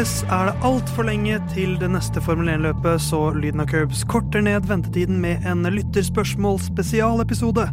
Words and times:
Fremdeles 0.00 0.32
er 0.32 0.46
det 0.48 0.64
altfor 0.64 1.04
lenge 1.04 1.34
til 1.50 1.74
det 1.76 1.90
neste 1.92 2.22
Formel 2.24 2.48
1-løpet, 2.48 3.02
så 3.04 3.18
Lyden 3.36 3.60
av 3.60 3.66
Curbs 3.68 4.00
korter 4.08 4.40
ned 4.40 4.64
ventetiden 4.64 5.18
med 5.20 5.44
en 5.44 5.68
lytterspørsmål-spesialepisode. 5.68 7.66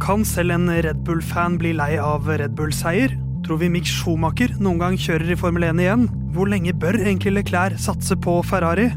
Kan 0.00 0.24
selv 0.24 0.54
en 0.56 0.72
Red 0.72 1.04
Bull-fan 1.04 1.58
bli 1.60 1.74
lei 1.76 1.90
av 2.00 2.24
Red 2.32 2.56
Bull-seier? 2.56 3.12
Tror 3.44 3.60
vi 3.60 3.68
Mick 3.76 3.84
Schumacher 3.84 4.56
noen 4.56 4.80
gang 4.80 4.96
kjører 4.96 5.34
i 5.34 5.36
Formel 5.36 5.68
1 5.68 5.84
igjen? 5.84 6.08
Hvor 6.32 6.48
lenge 6.48 6.72
bør 6.72 6.96
egentlig 6.96 7.36
Leclerc 7.42 7.76
satse 7.84 8.16
på 8.16 8.40
Ferrari? 8.48 8.88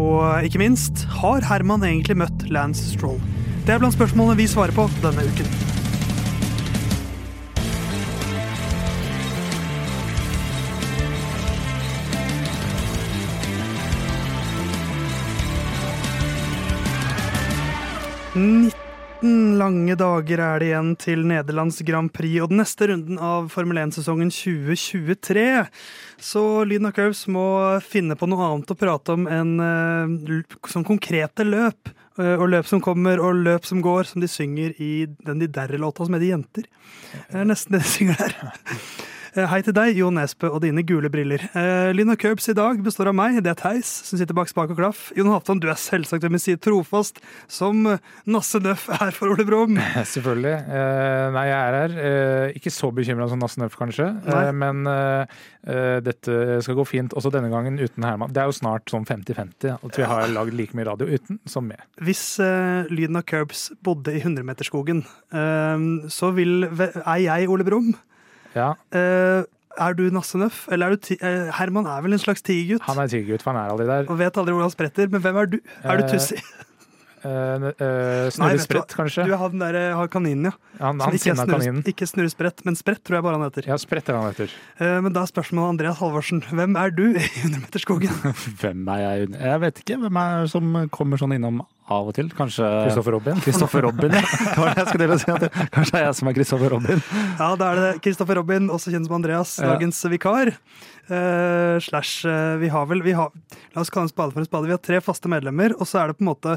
Og 0.00 0.24
ikke 0.48 0.64
minst, 0.64 1.04
har 1.20 1.44
Herman 1.52 1.84
egentlig 1.84 2.16
møtt 2.24 2.48
Lance 2.48 2.96
Stroll? 2.96 3.20
Det 3.68 3.76
er 3.76 3.84
blant 3.84 4.00
spørsmålene 4.00 4.40
vi 4.40 4.48
svarer 4.48 4.72
på 4.72 4.88
denne 5.04 5.28
uken. 5.28 5.75
Nitten 18.36 19.56
lange 19.56 19.94
dager 19.96 20.40
er 20.44 20.60
det 20.60 20.66
igjen 20.68 20.90
til 21.00 21.22
Nederlands 21.24 21.78
Grand 21.88 22.12
Prix 22.12 22.42
og 22.44 22.50
den 22.50 22.60
neste 22.60 22.90
runden 22.90 23.16
av 23.16 23.46
Formel 23.48 23.80
1-sesongen 23.80 24.28
2023. 24.28 25.44
Så 26.20 26.42
Lyden 26.68 26.90
av 26.90 26.92
Curbs 26.98 27.22
må 27.32 27.46
finne 27.80 28.18
på 28.20 28.28
noe 28.28 28.50
annet 28.50 28.74
å 28.74 28.76
prate 28.76 29.16
om 29.16 29.24
enn 29.24 29.56
uh, 29.56 30.52
som 30.68 30.84
konkrete 30.84 31.48
løp. 31.48 31.88
eh, 32.20 32.36
og 32.36 32.50
løp 32.52 32.68
som 32.68 32.84
kommer, 32.84 33.24
og 33.24 33.40
løp 33.40 33.64
som 33.64 33.80
går, 33.80 34.04
som 34.04 34.20
de 34.20 34.28
synger 34.28 34.76
i 34.84 35.06
den 35.06 35.40
De 35.40 35.48
Derre-låta 35.48 36.04
som 36.04 36.14
heter 36.18 36.34
Jenter. 36.34 36.68
Det 37.30 37.40
er 37.40 37.48
nesten 37.48 37.72
det 37.72 37.86
de 37.86 37.92
synger 37.96 38.20
der. 38.20 38.56
Eh, 39.36 39.44
Hei 39.50 39.58
til 39.60 39.74
deg, 39.76 39.98
Jo 39.98 40.06
Nesbø 40.08 40.48
og 40.48 40.62
dine 40.64 40.80
gule 40.86 41.10
briller. 41.12 41.42
Eh, 41.52 41.92
og 41.92 42.16
Curbs 42.22 42.46
i 42.48 42.54
dag 42.56 42.78
består 42.80 43.10
av 43.10 43.16
meg, 43.18 43.36
det 43.44 43.50
er 43.52 43.58
Theis, 43.60 43.88
som 44.08 44.16
sitter 44.16 44.32
bak 44.32 44.48
spak 44.48 44.70
og 44.72 44.78
klaff. 44.78 45.10
Jon 45.12 45.28
Halvdan, 45.28 45.60
du 45.60 45.66
er 45.68 45.76
selvsagt 45.76 46.24
ved 46.24 46.32
min 46.32 46.40
side 46.40 46.62
trofast, 46.64 47.20
som 47.52 47.82
eh, 47.90 48.00
Nasse 48.24 48.62
Nøff 48.64 48.86
er 48.96 49.12
for 49.12 49.34
Ole 49.34 49.44
Brumm. 49.44 49.76
Selvfølgelig. 50.14 50.54
Eh, 50.56 51.26
nei, 51.36 51.44
jeg 51.50 51.58
er 51.58 51.76
her. 51.82 51.98
Eh, 52.06 52.56
ikke 52.56 52.72
så 52.72 52.88
bekymra 52.96 53.28
som 53.28 53.42
Nasse 53.44 53.60
Nøff, 53.60 53.76
kanskje. 53.76 54.08
Eh, 54.24 54.50
men 54.56 54.88
dette 55.66 56.60
skal 56.62 56.76
gå 56.78 56.84
fint 56.86 57.14
også 57.18 57.32
denne 57.34 57.50
gangen 57.50 57.76
uten 57.76 58.04
Herman. 58.06 58.30
Det 58.32 58.40
er 58.40 58.48
jo 58.48 58.54
snart 58.54 58.88
sånn 58.88 59.04
50-50 59.04 59.72
at 59.74 59.98
vi 59.98 60.06
har 60.06 60.30
lagd 60.30 60.54
like 60.56 60.78
mye 60.78 60.86
radio 60.86 61.10
uten 61.10 61.42
som 61.44 61.66
med. 61.66 61.82
Hvis 62.00 62.38
lyden 62.88 63.18
av 63.18 63.26
Curbs 63.28 63.68
bodde 63.84 64.14
i 64.16 64.22
100-meterskogen, 64.22 65.02
eh, 65.34 65.88
så 66.08 66.32
vil, 66.38 66.70
er 67.02 67.24
jeg 67.26 67.52
Ole 67.52 67.66
Brumm. 67.66 67.96
Ja, 68.56 68.72
Eh, 68.96 69.44
er 69.76 69.92
du 69.98 70.06
Nassenøff, 70.08 70.62
Eller 70.72 70.88
er 70.94 70.96
du 70.96 71.10
eh, 71.20 71.50
Herman 71.58 71.84
er 71.86 72.00
vel 72.06 72.16
en 72.16 72.22
slags 72.22 72.40
tigergutt? 72.42 72.80
han 72.88 72.98
er 73.02 73.10
tigergutt, 73.12 73.42
for 73.44 73.52
han 73.52 73.60
er 73.66 73.74
aldri 73.74 73.86
der. 73.90 74.06
Og 74.08 74.16
vet 74.18 74.38
aldri 74.40 74.54
hvor 74.56 74.64
han 74.64 74.72
spretter, 74.72 75.10
men 75.12 75.20
hvem 75.20 75.36
er 75.42 75.50
du? 75.52 75.58
Er 75.84 76.00
du 76.00 76.06
Eh, 76.06 76.14
Tussi? 76.14 76.40
Uh, 77.26 77.28
uh, 77.28 77.64
Nei, 77.82 78.30
Snurre 78.30 78.58
Sprett, 78.62 78.92
kanskje? 78.94 79.24
Du 79.26 79.32
har 79.34 79.48
den 79.50 79.58
der, 79.58 79.74
har 79.98 80.06
kaninen, 80.12 80.44
ja. 80.46 80.52
Han, 80.78 81.00
han 81.02 81.16
ikke, 81.16 81.32
er 81.32 81.38
snurre, 81.40 81.56
kaninen. 81.56 81.80
ikke 81.90 82.06
Snurre 82.06 82.30
Sprett, 82.30 82.60
men 82.68 82.76
Sprett 82.78 83.00
tror 83.02 83.16
jeg 83.18 83.24
bare 83.26 83.38
han 83.40 83.46
heter. 83.48 83.66
Ja, 83.66 83.78
Sprett 83.82 84.06
er 84.12 84.18
han 84.20 84.28
heter. 84.30 84.52
Uh, 84.78 85.00
men 85.02 85.12
da 85.16 85.24
er 85.24 85.30
spørsmålet 85.32 85.72
Andreas 85.74 85.98
Halvorsen. 85.98 86.44
Hvem 86.54 86.76
er 86.78 86.92
du 86.94 87.02
i 87.18 87.24
100-meterskogen? 87.42 88.14
Hvem 88.62 88.86
er 88.94 89.00
jeg? 89.02 89.32
Jeg 89.42 89.62
vet 89.64 89.82
ikke. 89.82 89.98
Hvem 90.04 90.20
er 90.22 90.46
som 90.52 90.76
kommer 90.94 91.18
sånn 91.18 91.34
innom 91.34 91.64
av 91.86 92.08
og 92.10 92.16
til? 92.16 92.28
Kanskje 92.34 92.66
Kristoffer 92.86 93.14
Robin. 93.14 93.38
Kristoffer 93.44 93.86
Robin, 93.86 94.16
ja. 94.16 94.22
Det 94.56 94.58
var 94.58 94.72
det 94.72 94.82
jeg 94.82 94.88
skulle 94.90 95.18
si. 95.22 95.30
At 95.30 95.44
det, 95.46 95.50
kanskje 95.74 95.94
det 95.94 96.00
er 96.00 96.06
jeg 96.08 96.18
som 96.18 96.30
er 96.30 96.36
Kristoffer 96.40 96.74
Robin. 96.74 97.02
Ja, 97.38 97.48
da 97.60 97.70
er 97.70 97.80
det 97.82 97.92
Kristoffer 98.04 98.40
Robin, 98.40 98.68
også 98.74 98.92
kjent 98.94 99.06
som 99.08 99.16
Andreas, 99.20 99.56
Ja. 99.62 99.74
dagens 99.74 100.02
vikar. 100.10 100.52
Uh, 101.06 101.78
slash 101.78 102.26
uh, 102.26 102.56
Vi 102.58 102.66
har 102.66 102.86
vel 102.90 102.98
vi 103.04 103.12
har, 103.14 103.30
La 103.76 103.84
oss 103.84 103.92
kalle 103.94 104.08
en 104.08 104.10
spade 104.10 104.34
for 104.34 104.42
en 104.42 104.48
spade. 104.48 104.66
Vi 104.66 104.74
har 104.74 104.82
tre 104.82 104.98
faste 105.00 105.30
medlemmer, 105.30 105.76
og 105.78 105.86
så 105.86 106.00
er 106.02 106.10
det 106.10 106.18
på 106.18 106.26
en 106.26 106.32
måte 106.32 106.56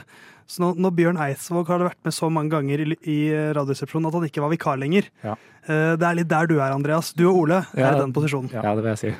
så 0.49 0.63
nå, 0.63 0.71
Når 0.81 0.93
Bjørn 0.97 1.19
Eidsvåg 1.21 1.69
har 1.69 1.83
vært 1.85 1.99
med 2.07 2.15
så 2.15 2.31
mange 2.33 2.49
ganger 2.55 2.81
i, 2.81 2.97
i 3.05 3.17
Radioresepsjonen 3.53 4.09
at 4.09 4.17
han 4.17 4.25
ikke 4.25 4.41
var 4.41 4.49
vikar 4.49 4.79
lenger. 4.81 5.05
Ja. 5.21 5.35
Uh, 5.69 5.93
det 6.01 6.07
er 6.07 6.17
litt 6.17 6.31
der 6.31 6.49
du 6.49 6.55
er, 6.57 6.73
Andreas. 6.73 7.11
Du 7.13 7.27
og 7.29 7.43
Ole 7.43 7.61
er 7.77 7.91
i 7.91 8.01
den 8.01 8.15
posisjonen. 8.15 8.49
Ja, 8.57 8.73
det 8.73 8.81
vil 8.81 8.95
jeg 8.95 9.03
si. 9.03 9.13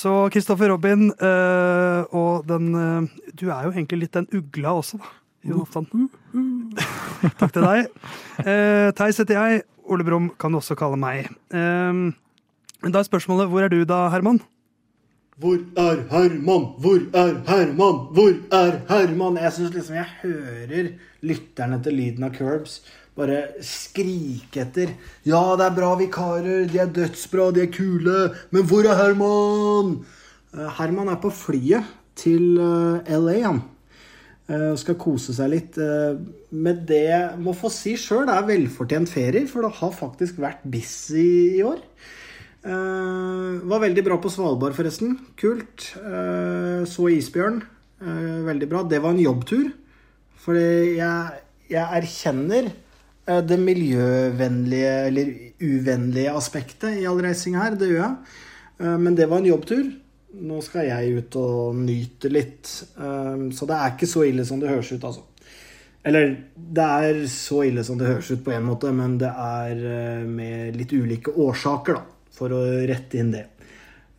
Så 0.00 0.14
Kristoffer 0.32 0.72
Robin 0.72 1.10
eh, 1.12 2.16
og 2.16 2.46
den 2.48 2.70
Du 3.36 3.50
er 3.50 3.66
jo 3.66 3.74
egentlig 3.74 4.06
litt 4.06 4.16
den 4.16 4.30
ugla 4.32 4.78
også, 4.80 5.02
da. 5.02 5.12
Jon 5.46 5.64
Halvdan. 5.64 6.08
Takk 7.40 7.52
til 7.54 7.64
deg. 7.64 7.90
Eh, 8.44 8.88
Theis 8.96 9.20
heter 9.22 9.38
jeg. 9.38 9.62
Ole 9.90 10.06
Brumm 10.06 10.30
kan 10.38 10.52
du 10.52 10.60
også 10.60 10.76
kalle 10.78 10.98
meg. 11.00 11.30
Eh, 11.50 11.92
men 12.80 12.94
da 12.94 13.00
er 13.02 13.08
spørsmålet 13.08 13.50
hvor 13.50 13.64
er 13.64 13.72
du 13.72 13.82
da, 13.88 14.06
Herman? 14.12 14.40
Hvor 15.40 15.56
er 15.80 16.02
Herman? 16.10 16.66
Hvor 16.84 17.00
er 17.16 17.36
Herman? 17.48 18.00
Hvor 18.16 18.34
er 18.52 18.80
Herman? 18.90 19.40
Jeg 19.40 19.56
syns 19.56 19.74
liksom 19.76 19.96
jeg 19.96 20.10
hører 20.22 20.90
lytterne 21.24 21.80
til 21.84 21.96
lyden 21.96 22.26
av 22.28 22.34
Curbs 22.36 22.80
bare 23.20 23.40
skrike 23.64 24.64
etter 24.64 24.94
Ja, 25.28 25.42
det 25.58 25.66
er 25.66 25.76
bra 25.76 25.90
vikarer, 26.00 26.64
de 26.70 26.80
er 26.80 26.92
dødsbra, 26.94 27.50
de 27.54 27.64
er 27.66 27.72
kule, 27.74 28.30
men 28.54 28.66
hvor 28.68 28.86
er 28.86 28.98
Herman? 28.98 29.98
Eh, 30.54 30.68
Herman 30.78 31.10
er 31.12 31.20
på 31.22 31.32
flyet 31.34 31.88
til 32.20 32.56
eh, 32.60 33.12
LA, 33.16 33.36
han. 33.46 33.62
Eh, 34.50 34.70
og 34.72 34.78
skal 34.82 34.98
kose 34.98 35.34
seg 35.36 35.52
litt. 35.52 35.78
eh, 35.78 36.18
med 36.50 36.82
det 36.88 37.38
må 37.38 37.54
få 37.54 37.70
si 37.70 37.94
sjøl, 38.00 38.28
er 38.28 38.48
velfortjent 38.48 39.08
ferie, 39.08 39.46
for 39.46 39.62
det 39.62 39.76
har 39.78 39.92
faktisk 39.94 40.40
vært 40.42 40.64
busy 40.66 41.60
i 41.60 41.62
år. 41.62 41.78
Eh, 42.66 43.60
var 43.70 43.84
veldig 43.86 44.04
bra 44.04 44.18
på 44.20 44.32
Svalbard, 44.32 44.74
forresten. 44.76 45.14
Kult. 45.40 45.92
Eh, 45.96 46.82
så 46.84 47.08
isbjørn. 47.14 47.62
Eh, 48.02 48.40
veldig 48.50 48.68
bra. 48.68 48.82
Det 48.82 49.00
var 49.00 49.14
en 49.14 49.22
jobbtur. 49.22 49.70
Fordi 50.40 50.96
jeg, 50.98 51.40
jeg 51.70 52.00
erkjenner 52.00 52.70
eh, 53.28 53.40
det 53.44 53.58
miljøvennlige 53.60 54.92
eller 55.08 55.32
uvennlige 55.60 56.34
aspektet 56.34 56.98
i 57.00 57.06
all 57.08 57.20
reising 57.22 57.56
her. 57.60 57.76
Det 57.76 57.90
gjør 57.92 58.02
jeg. 58.02 58.16
Eh, 58.80 58.96
men 58.98 59.14
det 59.16 59.28
var 59.30 59.38
en 59.44 59.50
jobbtur. 59.52 59.84
Nå 60.30 60.60
skal 60.62 60.86
jeg 60.86 61.16
ut 61.18 61.36
og 61.40 61.74
nyte 61.74 62.30
litt. 62.30 62.70
Um, 62.96 63.48
så 63.54 63.66
det 63.66 63.76
er 63.76 63.94
ikke 63.94 64.08
så 64.10 64.22
ille 64.28 64.44
som 64.46 64.60
det 64.62 64.70
høres 64.70 64.92
ut, 64.94 65.04
altså. 65.04 65.24
Eller 66.06 66.30
det 66.54 66.84
er 66.86 67.18
så 67.28 67.64
ille 67.68 67.82
som 67.84 67.98
det 68.00 68.08
høres 68.08 68.30
ut 68.30 68.44
på 68.46 68.54
en 68.54 68.68
måte, 68.68 68.92
men 68.94 69.18
det 69.20 69.30
er 69.30 69.80
uh, 69.82 70.28
med 70.28 70.78
litt 70.78 70.94
ulike 70.94 71.34
årsaker, 71.34 71.98
da. 71.98 72.30
For 72.40 72.54
å 72.54 72.60
rette 72.88 73.18
inn 73.20 73.34
det. 73.34 73.48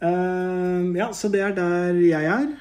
Uh, 0.03 0.91
ja, 0.97 1.07
så 1.16 1.31
det 1.31 1.45
er 1.45 1.55
der 1.57 2.01
jeg 2.03 2.28
er. 2.28 2.51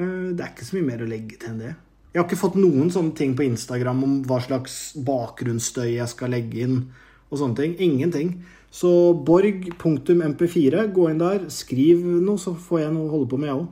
Uh, 0.00 0.32
det 0.32 0.42
er 0.42 0.54
ikke 0.54 0.66
så 0.66 0.78
mye 0.78 0.88
mer 0.88 1.04
å 1.04 1.10
legge 1.10 1.36
til 1.36 1.52
enn 1.52 1.62
det. 1.66 1.74
Jeg 2.08 2.22
har 2.22 2.26
ikke 2.26 2.40
fått 2.40 2.56
noen 2.58 2.88
sånne 2.90 3.12
ting 3.14 3.34
på 3.36 3.44
Instagram 3.44 4.00
om 4.06 4.14
hva 4.26 4.40
slags 4.42 4.96
bakgrunnsstøy 5.06 5.98
jeg 5.98 6.08
skal 6.10 6.32
legge 6.32 6.64
inn. 6.64 6.78
og 7.28 7.36
sånne 7.38 7.58
ting. 7.60 7.74
Ingenting. 7.84 8.30
Så 8.70 8.90
borg.mp4, 9.26 10.86
gå 10.94 11.10
inn 11.10 11.20
der, 11.22 11.46
skriv 11.52 12.02
noe, 12.20 12.38
så 12.40 12.54
får 12.54 12.84
jeg 12.84 12.94
noe 12.94 13.08
å 13.08 13.14
holde 13.16 13.30
på 13.32 13.40
med, 13.40 13.50
jeg 13.50 13.60
òg. 13.62 13.68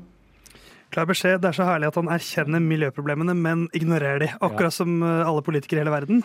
Klar 0.95 1.09
beskjed. 1.11 1.41
Det 1.43 1.51
er 1.51 1.57
så 1.59 1.67
herlig 1.69 1.91
at 1.91 1.99
han 1.99 2.09
erkjenner 2.15 2.63
miljøproblemene, 2.65 3.35
men 3.37 3.67
ignorerer 3.77 4.23
de. 4.23 4.31
Akkurat 4.41 4.73
som 4.73 5.03
eh, 5.05 5.27
alle 5.27 5.43
politikere 5.45 5.83
i 5.83 5.85
hele 5.85 5.93
verden. 5.93 6.23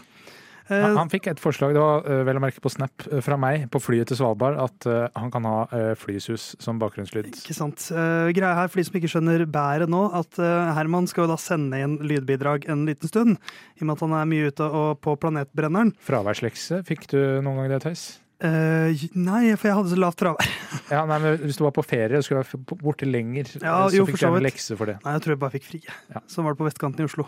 Eh, 0.69 0.77
Han, 0.77 0.95
han 0.95 1.09
fikk 1.11 1.27
et 1.27 1.41
forslag, 1.41 1.73
det 1.75 1.81
var 1.81 2.05
eh, 2.07 2.21
vel 2.29 2.39
å 2.39 2.43
merke 2.45 2.61
på 2.63 2.71
Snap 2.71 3.03
fra 3.25 3.35
meg 3.41 3.65
på 3.73 3.81
flyet 3.83 4.07
til 4.07 4.21
Svalbard, 4.21 4.55
at 4.61 4.87
han 5.17 5.33
kan 5.33 5.49
ha 5.49 5.65
flysus 5.99 6.53
som 6.61 6.79
bakgrunnslyd. 6.79 7.27
Ikke 7.33 7.57
sant. 7.57 7.89
Eh, 7.91 8.31
greia 8.37 8.53
her, 8.61 8.71
for 8.71 8.79
de 8.79 8.87
som 8.87 8.95
ikke 9.01 9.11
skjønner 9.11 9.43
bæret 9.51 9.91
nå, 9.91 10.05
at 10.21 10.39
Herman 10.77 11.09
skal 11.11 11.25
jo 11.25 11.33
da 11.33 11.39
sende 11.41 11.81
inn 11.81 11.97
lydbidrag 12.05 12.69
en 12.71 12.85
liten 12.87 13.11
stund. 13.11 13.41
I 13.75 13.83
og 13.83 13.89
med 13.89 13.97
at 13.97 14.05
han 14.07 14.17
er 14.21 14.31
mye 14.37 14.53
ute 14.53 14.71
og 14.71 15.01
på 15.03 15.17
planetbrenneren. 15.19 15.91
Fraværslekse, 16.07 16.85
fikk 16.87 17.09
du 17.11 17.19
noen 17.43 17.63
gang 17.65 17.73
det, 17.75 17.83
Theis? 17.89 18.20
Eh, 18.41 19.01
nei, 19.21 19.51
for 19.53 19.69
jeg 19.69 19.77
hadde 19.77 19.91
så 19.91 19.99
lavt 20.01 20.21
fravær. 20.21 20.53
Ja, 20.91 21.03
nei, 21.07 21.19
men 21.21 21.37
Hvis 21.45 21.59
du 21.59 21.63
var 21.63 21.73
på 21.75 21.83
ferie 21.85 22.17
og 22.17 22.25
skulle 22.25 22.41
være 22.41 22.79
borte 22.81 23.07
lenger, 23.07 23.51
Ja, 23.61 23.83
eh, 23.85 23.91
så 23.93 23.99
jo, 23.99 24.07
fikk 24.09 24.17
du 24.23 24.27
en 24.31 24.47
lekse 24.47 24.77
for 24.79 24.89
det. 24.89 24.97
Nei, 25.05 25.13
jeg 25.15 25.23
tror 25.25 25.35
jeg 25.35 25.41
bare 25.43 25.55
fikk 25.55 25.67
fri. 25.67 25.81
Ja. 26.11 26.23
Sånn 26.31 26.47
var 26.47 26.55
det 26.55 26.61
på 26.63 26.67
vestkanten 26.67 27.05
i 27.05 27.09
Oslo. 27.09 27.27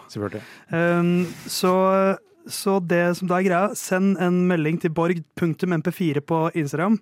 Um, 0.74 1.14
så, 1.46 1.74
så 2.50 2.80
det 2.82 3.04
som 3.20 3.30
da 3.30 3.38
er 3.40 3.48
greia, 3.48 3.78
send 3.78 4.18
en 4.24 4.42
melding 4.50 4.82
til 4.82 4.94
borg.mp4 4.96 6.26
på 6.26 6.42
Instagram. 6.64 6.98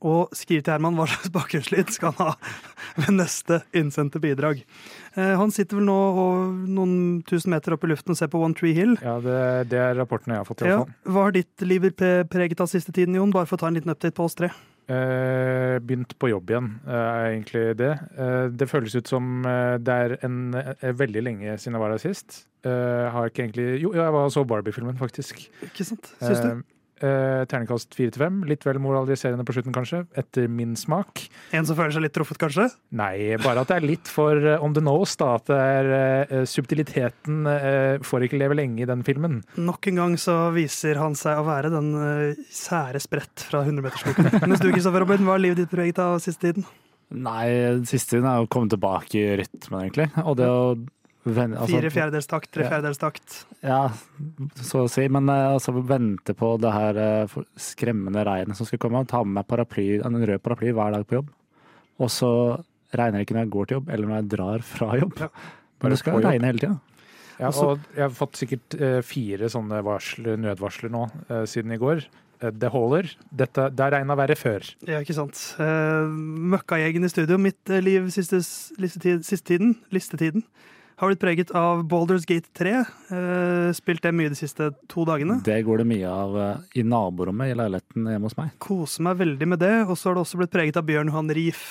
Og 0.00 0.30
skriv 0.32 0.62
til 0.64 0.72
Herman 0.72 0.94
hva 0.96 1.04
slags 1.10 1.28
bakgrunnslyd 1.34 1.90
skal 1.92 2.14
han 2.16 2.30
ha 2.30 2.34
ved 3.02 3.10
neste 3.18 3.58
innsendte 3.76 4.20
bidrag. 4.22 4.62
Eh, 5.14 5.34
han 5.36 5.50
sitter 5.52 5.76
vel 5.76 5.84
nå 5.90 5.98
noen 6.72 6.94
tusen 7.28 7.52
meter 7.52 7.76
opp 7.76 7.84
i 7.84 7.90
luften 7.92 8.14
og 8.14 8.16
ser 8.16 8.30
på 8.32 8.40
One 8.40 8.56
Tree 8.56 8.72
Hill. 8.72 8.96
Ja, 9.04 9.18
det, 9.20 9.36
det 9.68 9.78
er 9.78 9.94
rapporten 10.00 10.32
jeg 10.32 10.40
har 10.40 10.48
fått. 10.48 10.62
i 10.64 10.70
Ja. 10.70 10.78
hvert 10.80 10.88
fall. 10.88 11.12
Hva 11.12 11.26
har 11.28 11.36
ditt 11.36 11.66
liv 11.68 11.84
preget 12.32 12.60
av 12.64 12.72
siste 12.72 12.92
tiden, 12.96 13.14
Jon? 13.20 13.30
Bare 13.36 13.44
for 13.50 13.58
å 13.60 13.64
ta 13.64 13.68
en 13.68 13.76
liten 13.76 13.92
update 13.92 14.16
på 14.16 14.24
oss 14.24 14.34
tre. 14.40 14.48
Eh, 14.90 15.76
begynt 15.84 16.16
på 16.18 16.32
jobb 16.32 16.48
igjen, 16.50 16.70
eh, 16.88 16.96
er 16.96 17.28
egentlig 17.36 17.64
det. 17.78 17.92
Eh, 18.18 18.48
det 18.56 18.66
føles 18.72 18.96
ut 18.96 19.06
som 19.06 19.44
eh, 19.46 19.76
det 19.78 19.94
er 20.06 20.16
en, 20.26 20.40
eh, 20.58 20.90
veldig 20.96 21.22
lenge 21.22 21.54
siden 21.60 21.76
jeg 21.76 21.84
var 21.84 21.92
her 21.94 22.02
sist. 22.02 22.46
Eh, 22.64 23.06
har 23.14 23.28
ikke 23.30 23.44
egentlig 23.46 23.68
Jo, 23.84 23.92
jeg 23.94 24.12
var 24.16 24.24
og 24.26 24.32
så 24.34 24.42
Barbie-filmen, 24.48 24.96
faktisk. 24.98 25.44
Ikke 25.62 25.84
sant? 25.86 26.10
Syns 26.20 26.40
du? 26.42 26.64
Eh, 27.00 27.42
terningkast 27.48 27.94
fire 27.96 28.12
til 28.12 28.20
fem. 28.20 28.40
Litt 28.44 28.64
vel 28.66 28.76
moraliserende 28.82 29.44
på 29.48 29.54
slutten, 29.56 29.72
kanskje. 29.72 30.02
Etter 30.20 30.50
min 30.52 30.74
smak. 30.76 31.22
En 31.56 31.64
som 31.64 31.78
føler 31.78 31.94
seg 31.94 32.04
litt 32.04 32.12
truffet, 32.16 32.36
kanskje? 32.42 32.66
Nei, 33.00 33.38
bare 33.40 33.62
at 33.62 33.70
det 33.70 33.78
er 33.78 33.86
litt 33.88 34.10
for 34.10 34.36
eh, 34.36 34.60
on 34.60 34.76
the 34.76 34.82
nose, 34.84 35.16
da. 35.20 35.30
At 35.38 35.48
det 35.48 35.60
er 35.78 35.88
eh, 35.96 36.44
subtiliteten 36.50 37.48
eh, 37.48 38.04
får 38.04 38.26
ikke 38.28 38.42
leve 38.42 38.58
lenge 38.60 38.84
i 38.84 38.90
den 38.90 39.06
filmen. 39.06 39.40
Nok 39.56 39.88
en 39.88 40.02
gang 40.02 40.18
så 40.20 40.36
viser 40.52 41.00
han 41.00 41.16
seg 41.16 41.40
å 41.40 41.48
være 41.48 41.72
den 41.72 41.90
eh, 42.04 42.44
sære 42.52 43.00
sprett 43.00 43.48
fra 43.48 43.64
100-meterskoken. 43.64 44.28
Mens 44.50 44.60
du, 44.60 44.68
Kristoffer 44.68 45.06
Robin, 45.06 45.24
hva 45.24 45.38
er 45.38 45.46
livet 45.48 45.64
ditt 45.64 45.72
preget 45.72 46.04
av 46.04 46.18
siste 46.20 46.50
tiden? 46.50 46.68
Nei, 47.16 47.48
siste 47.88 48.18
tiden 48.18 48.28
er 48.28 48.44
å 48.44 48.50
komme 48.52 48.68
tilbake 48.70 49.16
i 49.16 49.38
rytmen, 49.40 49.86
egentlig. 49.88 50.10
Og 50.20 50.36
det 50.38 50.52
å 50.52 50.74
vende 51.22 51.58
altså, 51.60 51.76
Fire 51.76 51.90
fjerdedels 51.92 52.28
takt, 52.30 52.50
tre 52.54 52.66
fjerdedels 52.68 53.00
takt. 53.00 53.36
Ja, 53.64 53.80
så 54.64 54.84
å 54.86 54.90
si. 54.90 55.04
Men 55.12 55.28
eh, 55.32 55.52
altså, 55.56 55.74
vente 55.76 56.34
på 56.36 56.54
det 56.62 56.72
her 56.74 57.00
eh, 57.00 57.34
skremmende 57.60 58.24
regnet 58.26 58.58
som 58.58 58.68
skal 58.68 58.80
komme. 58.82 59.04
Ta 59.08 59.22
med 59.24 59.40
meg 59.40 59.48
paraply, 59.50 59.88
en 60.00 60.16
rød 60.16 60.44
paraply 60.44 60.72
hver 60.76 60.96
dag 60.96 61.04
på 61.08 61.18
jobb. 61.20 61.32
Og 62.00 62.12
så 62.12 62.30
regner 62.96 63.20
det 63.20 63.26
ikke 63.26 63.36
når 63.36 63.44
jeg 63.44 63.54
går 63.56 63.68
til 63.68 63.78
jobb, 63.78 63.90
eller 63.92 64.08
når 64.08 64.22
jeg 64.22 64.30
drar 64.36 64.64
fra 64.70 64.94
jobb. 65.02 65.20
Ja. 65.20 65.28
Men 65.80 65.92
det 65.92 66.00
skal 66.00 66.24
regne 66.24 66.50
hele 66.50 66.64
tida. 66.64 66.78
Ja, 67.40 67.50
og 67.56 67.84
jeg 67.96 68.02
har 68.04 68.10
fått 68.12 68.36
sikkert 68.36 68.74
eh, 68.76 68.98
fire 69.04 69.48
sånne 69.52 69.78
varsler, 69.84 70.40
nødvarsler 70.40 70.92
nå 70.92 71.06
siden 71.48 71.72
i 71.72 71.80
går. 71.80 72.02
Det 72.40 72.70
holder. 72.72 73.04
Dette, 73.36 73.66
det 73.76 73.84
har 73.84 73.92
regna 73.92 74.16
verre 74.16 74.32
før. 74.36 74.64
Ja, 74.88 75.02
ikke 75.04 75.12
sant. 75.12 75.36
Uh, 75.60 76.08
i 76.72 77.10
studio. 77.12 77.36
Mitt 77.36 77.68
liv 77.84 78.06
siste, 78.08 78.40
listetid, 78.80 79.26
siste 79.28 79.52
tiden, 79.52 79.74
listetiden 79.92 80.46
har 81.00 81.08
blitt 81.08 81.20
preget 81.22 81.50
av 81.56 81.82
Boulders 81.88 82.26
Gate 82.28 82.50
3. 82.56 82.72
Eh, 82.76 83.68
spilt 83.76 84.02
det 84.04 84.12
mye 84.12 84.32
de 84.32 84.36
siste 84.36 84.70
to 84.90 85.06
dagene. 85.08 85.38
Det 85.46 85.56
går 85.64 85.80
det 85.80 85.86
mye 85.88 86.08
av 86.12 86.34
eh, 86.36 86.80
i 86.80 86.84
naborommet 86.84 87.52
i 87.52 87.56
leiligheten 87.56 88.08
hjemme 88.12 88.28
hos 88.28 88.36
meg. 88.36 88.50
Koser 88.60 89.06
meg 89.08 89.20
veldig 89.22 89.48
med 89.48 89.62
det. 89.62 89.76
Og 89.86 89.96
så 89.96 90.10
har 90.10 90.18
det 90.18 90.26
også 90.26 90.42
blitt 90.42 90.52
preget 90.52 90.76
av 90.76 90.84
Bjørn 90.88 91.08
Johan 91.08 91.32
Rief. 91.36 91.62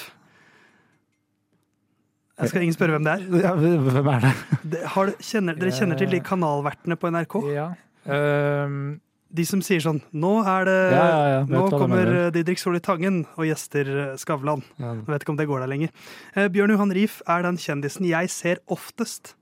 Jeg 2.40 2.54
skal 2.54 2.66
ingen 2.66 2.78
spørre 2.78 2.96
hvem 2.96 3.06
det 3.06 3.14
er. 3.18 3.28
Ja, 3.46 3.54
hvem 3.60 4.10
er 4.16 4.26
det? 4.26 4.34
Det, 4.74 4.82
har, 4.96 5.14
kjenner, 5.20 5.60
dere 5.60 5.76
kjenner 5.76 6.00
til 6.00 6.10
de 6.14 6.24
kanalvertene 6.26 6.98
på 6.98 7.12
NRK? 7.14 7.38
Ja. 7.54 7.68
Ehm, 8.10 8.82
De 9.32 9.44
som 9.46 9.62
sier 9.62 9.80
sånn 9.84 10.00
Nå 10.18 10.32
er 10.42 10.66
det 10.66 10.78
Ja, 10.94 11.04
ja, 11.06 11.26
ja. 11.36 11.42
Nå 11.46 11.68
kommer 11.70 12.32
Didrik 12.34 12.58
Solli 12.62 12.80
Tangen 12.82 13.24
og 13.38 13.46
gjester 13.46 13.90
eh, 13.94 14.16
Skavlan. 14.18 14.64
Jeg 14.82 15.04
vet 15.06 15.22
ikke 15.26 15.36
om 15.36 15.38
det 15.42 15.46
går 15.52 15.62
der 15.66 15.70
lenger. 15.70 15.92
Eh, 16.36 16.48
Bjørn 16.50 16.74
Johan 16.74 16.94
Rief 16.98 17.20
er 17.30 17.44
den 17.46 17.60
kjendisen 17.62 18.08
jeg 18.10 18.32
ser 18.34 18.58
oftest. 18.74 19.36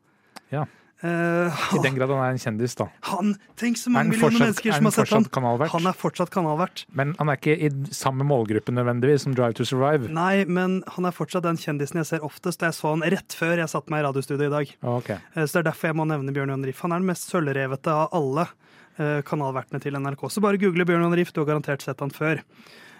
Ja. 0.51 0.65
Eh, 1.05 1.53
I 1.77 1.79
den 1.83 1.93
grad 1.93 2.09
han 2.09 2.23
er 2.25 2.31
en 2.33 2.39
kjendis, 2.41 2.73
da. 2.75 2.87
han 3.05 3.35
Tenk 3.55 3.77
så 3.77 3.91
mange 3.93 4.15
millioner 4.15 4.47
mennesker 4.47 4.71
er 4.73 4.79
som 4.79 4.87
har 4.89 4.95
sett 4.95 5.11
han. 5.13 5.27
kanalvert? 5.29 5.69
Han 5.75 5.85
er 5.85 5.93
fortsatt 5.93 6.31
kanalvert. 6.33 6.83
Men 6.97 7.11
han 7.19 7.29
er 7.29 7.37
ikke 7.37 7.53
i 7.53 7.69
samme 7.93 8.25
målgruppe 8.25 8.73
nødvendigvis 8.73 9.23
som 9.27 9.35
Drive 9.37 9.53
to 9.59 9.63
Survive. 9.69 10.09
Nei, 10.09 10.41
men 10.49 10.79
han 10.97 11.05
er 11.05 11.13
fortsatt 11.13 11.45
den 11.45 11.59
kjendisen 11.61 12.01
jeg 12.01 12.09
ser 12.09 12.25
oftest. 12.25 12.65
Jeg 12.65 12.73
så 12.73 12.95
han 12.95 13.05
rett 13.13 13.37
før 13.37 13.61
jeg 13.61 13.69
satte 13.69 13.93
meg 13.93 14.01
i 14.01 14.07
radiostudioet 14.09 14.49
i 14.49 14.55
dag. 14.57 14.73
Okay. 14.97 15.19
Eh, 15.35 15.45
Så 15.45 15.59
det 15.59 15.63
er 15.63 15.69
derfor 15.71 15.91
jeg 15.93 15.99
må 16.01 16.09
nevne 16.09 16.33
Bjørn 16.33 16.49
Johan 16.55 16.65
Rief. 16.65 16.81
Han 16.83 16.91
er 16.97 17.03
den 17.05 17.11
mest 17.13 17.29
sølvrevete 17.29 17.93
av 17.93 18.09
alle 18.17 18.47
kanalvertene 18.97 19.79
til 19.83 19.93
NRK. 19.99 20.25
Så 20.33 20.41
bare 20.43 20.59
google 20.61 20.85
Bjørn 20.87 21.05
Johan 21.05 21.17
Rift, 21.19 21.35
du 21.35 21.41
har 21.43 21.51
garantert 21.51 21.85
sett 21.85 21.99
han 22.03 22.13
før. 22.13 22.41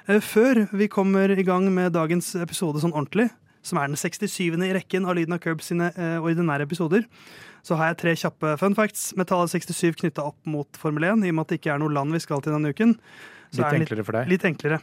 Eh, 0.08 0.22
Før 0.24 0.68
vi 0.72 0.88
kommer 0.88 1.32
i 1.36 1.44
gang 1.44 1.68
med 1.74 1.94
dagens 1.96 2.34
episode 2.40 2.80
sånn 2.84 2.96
ordentlig, 2.96 3.30
som 3.68 3.80
er 3.82 3.90
den 3.90 4.00
67. 4.00 4.64
i 4.64 4.74
rekken 4.78 5.08
av 5.08 5.18
Lyden 5.18 5.36
av 5.36 5.42
Curbs 5.44 5.68
sine 5.68 5.90
eh, 5.98 6.20
ordinære 6.24 6.64
episoder, 6.68 7.04
så 7.68 7.76
har 7.76 7.92
jeg 7.92 7.98
tre 8.00 8.14
kjappe 8.16 8.54
fun 8.62 8.76
facts 8.78 9.10
med 9.20 9.28
tallet 9.28 9.52
67 9.52 9.98
knytta 10.00 10.24
opp 10.30 10.38
mot 10.48 10.80
Formel 10.80 11.04
1, 11.10 11.26
i 11.28 11.34
og 11.34 11.36
med 11.36 11.44
at 11.44 11.52
det 11.52 11.60
ikke 11.60 11.74
er 11.74 11.82
noe 11.82 11.92
land 11.92 12.16
vi 12.16 12.22
skal 12.24 12.40
til 12.46 12.56
denne 12.56 12.72
uken. 12.72 12.96
Så 13.52 13.64
Litt 13.64 13.68
er 13.68 13.80
enklere 13.82 14.04
for 14.08 14.16
deg. 14.16 14.30
Litt 14.32 14.46
enklere. 14.48 14.78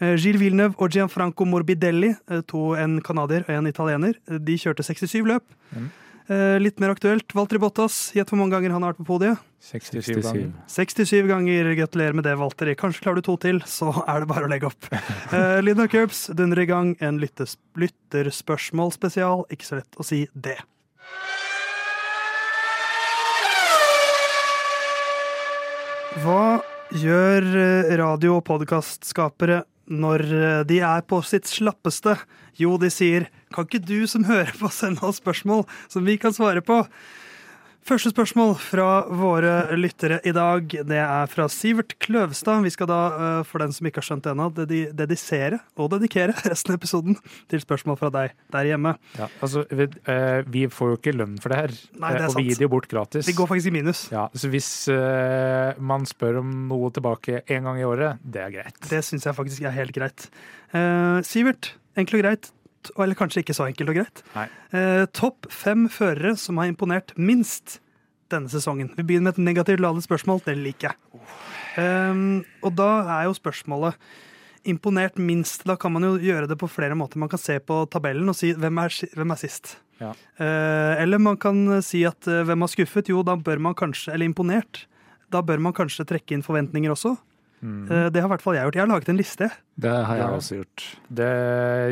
Eh, 0.00 0.14
Gilles 0.16 0.40
Villeneuve 0.40 0.76
og 0.80 0.92
Gianfranco 0.96 1.44
Morbidelli, 1.48 2.14
eh, 2.30 2.40
to, 2.48 2.70
en 2.80 3.00
canadier 3.04 3.44
og 3.46 3.54
en 3.58 3.68
italiener, 3.68 4.16
eh, 4.28 4.40
de 4.40 4.56
kjørte 4.60 4.84
67 4.84 5.24
løp. 5.28 5.44
Mm. 5.76 5.90
Eh, 6.30 6.60
Litt 6.62 6.78
mer 6.78 6.92
aktuelt, 6.94 7.32
Valtteri 7.34 7.58
Bottas, 7.58 8.12
gjett 8.14 8.28
hvor 8.30 8.38
mange 8.38 8.54
ganger 8.54 8.70
han 8.70 8.84
har 8.86 8.92
vært 8.92 9.00
på 9.02 9.06
podiet? 9.08 9.40
67 9.66 10.20
ganger. 10.22 10.44
67 10.70 11.26
ganger. 11.26 11.70
Gratulerer 11.74 12.14
med 12.14 12.24
det, 12.28 12.36
Valtteri. 12.38 12.76
Kanskje 12.78 13.02
klarer 13.02 13.18
du 13.18 13.26
to 13.26 13.34
til, 13.42 13.58
så 13.66 13.90
er 14.10 14.22
det 14.22 14.30
bare 14.30 14.46
å 14.46 14.52
legge 14.52 14.70
opp. 14.70 14.86
Uh, 15.30 15.58
Lyden 15.62 15.84
av 15.84 15.90
Curbs 15.92 16.24
dundrer 16.34 16.64
i 16.64 16.70
gang 16.70 16.94
en 17.06 17.18
lyttes, 17.22 17.56
lytterspørsmålspesial. 17.78 19.44
Ikke 19.54 19.66
så 19.66 19.80
lett 19.80 19.98
å 20.00 20.06
si 20.06 20.24
det. 20.34 20.56
Hva 26.24 26.60
gjør 26.98 27.46
eh, 27.60 27.92
radio- 28.00 28.36
og 28.40 28.44
podkastskapere 28.48 29.62
når 29.90 30.24
eh, 30.30 30.60
de 30.70 30.80
er 30.86 31.02
på 31.06 31.20
sitt 31.26 31.50
slappeste? 31.50 32.16
Jo, 32.60 32.76
de 32.78 32.90
sier 32.90 33.28
'kan 33.50 33.66
ikke 33.66 33.84
du 33.84 34.06
som 34.06 34.24
hører 34.24 34.52
på 34.58 34.70
sende 34.70 35.02
oss 35.02 35.18
spørsmål 35.18 35.66
som 35.88 36.04
vi 36.04 36.16
kan 36.16 36.32
svare 36.32 36.62
på'? 36.62 36.86
Første 37.80 38.10
spørsmål 38.12 38.52
fra 38.60 38.86
våre 39.16 39.52
lyttere 39.78 40.18
i 40.28 40.32
dag, 40.36 40.68
det 40.68 40.98
er 41.00 41.30
fra 41.32 41.46
Sivert 41.50 41.94
Kløvstad. 42.02 42.60
Vi 42.62 42.72
skal 42.74 42.86
da, 42.90 42.98
eh, 43.08 43.42
for 43.48 43.62
den 43.62 43.72
som 43.72 43.88
ikke 43.88 44.02
har 44.02 44.06
skjønt 44.06 44.26
det 44.26 44.34
ennå, 44.34 44.48
dedisere 44.98 45.62
og 45.80 45.88
dedikere 45.94 46.36
resten 46.52 46.74
av 46.74 46.78
episoden 46.78 47.16
til 47.48 47.64
spørsmål 47.64 47.98
fra 47.98 48.12
deg 48.12 48.36
der 48.52 48.68
hjemme. 48.68 48.94
Ja, 49.16 49.30
altså, 49.40 49.64
vi, 49.72 49.88
eh, 50.12 50.42
vi 50.46 50.66
får 50.68 50.92
jo 50.92 51.00
ikke 51.00 51.16
lønn 51.16 51.40
for 51.40 51.54
det 51.54 51.62
her, 51.62 51.74
Nei, 51.96 52.12
det 52.12 52.20
eh, 52.20 52.28
og 52.28 52.36
vi 52.36 52.46
gir 52.50 52.60
det 52.60 52.68
jo 52.68 52.72
bort 52.76 52.90
gratis. 52.92 53.26
Vi 53.26 53.38
går 53.40 53.50
faktisk 53.54 53.72
i 53.72 53.76
minus. 53.80 54.04
Ja, 54.12 54.28
så 54.36 54.52
hvis 54.52 54.70
eh, 54.92 55.72
man 55.80 56.04
spør 56.06 56.42
om 56.44 56.54
noe 56.68 56.92
tilbake 56.94 57.42
en 57.48 57.64
gang 57.64 57.80
i 57.80 57.88
året, 57.88 58.20
det 58.22 58.44
er 58.44 58.56
greit. 58.60 58.80
Det 58.92 59.02
syns 59.08 59.24
jeg 59.24 59.34
faktisk 59.40 59.64
er 59.64 59.74
helt 59.80 59.96
greit. 59.96 60.28
Eh, 60.76 61.20
Sivert, 61.26 61.74
enkelt 61.96 62.20
og 62.20 62.26
greit. 62.28 62.52
T- 62.82 62.94
Eller 62.98 63.14
kanskje 63.18 63.42
ikke 63.44 63.56
så 63.56 63.66
enkelt 63.68 63.92
og 63.92 64.00
greit. 64.00 64.22
Eh, 64.72 65.04
Topp 65.12 65.46
fem 65.50 65.88
førere 65.88 66.36
som 66.36 66.58
har 66.58 66.70
imponert 66.70 67.12
minst 67.16 67.78
denne 68.30 68.48
sesongen. 68.52 68.92
Vi 68.96 69.02
begynner 69.02 69.30
med 69.30 69.38
et 69.38 69.44
negativt 69.50 69.80
ladet 69.82 70.04
spørsmål. 70.06 70.42
Det 70.46 70.56
liker 70.58 70.92
jeg. 70.92 71.22
Um, 71.78 72.44
og 72.62 72.74
da 72.78 72.88
er 73.18 73.24
jo 73.28 73.34
spørsmålet 73.34 73.94
imponert 74.70 75.16
minst. 75.18 75.64
Da 75.66 75.76
kan 75.80 75.92
man 75.94 76.04
jo 76.06 76.12
gjøre 76.20 76.46
det 76.50 76.58
på 76.60 76.68
flere 76.70 76.94
måter. 76.98 77.18
Man 77.18 77.30
kan 77.32 77.40
se 77.42 77.58
på 77.58 77.82
tabellen 77.90 78.28
og 78.30 78.36
si 78.38 78.52
hvem 78.54 78.78
er, 78.84 78.94
hvem 79.16 79.34
er 79.34 79.40
sist. 79.40 79.76
Ja. 80.00 80.12
Uh, 80.40 80.94
eller 81.02 81.18
man 81.20 81.36
kan 81.40 81.82
si 81.84 82.04
at 82.08 82.22
uh, 82.30 82.42
hvem 82.48 82.62
har 82.64 82.70
skuffet? 82.72 83.10
Jo, 83.12 83.22
da 83.26 83.34
bør 83.36 83.58
man 83.60 83.74
kanskje 83.76 84.14
Eller 84.14 84.30
imponert. 84.30 84.86
Da 85.30 85.42
bør 85.42 85.60
man 85.62 85.74
kanskje 85.76 86.06
trekke 86.08 86.34
inn 86.34 86.42
forventninger 86.46 86.90
også. 86.94 87.16
Mm. 87.62 87.82
Eh, 87.92 88.06
det 88.12 88.22
har 88.22 88.28
i 88.28 88.32
hvert 88.32 88.42
fall 88.44 88.54
jeg 88.56 88.64
gjort. 88.68 88.76
Jeg 88.78 88.82
har 88.86 88.88
laget 88.92 89.08
en 89.12 89.18
liste. 89.20 89.50
Det 89.80 89.90
har 90.06 90.16
jeg 90.16 90.36
også 90.38 90.56
gjort. 90.60 90.84
Det 91.20 91.30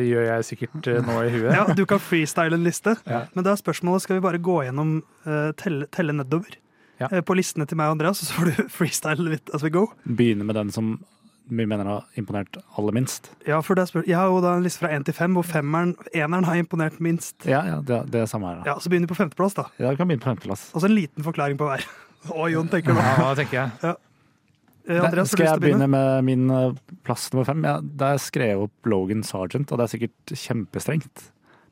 gjør 0.07 0.25
jeg 0.29 0.47
sikkert 0.47 0.87
eh, 0.89 1.01
nå 1.05 1.17
i 1.27 1.29
huet. 1.35 1.51
Ja, 1.59 1.65
Du 1.77 1.85
kan 1.89 2.01
freestyle 2.01 2.57
en 2.57 2.65
liste. 2.65 2.95
Ja. 3.09 3.25
Men 3.35 3.45
da 3.45 3.53
er 3.53 3.61
spørsmålet 3.61 4.05
skal 4.05 4.17
vi 4.19 4.25
bare 4.25 4.41
gå 4.41 4.57
gjennom 4.65 4.97
eh, 5.25 5.51
telle, 5.61 5.85
telle 5.93 6.15
nedover 6.17 6.57
Ja. 6.99 7.07
på 7.23 7.35
listene 7.37 7.63
til 7.69 7.77
meg 7.79 7.87
og 7.87 7.95
Andreas, 7.95 8.19
og 8.19 8.27
så 8.27 8.33
får 8.35 8.49
du 8.49 8.67
freestyle 8.79 9.29
litt 9.29 9.53
as 9.55 9.63
we 9.63 9.69
go. 9.71 9.85
Begynne 10.03 10.43
med 10.43 10.57
den 10.59 10.71
som 10.75 10.97
vi 11.49 11.65
mener 11.65 11.87
har 11.89 12.03
imponert 12.19 12.59
aller 12.77 12.93
minst. 12.93 13.31
Ja, 13.47 13.57
for 13.65 13.73
det 13.79 13.87
er 13.87 14.03
Jeg 14.05 14.17
har 14.19 14.27
jo 14.29 14.41
da 14.43 14.51
en 14.57 14.65
liste 14.65 14.83
fra 14.83 14.91
én 14.93 15.05
til 15.07 15.15
fem, 15.17 15.33
hvor 15.33 15.45
femmeren, 15.47 15.95
eneren 16.13 16.45
har 16.45 16.59
imponert 16.59 16.99
minst. 17.01 17.39
Ja, 17.47 17.63
ja 17.65 17.79
det, 17.81 18.03
det 18.13 18.21
er 18.21 18.27
samme 18.29 18.51
her. 18.51 18.59
Da. 18.59 18.73
Ja, 18.73 18.75
Så 18.83 18.89
begynner 18.91 19.07
vi 19.09 19.13
på 19.15 19.17
femteplass, 19.21 19.55
da. 19.57 19.63
Ja, 19.79 19.89
vi 19.89 19.97
kan 19.97 20.07
begynne 20.11 20.21
på 20.21 20.29
femteplass. 20.29 20.67
Og 20.75 20.83
så 20.83 20.89
en 20.91 20.93
liten 20.97 21.25
forklaring 21.25 21.57
på 21.57 21.65
hver. 21.71 21.85
Å, 22.35 22.49
Jon 22.51 22.67
tenker 22.69 22.93
nå. 22.93 23.01
Ja, 23.01 23.15
hva 23.23 23.31
tenker 23.39 23.57
jeg? 23.63 23.71
Eh, 23.81 23.95
Andreas, 24.89 25.29
Skal 25.31 25.45
jeg 25.45 25.59
begynne 25.61 25.85
begynne? 25.85 25.89
med 25.93 26.23
min 26.25 26.49
eh, 26.49 26.73
plass 27.05 27.27
nummer 27.33 27.45
fem? 27.45 27.63
Ja, 27.63 27.77
der 27.81 28.17
skrev 28.17 28.47
jeg 28.53 28.57
opp 28.65 28.89
Logan 28.89 29.21
Sergeant, 29.23 29.71
og 29.71 29.77
det 29.77 29.85
er 29.85 29.93
sikkert 29.97 30.33
kjempestrengt. 30.41 31.27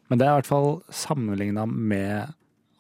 Men 0.10 0.20
det 0.22 0.28
er 0.28 0.36
i 0.36 0.42
hvert 0.42 0.48
fall 0.50 0.70
sammenligna 0.94 1.66
med 1.68 2.34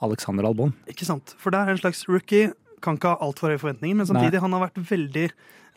Alexander 0.05 0.45
Albon. 0.45 0.73
Ikke 0.87 1.05
sant? 1.09 1.33
For 1.41 1.49
det 1.51 1.59
er 1.59 1.73
en 1.73 1.81
slags 1.81 2.05
rookie. 2.07 2.51
Kan 2.85 2.99
ikke 2.99 3.15
ha 3.15 3.17
altfor 3.25 3.49
høye 3.49 3.59
forventninger, 3.59 3.97
men 3.97 4.05
samtidig, 4.05 4.39
han 4.43 4.53
har 4.53 4.67
vært 4.69 4.77
veldig 4.91 5.29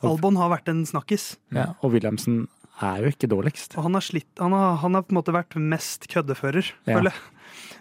Albon 0.05 0.37
har 0.41 0.49
vært 0.53 0.69
en 0.73 0.85
snakkis. 0.89 1.37
Ja, 1.53 1.75
og 1.85 1.93
Williamsen 1.93 2.47
er 2.81 3.03
jo 3.05 3.11
ikke 3.13 3.29
dårligst. 3.29 3.75
Og 3.77 3.85
han 3.85 3.93
har 3.97 4.01
slitt 4.05 4.29
Han 4.41 4.53
har, 4.57 4.77
han 4.81 4.95
har 4.97 5.03
på 5.05 5.13
en 5.13 5.19
måte 5.19 5.33
vært 5.37 5.57
mest 5.61 6.07
køddefører, 6.09 6.71
Ja. 6.87 6.95
føler 6.99 7.11
jeg. 7.13 7.21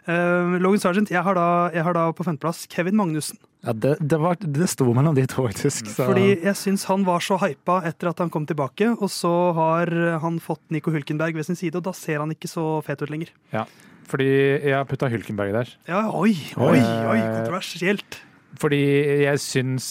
Eh, 0.09 0.55
Logan 0.63 0.81
Sargent, 0.81 1.11
jeg 1.13 1.21
har, 1.25 1.37
da, 1.37 1.47
jeg 1.75 1.83
har 1.85 1.95
da 1.97 2.07
på 2.15 2.25
femteplass 2.27 2.65
Kevin 2.71 2.97
Magnussen. 2.99 3.37
Ja, 3.65 3.73
det, 3.75 3.97
det, 3.99 4.19
var, 4.23 4.37
det 4.39 4.69
sto 4.71 4.87
mellom 4.95 5.17
de 5.17 5.25
to, 5.27 5.43
faktisk. 5.49 5.89
Så. 5.91 6.07
Fordi 6.07 6.29
jeg 6.45 6.55
syns 6.55 6.85
han 6.87 7.03
var 7.07 7.19
så 7.25 7.35
hypa 7.41 7.81
etter 7.89 8.13
at 8.13 8.23
han 8.23 8.31
kom 8.31 8.47
tilbake, 8.47 8.87
og 8.95 9.11
så 9.11 9.33
har 9.57 9.91
han 10.23 10.39
fått 10.43 10.63
Nico 10.71 10.93
Hulkenberg 10.95 11.35
ved 11.35 11.49
sin 11.49 11.59
side, 11.59 11.75
og 11.75 11.83
da 11.89 11.93
ser 11.97 12.23
han 12.23 12.31
ikke 12.31 12.47
så 12.51 12.65
fet 12.87 13.03
ut 13.03 13.11
lenger. 13.11 13.33
Fordi 14.09 14.29
jeg 14.65 14.73
har 14.73 14.87
putta 14.89 15.09
Hulkenberg 15.11 15.53
der. 15.53 15.75
Ja, 15.89 16.07
oi, 16.17 16.31
oi, 16.57 16.79
Eh, 16.79 17.09
oi, 17.11 17.19
kontroversielt. 17.19 18.21
Fordi 18.59 18.79
jeg 19.27 19.37
syns 19.43 19.87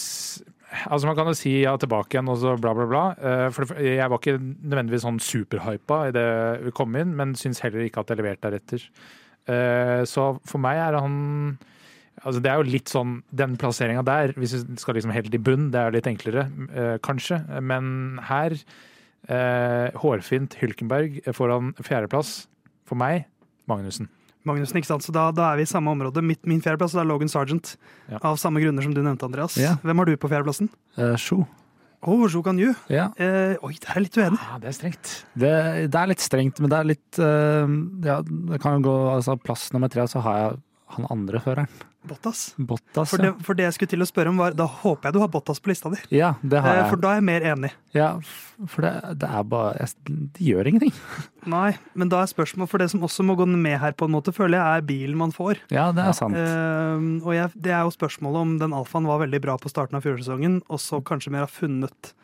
Altså 0.91 1.07
Man 1.09 1.17
kan 1.17 1.29
jo 1.31 1.33
si 1.39 1.53
ja 1.63 1.71
tilbake 1.81 2.13
igjen 2.13 2.29
og 2.29 2.37
så 2.43 2.51
bla, 2.61 2.75
bla, 2.77 2.85
bla. 2.91 3.05
Eh, 3.17 3.47
For 3.57 3.79
jeg 3.81 4.05
var 4.11 4.19
ikke 4.21 4.35
nødvendigvis 4.37 5.07
sånn 5.07 5.21
superhypa 5.23 6.01
idet 6.11 6.27
vi 6.67 6.73
kom 6.77 6.93
inn, 7.01 7.15
men 7.17 7.33
syns 7.41 7.63
heller 7.65 7.87
ikke 7.87 8.03
at 8.05 8.13
jeg 8.13 8.21
leverte 8.21 8.51
deretter. 8.51 8.85
Eh, 9.49 10.03
Så 10.05 10.39
for 10.47 10.59
meg 10.63 10.77
er 10.77 10.99
han 11.01 11.59
Altså 12.27 12.43
det 12.43 12.51
er 12.51 12.59
jo 12.59 12.67
litt 12.67 12.91
sånn, 12.91 13.23
Den 13.31 13.57
plasseringa 13.57 14.03
der, 14.05 14.33
hvis 14.35 14.57
vi 14.67 14.77
skal 14.83 14.97
liksom 14.99 15.13
helt 15.15 15.33
i 15.33 15.39
bunn, 15.39 15.71
det 15.71 15.79
er 15.79 15.93
litt 15.95 16.09
enklere, 16.11 16.49
eh, 16.75 16.97
kanskje. 16.99 17.39
Men 17.63 18.19
her, 18.27 18.57
eh, 19.29 19.91
hårfint 19.95 20.57
Hylkenberg 20.59 21.21
foran 21.33 21.75
fjerdeplass. 21.79 22.49
For 22.87 22.97
meg, 22.99 23.27
Magnussen. 23.69 24.09
Magnussen, 24.45 24.79
ikke 24.81 24.87
sant? 24.91 25.05
Så 25.07 25.13
da, 25.13 25.31
da 25.31 25.53
er 25.53 25.57
vi 25.61 25.63
i 25.63 25.71
samme 25.71 25.93
område. 25.93 26.23
Mitt, 26.25 26.45
min 26.49 26.61
fjerdeplass 26.65 26.95
er 26.99 27.05
Logan 27.07 27.29
Sergeant. 27.29 27.77
Ja. 28.11 28.19
Av 28.23 28.37
samme 28.41 28.63
grunner 28.63 28.83
som 28.83 28.95
du 28.95 29.03
nevnte, 29.03 29.29
Andreas. 29.29 29.57
Ja. 29.61 29.77
Hvem 29.85 30.01
har 30.03 30.09
du 30.09 30.17
på 30.17 30.31
fjerdeplassen? 30.33 30.71
Eh, 30.97 31.15
Sjo. 31.21 31.45
Oh, 32.07 32.29
Zhou 32.31 32.43
Ja. 32.89 33.09
Eh, 33.19 33.57
oi, 33.63 33.75
der 33.75 33.91
er 33.91 33.99
jeg 33.99 34.05
litt 34.05 34.19
uenig. 34.21 34.39
Ja, 34.39 34.59
det 34.63 34.69
er 34.71 34.77
strengt. 34.77 35.13
Det, 35.35 35.53
det 35.91 35.99
er 35.99 36.11
litt 36.13 36.23
strengt, 36.23 36.61
men 36.63 36.71
det 36.71 36.79
er 36.79 36.91
litt 36.93 37.19
uh, 37.19 37.67
Ja, 38.07 38.21
det 38.23 38.61
kan 38.63 38.79
jo 38.79 38.87
gå 38.87 38.97
altså 39.17 39.35
Plass 39.41 39.73
nummer 39.75 39.91
tre, 39.91 40.07
så 40.07 40.23
har 40.23 40.39
jeg 40.39 40.59
han 40.95 41.09
andre 41.13 41.43
føreren. 41.43 41.69
Bottas. 42.07 42.55
Bottas. 42.57 43.11
For 43.11 43.19
det, 43.19 43.33
for 43.45 43.59
det 43.59 43.65
jeg 43.67 43.75
skulle 43.75 43.91
til 43.91 44.05
å 44.05 44.07
spørre 44.07 44.31
om, 44.31 44.37
var 44.39 44.55
Da 44.57 44.65
håper 44.71 45.09
jeg 45.09 45.17
du 45.17 45.19
har 45.21 45.29
Bottas 45.33 45.59
på 45.61 45.73
lista 45.73 45.91
di. 45.91 45.99
Ja, 46.15 46.35
det 46.47 46.61
har 46.63 46.71
Eh, 46.77 46.83
jeg. 46.83 46.91
for 46.93 46.97
da 47.03 47.11
er 47.11 47.19
jeg 47.19 47.25
mer 47.27 47.47
enig. 47.51 47.71
Ja, 47.93 48.07
for 48.71 48.83
det, 48.87 48.93
det 49.19 49.29
er 49.29 49.43
bare 49.51 49.89
Det 50.07 50.15
De 50.39 50.45
gjør 50.47 50.71
ingenting. 50.71 50.93
Nei, 51.47 51.73
men 51.99 52.09
da 52.09 52.23
er 52.23 52.31
spørsmålet 52.31 52.71
For 52.71 52.79
det 52.79 52.91
som 52.95 53.03
også 53.03 53.25
må 53.27 53.35
gå 53.37 53.47
med 53.51 53.79
her, 53.83 53.93
på 53.99 54.07
en 54.07 54.15
måte, 54.15 54.33
føler 54.33 54.59
jeg, 54.61 54.79
er 54.79 54.87
bilen 54.89 55.17
man 55.19 55.33
får. 55.35 55.59
Ja, 55.75 55.91
det 55.93 56.07
er 56.07 56.13
sant. 56.17 56.39
Uh, 56.39 57.19
og 57.27 57.35
jeg, 57.35 57.51
det 57.57 57.73
er 57.75 57.83
jo 57.83 57.91
spørsmålet 57.99 58.41
om 58.47 58.57
den 58.63 58.73
alfaen 58.79 59.07
var 59.11 59.19
veldig 59.27 59.41
bra 59.43 59.59
på 59.59 59.69
starten 59.73 59.99
av 59.99 60.07
fjorårssesongen, 60.07 60.63
og 60.71 60.79
så 60.81 61.03
kanskje 61.03 61.35
mer 61.35 61.45
har 61.49 61.53
funnet 61.53 62.15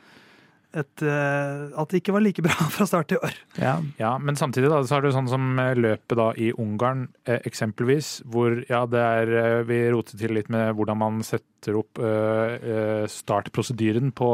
et, 0.74 1.02
eh, 1.06 1.64
at 1.78 1.92
det 1.92 2.00
ikke 2.02 2.14
var 2.16 2.24
like 2.24 2.42
bra 2.44 2.54
fra 2.74 2.86
start 2.88 3.14
i 3.14 3.18
år. 3.20 3.36
Ja, 3.60 3.76
Ja, 4.00 4.16
men 4.18 4.36
samtidig 4.38 4.70
da, 4.72 4.80
så 4.86 4.98
er 4.98 5.06
det 5.06 5.14
sånn 5.14 5.30
som 5.30 5.58
eh, 5.62 5.74
løpet 5.78 6.16
da 6.18 6.30
i 6.40 6.50
Ungarn, 6.60 7.06
eh, 7.28 7.40
eksempelvis, 7.46 8.16
hvor 8.30 8.60
ja, 8.68 8.84
det 8.90 9.00
er 9.00 9.64
Vi 9.68 9.78
roter 9.92 10.18
til 10.18 10.34
litt 10.36 10.50
med 10.52 10.74
hvordan 10.76 10.98
man 11.00 11.22
setter 11.26 11.78
opp 11.78 12.00
eh, 12.02 12.56
eh, 12.58 13.06
startprosedyren 13.10 14.12
på 14.16 14.30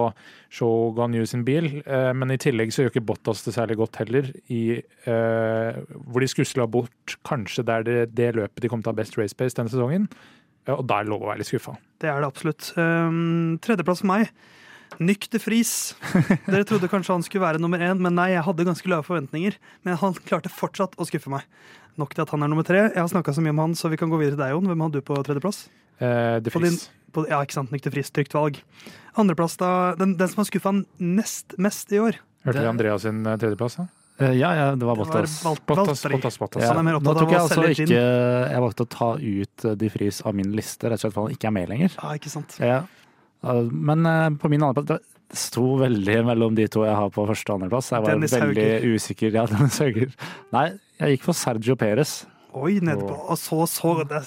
Show 0.50 0.90
Ganyu 0.97 1.26
sin 1.28 1.44
bil, 1.47 1.68
eh, 1.85 2.11
men 2.16 2.35
i 2.35 2.40
tillegg 2.40 2.73
så 2.75 2.85
gjør 2.85 2.94
ikke 2.94 3.06
Bottas 3.12 3.44
det 3.47 3.54
særlig 3.54 3.78
godt 3.80 4.00
heller, 4.02 4.32
i, 4.50 4.80
eh, 4.80 5.80
hvor 6.09 6.25
de 6.25 6.30
skusla 6.30 6.66
bort 6.70 7.16
kanskje 7.28 7.66
der 7.68 7.87
det, 7.87 7.99
det 8.18 8.32
løpet 8.38 8.64
de 8.64 8.70
kom 8.73 8.82
til 8.82 8.90
å 8.90 8.97
ha 8.97 9.02
best 9.02 9.18
race 9.20 9.37
pace 9.37 9.59
denne 9.59 9.73
sesongen, 9.73 10.11
Ja, 10.68 10.76
og 10.76 10.85
da 10.87 11.00
er 11.00 11.06
det 11.06 11.11
lov 11.14 11.23
å 11.25 11.30
være 11.30 11.40
litt 11.40 11.49
skuffa. 11.49 11.73
Det 12.02 12.11
er 12.11 12.20
det 12.20 12.28
absolutt. 12.28 12.66
Um, 12.76 13.56
tredjeplass 13.64 14.02
for 14.02 14.11
meg. 14.11 14.28
Nyk 14.99 15.28
de 15.30 15.38
Vries. 15.38 15.94
Dere 16.49 16.64
trodde 16.68 16.88
kanskje 16.90 17.14
han 17.14 17.23
skulle 17.25 17.44
være 17.47 17.61
nummer 17.62 17.78
én, 17.78 18.00
men 18.02 18.14
nei, 18.18 18.30
jeg 18.35 18.42
hadde 18.44 18.66
ganske 18.68 18.90
lave 18.90 19.06
forventninger. 19.06 19.54
Men 19.87 19.97
han 20.00 20.16
klarte 20.26 20.50
fortsatt 20.52 20.97
å 21.00 21.06
skuffe 21.09 21.30
meg. 21.32 21.47
Nok 22.00 22.14
til 22.16 22.25
at 22.25 22.32
han 22.35 22.42
er 22.42 22.50
nummer 22.52 22.66
tre. 22.66 22.88
Jeg 22.90 22.99
har 23.00 23.09
snakka 23.12 23.32
så 23.37 23.44
mye 23.44 23.54
om 23.54 23.62
han, 23.66 23.76
så 23.78 23.90
vi 23.92 23.97
kan 24.00 24.11
gå 24.12 24.18
videre 24.20 24.37
til 24.37 24.42
deg, 24.44 24.54
Jon. 24.56 24.66
Hvem 24.73 24.85
hadde 24.87 25.00
du 25.00 25.06
på 25.06 25.20
tredjeplass? 25.26 25.68
Eh, 26.00 26.40
De 26.40 26.50
På 26.50 26.61
din- 26.64 26.80
På, 27.12 27.25
ja, 27.28 27.40
ikke 27.42 27.56
sant, 27.59 27.70
Nyk 27.75 27.82
de 27.87 27.90
Vries. 27.94 28.11
Trygt 28.14 28.35
valg. 28.35 28.61
Andreplass, 29.18 29.56
da. 29.59 29.94
Den, 29.99 30.16
den 30.16 30.28
som 30.28 30.42
har 30.44 30.50
skuffa 30.50 30.73
nest 30.99 31.56
mest 31.59 31.90
i 31.92 31.99
år. 31.99 32.20
Hørte 32.44 32.54
Det- 32.61 32.62
vi 32.62 32.68
Andreas 32.75 33.02
sin 33.02 33.25
eh, 33.26 33.37
tredjeplass? 33.37 33.76
da? 33.80 33.88
Eh, 34.20 34.35
ja, 34.37 34.52
ja 34.54 34.75
det 34.76 34.85
var 34.85 34.97
Bottas. 35.00 35.42
Bottas, 35.66 36.02
Bottas, 36.04 36.37
Bottas. 36.38 36.62
Ja, 36.62 36.75
nå 36.76 37.00
tok 37.00 37.30
jeg 37.32 37.40
altså 37.40 37.64
ikke 37.73 37.88
Jeg 37.88 38.61
valgte 38.61 38.85
å 38.85 38.88
ta 38.92 39.09
ut 39.16 39.64
eh, 39.64 39.75
De 39.80 39.88
Fries 39.88 40.20
av 40.28 40.35
min 40.37 40.52
liste, 40.52 40.85
rett 40.90 41.00
og 41.00 41.06
slett 41.06 41.14
fordi 41.16 41.30
han 41.30 41.37
ikke 41.38 41.49
er 41.49 41.54
med 41.56 41.68
lenger. 41.73 41.94
Ja, 41.97 42.11
ikke 42.20 42.32
sant. 42.32 42.56
Ja. 42.61 42.82
Men 43.42 44.06
eh, 44.06 44.28
på 44.40 44.50
min 44.52 44.62
andreplass 44.66 45.00
det 45.00 45.00
sto 45.37 45.76
veldig 45.78 46.16
mellom 46.26 46.56
de 46.59 46.66
to 46.70 46.82
jeg 46.82 46.97
har 46.99 47.11
på 47.14 47.25
første 47.28 47.52
og 47.52 47.61
andreplass. 47.61 47.92
Jeg 47.94 48.02
var 48.04 48.16
Dennis 48.16 48.35
veldig 48.35 48.64
Hauger. 48.66 48.87
usikker. 48.97 49.35
Ja, 49.37 49.44
Dennis 49.52 49.78
Hauger. 49.82 50.14
Nei, 50.56 50.64
jeg 51.00 51.16
gikk 51.16 51.28
for 51.28 51.38
Sergio 51.38 51.76
Perez. 51.78 52.20
Oi, 52.59 52.80
nedpå. 52.82 53.12
Og 53.30 53.38
så, 53.38 53.61
så 53.70 54.00
det. 54.11 54.25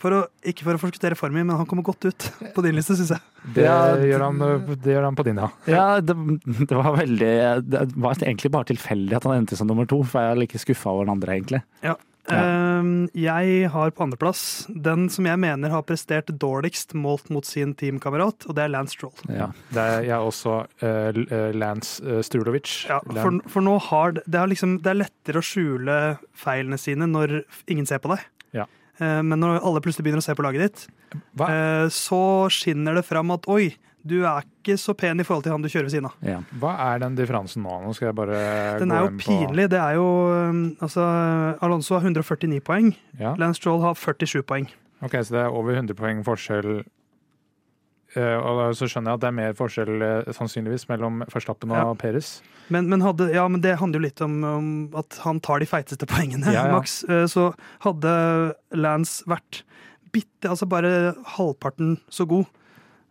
For 0.00 0.12
å, 0.12 0.18
ikke 0.44 0.64
for 0.66 0.76
å 0.76 0.80
forskuttere 0.80 1.16
for 1.16 1.32
mye, 1.32 1.44
men 1.44 1.56
han 1.56 1.68
kommer 1.68 1.84
godt 1.86 2.08
ut 2.08 2.26
på 2.56 2.64
din 2.64 2.76
liste, 2.76 2.96
syns 2.98 3.14
jeg. 3.14 3.22
Det, 3.46 3.64
det, 3.64 4.10
gjør 4.10 4.26
han, 4.26 4.42
det 4.82 4.92
gjør 4.92 5.06
han 5.08 5.16
på 5.16 5.24
din, 5.28 5.40
ja. 5.40 5.48
Ja, 5.70 5.86
det, 6.04 6.16
det 6.68 6.76
var 6.76 6.96
veldig 6.98 7.30
Det 7.64 7.84
var 7.94 8.18
egentlig 8.18 8.50
bare 8.52 8.68
tilfeldig 8.72 9.16
at 9.16 9.28
han 9.28 9.40
endte 9.40 9.56
som 9.56 9.68
nummer 9.70 9.88
to, 9.88 10.02
for 10.04 10.20
jeg 10.24 10.34
er 10.34 10.40
like 10.42 10.60
skuffa 10.60 10.92
over 10.92 11.08
den 11.08 11.14
andre, 11.16 11.36
egentlig. 11.38 11.62
Ja. 11.84 11.96
Ehm, 12.34 13.08
jeg 13.14 13.68
har 13.70 13.92
på 13.94 14.04
andreplass 14.06 14.66
den 14.68 15.06
som 15.12 15.28
jeg 15.28 15.38
mener 15.38 15.70
har 15.70 15.84
prestert 15.86 16.30
dårligst 16.42 16.96
målt 16.98 17.30
mot 17.30 17.46
sin 17.46 17.74
teamkamerat, 17.78 18.48
og 18.48 18.56
det 18.58 18.64
er 18.64 18.72
Lance 18.72 18.96
Stroll. 18.96 19.14
Ja. 19.30 19.50
Det 19.70 19.82
er 19.82 20.08
jeg 20.10 20.32
også 20.32 20.56
Uh, 20.76 21.08
eh, 21.08 21.52
Lance 21.56 22.02
uh, 22.04 22.18
Strulovic. 22.24 22.68
Ja, 22.88 22.98
for, 23.00 23.38
for 23.50 23.64
nå 23.64 23.76
har 23.88 24.16
det, 24.16 24.24
er 24.34 24.48
liksom, 24.50 24.76
det 24.84 24.90
er 24.90 24.98
lettere 24.98 25.40
å 25.40 25.44
skjule 25.44 25.96
feilene 26.36 26.78
sine 26.80 27.08
når 27.08 27.38
ingen 27.70 27.88
ser 27.88 28.02
på 28.02 28.10
deg. 28.12 28.24
Ja. 28.56 28.66
Eh, 28.98 29.22
men 29.22 29.40
når 29.42 29.60
alle 29.60 29.82
plutselig 29.84 30.06
begynner 30.06 30.24
å 30.24 30.26
se 30.26 30.36
på 30.36 30.44
laget 30.46 30.66
ditt, 30.66 30.86
Hva, 31.36 31.48
eh, 31.52 31.88
så 31.92 32.48
skinner 32.52 32.96
det 32.96 33.06
fram 33.06 33.32
at 33.34 33.48
oi, 33.52 33.74
du 34.08 34.16
er 34.24 34.44
ikke 34.46 34.76
så 34.80 34.94
pen 34.98 35.20
i 35.20 35.26
forhold 35.26 35.44
til 35.46 35.52
han 35.54 35.62
du 35.64 35.68
kjører 35.68 35.88
ved 35.88 35.94
siden 35.96 36.08
av. 36.10 36.16
Ja. 36.26 36.38
hva 36.62 36.72
er 36.88 37.02
den 37.04 37.16
differansen 37.18 37.62
nå? 37.66 37.76
Nå 37.84 37.92
skal 37.96 38.10
jeg 38.10 38.16
bare 38.18 38.40
Den 38.80 38.90
er 38.94 39.06
jo 39.06 39.12
pinlig. 39.20 39.68
Det 39.72 39.78
er 39.82 39.98
jo 39.98 40.06
um, 40.50 40.64
Altså, 40.80 41.04
Alonso 41.62 41.94
har 41.98 42.06
149 42.06 42.60
poeng. 42.66 42.92
Ja. 43.20 43.34
Lance 43.40 43.60
Stroll 43.62 43.82
har 43.84 43.94
47 43.98 44.42
poeng. 44.46 44.68
Ok, 45.04 45.18
Så 45.22 45.34
det 45.36 45.42
er 45.44 45.52
over 45.52 45.74
100 45.76 45.94
poeng 45.98 46.22
forskjell. 46.26 46.84
Eh, 48.16 48.36
og 48.40 48.70
så 48.78 48.86
skjønner 48.88 49.12
jeg 49.12 49.18
at 49.18 49.24
det 49.26 49.28
er 49.28 49.34
mer 49.36 49.56
forskjell 49.58 50.02
eh, 50.06 50.28
sannsynligvis 50.32 50.86
mellom 50.88 51.18
Verstappen 51.28 51.72
og 51.74 51.76
Ja. 51.76 51.88
Peres. 52.00 52.38
Men, 52.72 52.88
men, 52.90 53.02
hadde, 53.04 53.28
ja, 53.34 53.44
men 53.46 53.60
det 53.62 53.76
handler 53.78 54.00
jo 54.00 54.06
litt 54.06 54.22
om, 54.24 54.38
om 54.48 54.68
at 54.96 55.18
han 55.22 55.38
tar 55.44 55.60
de 55.62 55.68
feiteste 55.70 56.08
poengene, 56.08 56.48
Ja, 56.54 56.64
ja. 56.70 56.72
Max. 56.72 57.02
Eh, 57.04 57.26
Så 57.30 57.50
hadde 57.84 58.54
Lance 58.74 59.26
vært 59.28 59.60
bitte, 60.16 60.48
altså 60.48 60.64
bare 60.70 61.12
halvparten 61.36 61.98
så 62.08 62.24
god, 62.26 62.46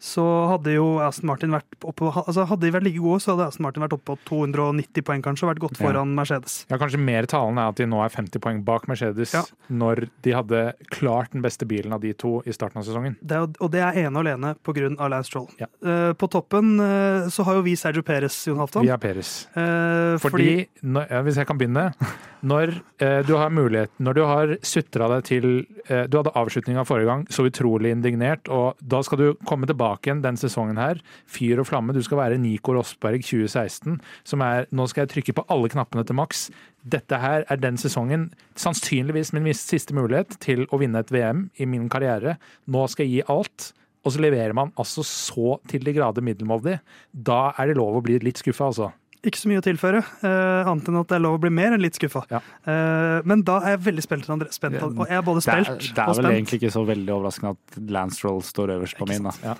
så 0.01 0.23
hadde 0.51 0.75
jo 0.75 0.99
Aston 0.99 1.29
Martin 1.29 1.53
vært 1.55 1.85
oppe 1.87 2.09
altså 2.11 2.43
Hadde 2.49 2.67
de 2.67 2.73
vært 2.75 2.85
like 2.85 3.01
gode, 3.01 3.21
så 3.23 3.33
hadde 3.33 3.47
Aston 3.49 3.63
Martin 3.65 3.83
vært 3.85 3.95
oppe 3.95 4.11
på 4.11 4.17
290 4.27 5.05
poeng, 5.07 5.23
kanskje, 5.23 5.47
og 5.47 5.53
vært 5.53 5.63
godt 5.63 5.79
Ja. 5.79 5.87
foran 5.87 6.13
Mercedes. 6.15 6.65
Ja, 6.69 6.77
Kanskje 6.77 6.99
mer 6.99 7.25
talende 7.25 7.63
er 7.63 7.69
at 7.69 7.79
de 7.79 7.87
nå 7.87 8.03
er 8.03 8.09
50 8.09 8.39
poeng 8.43 8.63
bak 8.63 8.87
Mercedes, 8.87 9.33
Ja. 9.33 9.43
når 9.71 10.09
de 10.21 10.31
hadde 10.31 10.73
klart 10.91 11.31
den 11.31 11.41
beste 11.41 11.65
bilen 11.65 11.93
av 11.93 12.01
de 12.01 12.13
to 12.13 12.41
i 12.45 12.51
starten 12.51 12.77
av 12.77 12.83
sesongen. 12.83 13.15
Det 13.21 13.35
er, 13.35 13.47
og 13.59 13.71
det 13.71 13.81
er 13.81 14.05
ene 14.05 14.19
og 14.19 14.25
alene 14.25 14.99
av 14.99 15.09
Lance 15.09 15.27
Stroll. 15.29 15.47
Ja. 15.59 15.67
Uh, 15.83 16.13
på 16.13 16.29
toppen 16.29 16.79
uh, 16.79 17.27
så 17.29 17.43
har 17.45 17.55
jo 17.55 17.61
vi 17.61 17.75
Sergio 17.75 18.03
Perez, 18.03 18.45
Jon 18.47 18.57
Halvdan. 18.57 18.83
Vi 18.83 18.89
har 18.89 18.97
Perez. 18.97 19.47
Uh, 19.55 20.17
Fordi, 20.19 20.67
når, 20.83 21.07
ja, 21.09 21.21
hvis 21.21 21.37
jeg 21.37 21.47
kan 21.47 21.57
begynne 21.57 21.93
Når 22.45 22.75
du 23.25 23.33
har 23.35 23.49
mulighet 23.49 23.89
Når 23.97 24.13
du 24.13 24.21
har 24.21 24.51
sutra 24.61 25.07
deg 25.09 25.23
til 25.25 25.65
Du 25.87 26.17
hadde 26.17 26.33
avslutninga 26.35 26.83
forrige 26.85 27.07
gang, 27.09 27.23
så 27.33 27.47
utrolig 27.47 27.89
indignert, 27.89 28.47
og 28.49 28.75
da 28.85 29.01
skal 29.01 29.17
du 29.17 29.33
komme 29.49 29.65
tilbake 29.65 29.84
igjen 30.05 30.23
den 30.23 30.39
sesongen 30.39 30.79
her. 30.81 30.99
Fyr 31.29 31.61
og 31.61 31.69
flamme. 31.69 31.93
Du 31.95 32.01
skal 32.05 32.19
være 32.21 32.39
Nico 32.41 32.75
Rosberg 32.75 33.23
2016, 33.25 33.99
som 34.27 34.43
er 34.45 34.69
Nå 34.75 34.87
skal 34.91 35.05
jeg 35.05 35.13
trykke 35.13 35.37
på 35.37 35.45
alle 35.53 35.69
knappene 35.71 36.05
til 36.07 36.17
maks. 36.17 36.49
Dette 36.81 37.19
her 37.21 37.45
er 37.49 37.61
den 37.61 37.79
sesongen, 37.81 38.29
sannsynligvis 38.59 39.33
min 39.35 39.47
siste 39.55 39.95
mulighet 39.97 40.37
til 40.43 40.65
å 40.69 40.81
vinne 40.81 41.01
et 41.01 41.13
VM 41.13 41.47
i 41.57 41.69
min 41.69 41.89
karriere. 41.89 42.37
Nå 42.67 42.85
skal 42.91 43.07
jeg 43.07 43.19
gi 43.19 43.31
alt. 43.31 43.71
Og 44.05 44.13
så 44.13 44.21
leverer 44.21 44.53
man 44.53 44.69
altså 44.77 45.01
så 45.01 45.55
til 45.69 45.85
de 45.85 45.95
grader 45.95 46.21
middelmådig. 46.21 46.77
Da 47.09 47.55
er 47.57 47.71
det 47.71 47.79
lov 47.79 47.97
å 47.97 48.03
bli 48.05 48.19
litt 48.21 48.37
skuffa, 48.37 48.69
altså. 48.69 48.91
Ikke 49.25 49.41
så 49.41 49.49
mye 49.49 49.61
å 49.61 49.65
tilføre, 49.65 50.03
uh, 50.21 50.69
annet 50.69 50.91
enn 50.91 50.99
at 51.01 51.09
det 51.09 51.17
er 51.17 51.23
lov 51.25 51.39
å 51.39 51.41
bli 51.41 51.51
mer 51.53 51.73
enn 51.75 51.83
litt 51.83 51.97
skuffa. 51.97 52.25
Ja. 52.31 52.43
Uh, 52.67 53.25
men 53.27 53.41
da 53.47 53.57
er 53.63 53.75
jeg 53.75 53.85
veldig 53.89 54.05
spent, 54.05 54.29
André, 54.31 54.51
spent 54.53 54.77
og 54.85 55.01
jeg 55.05 55.17
er 55.17 55.25
både 55.25 55.41
Det 55.41 55.49
og 55.49 55.67
spent. 55.67 55.89
det 55.89 56.05
er 56.05 56.19
vel 56.19 56.31
egentlig 56.31 56.61
ikke 56.61 56.73
så 56.75 56.85
veldig 56.85 57.15
overraskende 57.17 57.55
at 57.55 57.81
Lance 57.97 58.21
Stroll 58.21 58.41
står 58.45 58.75
øverst 58.77 58.99
på 58.99 59.09
min. 59.09 59.25
Da. 59.25 59.57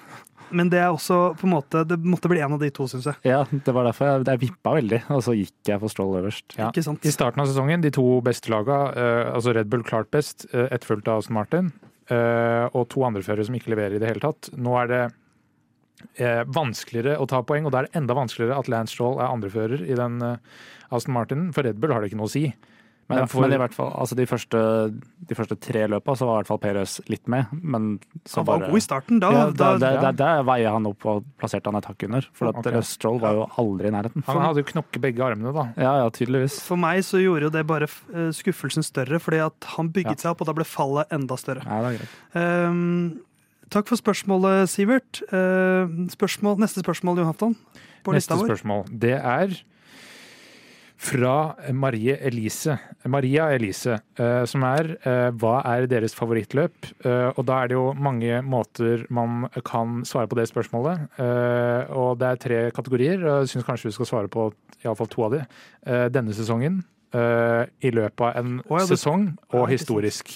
Men 0.53 0.69
det 0.69 0.79
er 0.81 0.93
også 0.93 1.33
på 1.39 1.47
en 1.47 1.53
måte 1.55 1.83
Det 1.87 1.97
måtte 2.05 2.29
bli 2.31 2.41
en 2.43 2.55
av 2.55 2.61
de 2.61 2.69
to, 2.73 2.87
syns 2.89 3.07
jeg. 3.09 3.17
Ja, 3.27 3.41
det 3.49 3.73
var 3.75 3.87
derfor 3.87 4.09
jeg, 4.11 4.25
jeg 4.29 4.43
vippa 4.45 4.75
veldig, 4.77 5.01
og 5.15 5.23
så 5.25 5.35
gikk 5.37 5.71
jeg 5.71 5.81
for 5.81 5.93
Stroll 5.93 6.19
øverst. 6.21 6.45
Ja. 6.59 6.69
Ikke 6.69 6.85
sant? 6.85 7.05
I 7.05 7.13
starten 7.13 7.41
av 7.41 7.49
sesongen, 7.49 7.83
de 7.83 7.93
to 7.95 8.05
beste 8.25 8.51
laga, 8.53 8.79
uh, 8.93 9.33
altså 9.33 9.55
Red 9.55 9.71
Bull 9.71 9.85
klart 9.85 10.11
best, 10.13 10.47
eh, 10.53 10.69
etterfulgt 10.69 11.09
av 11.11 11.23
Aston 11.23 11.37
Martin, 11.37 11.71
uh, 12.11 12.67
og 12.71 12.87
to 12.93 13.05
andre 13.07 13.23
førere 13.25 13.47
som 13.47 13.57
ikke 13.57 13.73
leverer 13.73 13.97
i 13.97 14.01
det 14.01 14.09
hele 14.11 14.23
tatt. 14.23 14.51
Nå 14.53 14.75
er 14.83 14.91
det 14.91 15.03
vanskeligere 16.45 17.17
å 17.21 17.27
ta 17.27 17.41
poeng, 17.43 17.65
og 17.67 17.71
da 17.75 17.81
er 17.83 17.89
det 17.89 17.95
enda 18.01 18.15
vanskeligere 18.17 18.57
at 18.59 18.67
Lance 18.71 18.93
Stroll 18.95 19.19
er 19.19 19.31
andrefører 19.31 19.83
i 19.87 19.95
den 19.97 20.21
eh, 20.21 20.37
Aston 20.91 21.13
Martin. 21.15 21.51
For 21.55 21.63
Red 21.67 21.79
Bull 21.81 21.93
har 21.95 22.01
det 22.03 22.11
ikke 22.11 22.19
noe 22.21 22.29
å 22.31 22.35
si. 22.35 22.47
Men, 23.07 23.19
Men 23.19 23.27
for- 23.29 23.41
men 23.45 23.51
i 23.53 23.57
hvert 23.61 23.73
fall, 23.75 23.91
altså 24.01 24.15
de 24.17 24.25
første, 24.25 24.59
de 25.29 25.35
første 25.37 25.53
tre 25.61 25.83
løpa 25.93 26.15
så 26.17 26.25
var 26.25 26.39
i 26.39 26.41
hvert 26.41 26.47
fall 26.49 26.57
Perez 26.63 26.95
litt 27.07 27.27
med, 27.29 27.45
men 27.61 27.99
så 28.25 28.39
Han 28.41 28.45
var 28.47 28.59
bare 28.63 28.69
god 28.71 28.79
i 28.79 28.81
starten. 28.81 29.19
Da, 29.21 29.29
ja, 29.29 29.43
da, 29.45 29.51
da, 29.53 29.67
da, 29.77 29.91
ja. 29.93 29.99
da, 30.01 30.11
da 30.11 30.29
veier 30.47 30.71
han 30.73 30.87
opp 30.89 31.05
og 31.11 31.27
plasserte 31.37 31.69
han 31.69 31.77
et 31.77 31.85
hakk 31.85 32.01
under. 32.07 32.25
For 32.33 32.49
at 32.49 32.57
okay. 32.63 32.81
Stroll 32.81 33.19
var 33.21 33.37
jo 33.37 33.45
aldri 33.61 33.91
i 33.91 33.93
nærheten. 33.93 34.25
Han 34.25 34.41
hadde 34.41 34.63
jo 34.63 34.69
knokket 34.71 35.03
begge 35.05 35.21
armene, 35.21 35.53
da. 35.53 35.67
Ja, 35.77 35.93
ja, 36.01 36.09
tydeligvis. 36.17 36.57
For 36.65 36.81
meg 36.81 37.03
så 37.05 37.21
gjorde 37.21 37.45
jo 37.45 37.53
det 37.53 37.61
bare 37.69 37.85
eh, 37.85 38.31
skuffelsen 38.33 38.81
større, 38.89 39.21
fordi 39.21 39.43
at 39.45 39.69
han 39.75 39.93
bygget 39.93 40.17
Ja. 40.17 40.23
seg 40.25 40.31
opp, 40.33 40.41
og 40.41 40.49
da 40.49 40.57
ble 40.57 40.65
fallet 40.65 41.13
enda 41.13 41.37
større. 41.37 41.61
Ja, 41.61 41.77
det 41.85 41.93
er 41.93 42.01
greit. 42.01 42.17
Ehm, 42.41 43.19
takk 43.73 43.87
for 43.87 43.99
spørsmålet, 43.99 44.69
Sivert. 44.71 45.21
Ehm, 45.33 46.09
spørsmål, 46.09 46.59
neste 46.61 46.83
spørsmål, 46.83 47.17
Johan 47.17 47.31
Hafton. 47.33 47.55
Neste 48.07 48.37
vår. 48.37 48.47
spørsmål. 48.51 48.85
Det 48.99 49.13
er 49.17 49.55
fra 50.97 51.55
Marie 51.73 52.15
Elise. 52.23 52.77
Maria 53.11 53.49
Elise, 53.53 53.97
eh, 54.17 54.45
som 54.47 54.63
er 54.63 54.93
eh, 55.03 55.29
hva 55.35 55.57
er 55.65 55.87
deres 55.91 56.15
favorittløp? 56.15 56.87
Eh, 57.03 57.31
og 57.35 57.45
da 57.45 57.57
er 57.63 57.67
det 57.67 57.75
jo 57.75 57.93
mange 57.93 58.39
måter 58.47 59.05
man 59.13 59.49
kan 59.67 60.03
svare 60.07 60.29
på 60.31 60.37
det 60.39 60.47
spørsmålet. 60.49 61.09
Eh, 61.19 61.91
og 61.93 62.17
det 62.21 62.29
er 62.29 62.35
tre 62.45 62.61
kategorier, 62.71 63.19
og 63.25 63.43
jeg 63.43 63.55
syns 63.55 63.67
kanskje 63.67 63.89
vi 63.91 63.95
skal 63.97 64.05
svare 64.13 64.31
på 64.31 64.47
iallfall 64.85 65.11
to 65.11 65.25
av 65.27 65.35
de. 65.35 65.43
Eh, 65.85 66.07
denne 66.15 66.33
sesongen, 66.33 66.83
eh, 67.13 67.65
i 67.83 67.91
løpet 67.91 68.21
av 68.21 68.37
en 68.37 68.59
oh, 68.69 68.77
ja, 68.79 68.85
det- 68.85 68.95
sesong, 68.97 69.37
og 69.53 69.67
historisk. 69.69 70.31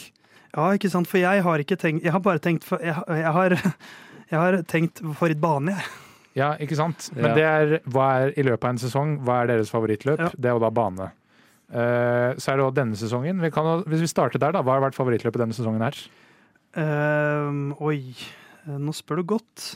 Ja, 0.55 0.69
ikke 0.73 0.89
sant, 0.89 1.07
for 1.07 1.21
jeg 1.21 1.43
har 1.45 1.61
ikke 1.61 1.75
tenkt 1.77 2.03
Jeg 2.03 2.11
har 2.15 2.21
bare 2.25 2.39
tenkt 2.41 2.63
for, 2.65 2.81
jeg, 2.81 2.95
jeg, 3.07 3.33
har, 3.35 3.53
jeg 4.31 4.39
har 4.39 4.57
tenkt 4.69 5.01
favorittbane, 5.03 5.75
jeg. 5.75 5.89
Ja, 6.39 6.51
ikke 6.61 6.77
sant? 6.77 7.09
Men 7.15 7.31
Ja. 7.31 7.35
det 7.35 7.45
er 7.49 7.71
hva 7.89 8.07
er 8.23 8.33
i 8.39 8.43
løpet 8.45 8.63
av 8.63 8.69
en 8.75 8.81
sesong, 8.81 9.15
hva 9.25 9.41
er 9.43 9.49
deres 9.51 9.69
favorittløp? 9.73 10.19
Ja. 10.21 10.29
Det 10.37 10.49
er 10.49 10.55
jo 10.55 10.61
da 10.63 10.69
bane. 10.73 11.09
Uh, 11.69 12.33
så 12.41 12.53
er 12.53 12.57
det 12.57 12.65
òg 12.65 12.73
denne 12.77 12.97
sesongen. 12.97 13.41
Vi 13.43 13.49
kan, 13.53 13.67
hvis 13.89 14.01
vi 14.05 14.09
starter 14.09 14.41
der, 14.41 14.53
da. 14.55 14.61
Hva 14.65 14.77
har 14.77 14.85
vært 14.87 14.97
favorittløpet 14.97 15.41
denne 15.41 15.53
sesongen 15.57 15.83
her? 15.85 15.97
Ehm, 16.79 17.73
oi, 17.81 18.13
eh, 18.13 18.77
nå 18.77 18.93
spør 18.93 19.21
du 19.21 19.25
godt. 19.35 19.67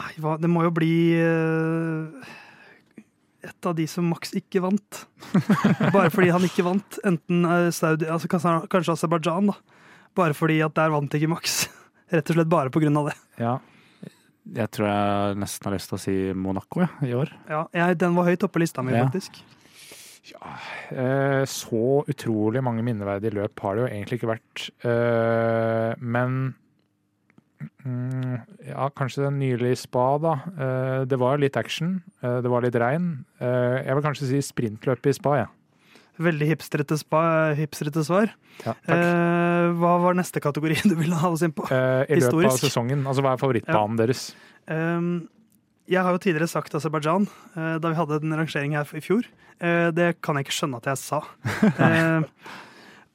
Nei, 0.00 0.12
hva, 0.24 0.36
det 0.40 0.48
må 0.52 0.62
jo 0.66 0.72
bli 0.74 0.92
eh, 1.20 2.28
et 3.46 3.66
av 3.70 3.74
de 3.78 3.86
som 3.90 4.06
Max 4.10 4.32
ikke 4.38 4.62
vant. 4.64 5.00
Bare 5.94 6.10
fordi 6.10 6.30
han 6.34 6.46
ikke 6.46 6.64
vant. 6.66 6.98
Enten 7.06 7.44
eh, 7.46 7.68
Saudi, 7.74 8.08
altså 8.10 8.30
kanskje, 8.32 8.94
Aserbajdsjan, 8.94 9.52
da. 9.52 9.58
Bare 10.18 10.34
fordi 10.34 10.58
at 10.64 10.74
der 10.78 10.90
vant 10.94 11.14
ikke 11.14 11.30
Max. 11.30 11.60
Rett 12.14 12.30
og 12.32 12.38
slett 12.38 12.48
bare 12.48 12.72
på 12.72 12.80
grunn 12.80 12.96
av 12.96 13.10
det. 13.10 13.18
Ja. 13.36 13.58
Jeg 14.56 14.70
tror 14.72 14.86
jeg 14.88 15.36
nesten 15.42 15.68
har 15.68 15.74
lyst 15.76 15.90
til 15.90 15.98
å 15.98 16.00
si 16.00 16.14
Monaco 16.32 16.80
ja, 16.80 16.88
i 17.04 17.12
år. 17.12 17.34
Ja, 17.50 17.66
jeg, 17.76 17.98
den 18.00 18.16
var 18.16 18.30
høyt 18.30 18.46
oppe 18.46 18.56
på 18.56 18.62
lista 18.64 18.80
mi, 18.82 18.94
Ja. 18.96 19.04
faktisk. 19.04 19.42
Eh, 20.92 21.44
så 21.48 21.82
utrolig 22.08 22.62
mange 22.64 22.82
minneverdige 22.84 23.36
løp 23.36 23.60
har 23.64 23.76
det 23.76 23.84
jo 23.84 23.90
egentlig 23.92 24.18
ikke 24.18 24.30
vært. 24.32 24.64
Eh, 24.88 25.92
men 26.00 26.54
ja, 28.68 28.88
kanskje 28.96 29.24
den 29.26 29.38
nylig 29.40 29.74
spa, 29.80 30.06
da. 30.22 30.34
Eh, 30.54 30.98
det 31.10 31.18
var 31.20 31.40
litt 31.42 31.56
action. 31.58 31.98
Eh, 32.22 32.40
det 32.44 32.52
var 32.52 32.64
litt 32.64 32.76
regn. 32.78 33.24
Eh, 33.40 33.78
jeg 33.86 33.98
vil 33.98 34.04
kanskje 34.04 34.28
si 34.30 34.42
sprintløp 34.46 35.08
i 35.08 35.14
spa, 35.16 35.38
jeg. 35.42 35.50
Veldig 36.28 36.48
hipstrete, 36.50 36.98
spa, 36.98 37.22
hipstrete 37.58 38.02
svar. 38.06 38.32
Ja. 38.64 38.74
Eh, 38.90 39.70
hva 39.78 39.96
var 40.02 40.18
neste 40.18 40.42
kategori 40.42 40.80
du 40.90 40.96
ville 40.98 41.18
ha 41.18 41.32
oss 41.34 41.44
inn 41.46 41.54
på? 41.54 41.66
Eh, 41.70 42.04
I 42.10 42.20
løpet 42.22 42.50
av 42.50 42.62
sesongen. 42.62 43.06
Altså 43.06 43.24
hva 43.24 43.34
er 43.36 43.42
favorittbanen 43.42 43.98
deres? 44.00 44.30
Um, 44.66 45.28
jeg 45.88 46.04
har 46.04 46.12
jo 46.12 46.20
tidligere 46.20 46.50
sagt 46.50 46.74
Aserbajdsjan, 46.76 47.24
da 47.56 47.80
vi 47.80 47.96
hadde 47.96 48.18
en 48.20 48.34
rangering 48.36 48.74
her 48.76 48.90
i 48.92 49.00
fjor. 49.00 49.24
Eh, 49.58 49.90
det 49.94 50.18
kan 50.22 50.38
jeg 50.38 50.46
ikke 50.46 50.56
skjønne 50.60 50.80
at 50.82 50.90
jeg 50.92 51.02
sa. 51.02 51.22
Eh, 51.88 52.22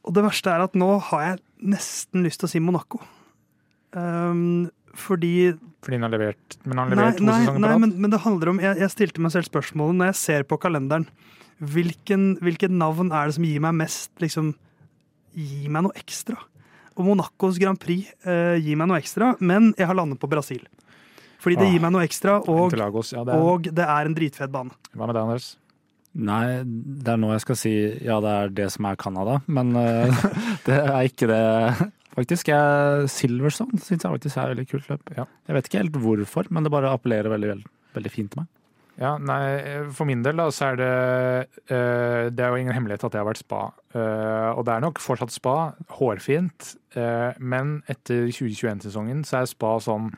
og 0.04 0.12
det 0.18 0.24
verste 0.26 0.52
er 0.52 0.66
at 0.66 0.74
nå 0.76 0.98
har 1.12 1.22
jeg 1.24 1.38
nesten 1.72 2.26
lyst 2.26 2.42
til 2.42 2.50
å 2.50 2.52
si 2.52 2.60
Monaco. 2.60 3.00
Um, 3.94 4.72
fordi 4.98 5.54
Fordi 5.86 5.98
han 6.00 6.06
har 6.08 6.14
levert 6.14 6.56
Men 6.66 6.80
han 6.82 6.90
har 6.94 6.98
Nei, 6.98 7.12
to 7.18 7.26
nei, 7.28 7.36
sesonger 7.44 7.62
nei 7.62 7.70
på 7.70 7.74
rad? 7.76 7.82
men, 7.84 7.94
men 8.02 8.14
det 8.14 8.20
handler 8.24 8.50
om 8.54 8.62
jeg, 8.62 8.78
jeg 8.82 8.94
stilte 8.94 9.22
meg 9.22 9.34
selv 9.36 9.50
spørsmålet 9.50 10.00
når 10.00 10.10
jeg 10.12 10.20
ser 10.22 10.46
på 10.50 10.58
kalenderen. 10.62 11.06
Hvilken, 11.62 12.24
hvilket 12.44 12.74
navn 12.74 13.12
er 13.14 13.30
det 13.30 13.38
som 13.38 13.46
gir 13.48 13.62
meg 13.64 13.76
mest 13.84 14.12
liksom, 14.24 14.54
Gir 15.34 15.70
meg 15.74 15.86
noe 15.88 15.98
ekstra? 15.98 16.38
Og 16.94 17.08
Monacos 17.08 17.58
Grand 17.62 17.80
Prix 17.82 18.12
eh, 18.30 18.60
gir 18.62 18.78
meg 18.78 18.90
noe 18.92 19.00
ekstra, 19.02 19.32
men 19.42 19.72
jeg 19.80 19.90
har 19.90 19.98
landet 19.98 20.20
på 20.22 20.30
Brasil. 20.30 20.62
Fordi 21.42 21.58
det 21.58 21.66
Ah, 21.66 21.72
gir 21.74 21.82
meg 21.82 21.92
noe 21.96 22.04
ekstra, 22.06 22.36
og, 22.46 22.76
ja, 22.78 23.24
det 23.26 23.34
er, 23.34 23.42
og 23.42 23.66
det 23.66 23.88
er 23.96 24.10
en 24.10 24.14
dritfet 24.16 24.52
bane. 24.54 24.72
Hva 24.94 25.08
med 25.10 25.18
deg, 25.18 25.24
Anders? 25.26 25.48
Nei, 26.14 26.62
det 26.62 27.10
er 27.10 27.18
nå 27.18 27.32
jeg 27.34 27.42
skal 27.42 27.58
si 27.58 27.74
ja, 28.06 28.20
det 28.22 28.34
er 28.38 28.54
det 28.62 28.68
som 28.76 28.86
er 28.86 29.00
Canada, 29.02 29.40
men 29.50 29.74
uh, 29.74 30.24
det 30.68 30.78
er 30.78 31.10
ikke 31.10 31.30
det, 31.32 31.42
faktisk. 32.16 32.50
Jeg, 32.52 33.12
Silverstone 33.12 33.80
syns 33.80 34.04
jeg 34.06 34.16
faktisk 34.18 34.38
er 34.38 34.44
et 34.44 34.56
veldig 34.56 34.68
kult 34.72 34.90
løp. 34.92 35.14
Ja. 35.18 35.28
Jeg 35.50 35.58
vet 35.58 35.70
ikke 35.70 35.82
helt 35.84 36.02
hvorfor, 36.04 36.50
men 36.54 36.66
det 36.66 36.74
bare 36.74 36.92
appellerer 36.94 37.34
veldig, 37.34 37.50
veldig, 37.56 37.72
veldig 37.98 38.14
fint 38.14 38.34
til 38.34 38.44
meg. 38.44 38.52
Ja, 39.02 39.16
nei, 39.18 39.90
For 39.98 40.06
min 40.06 40.22
del 40.22 40.38
da, 40.38 40.46
så 40.54 40.68
er 40.68 40.76
det 40.78 40.90
uh, 41.72 42.30
Det 42.30 42.44
er 42.44 42.52
jo 42.52 42.60
ingen 42.62 42.76
hemmelighet 42.76 43.08
at 43.08 43.16
jeg 43.16 43.24
har 43.24 43.30
vært 43.30 43.42
spa. 43.42 43.64
Uh, 43.96 44.52
og 44.54 44.68
det 44.68 44.76
er 44.76 44.84
nok 44.86 45.02
fortsatt 45.02 45.34
spa. 45.34 45.56
Hårfint. 45.98 46.76
uh, 46.98 47.34
men 47.42 47.80
etter 47.90 48.28
2021-sesongen 48.30 49.26
så 49.26 49.42
er 49.42 49.50
spa 49.50 49.76
sånn 49.82 50.12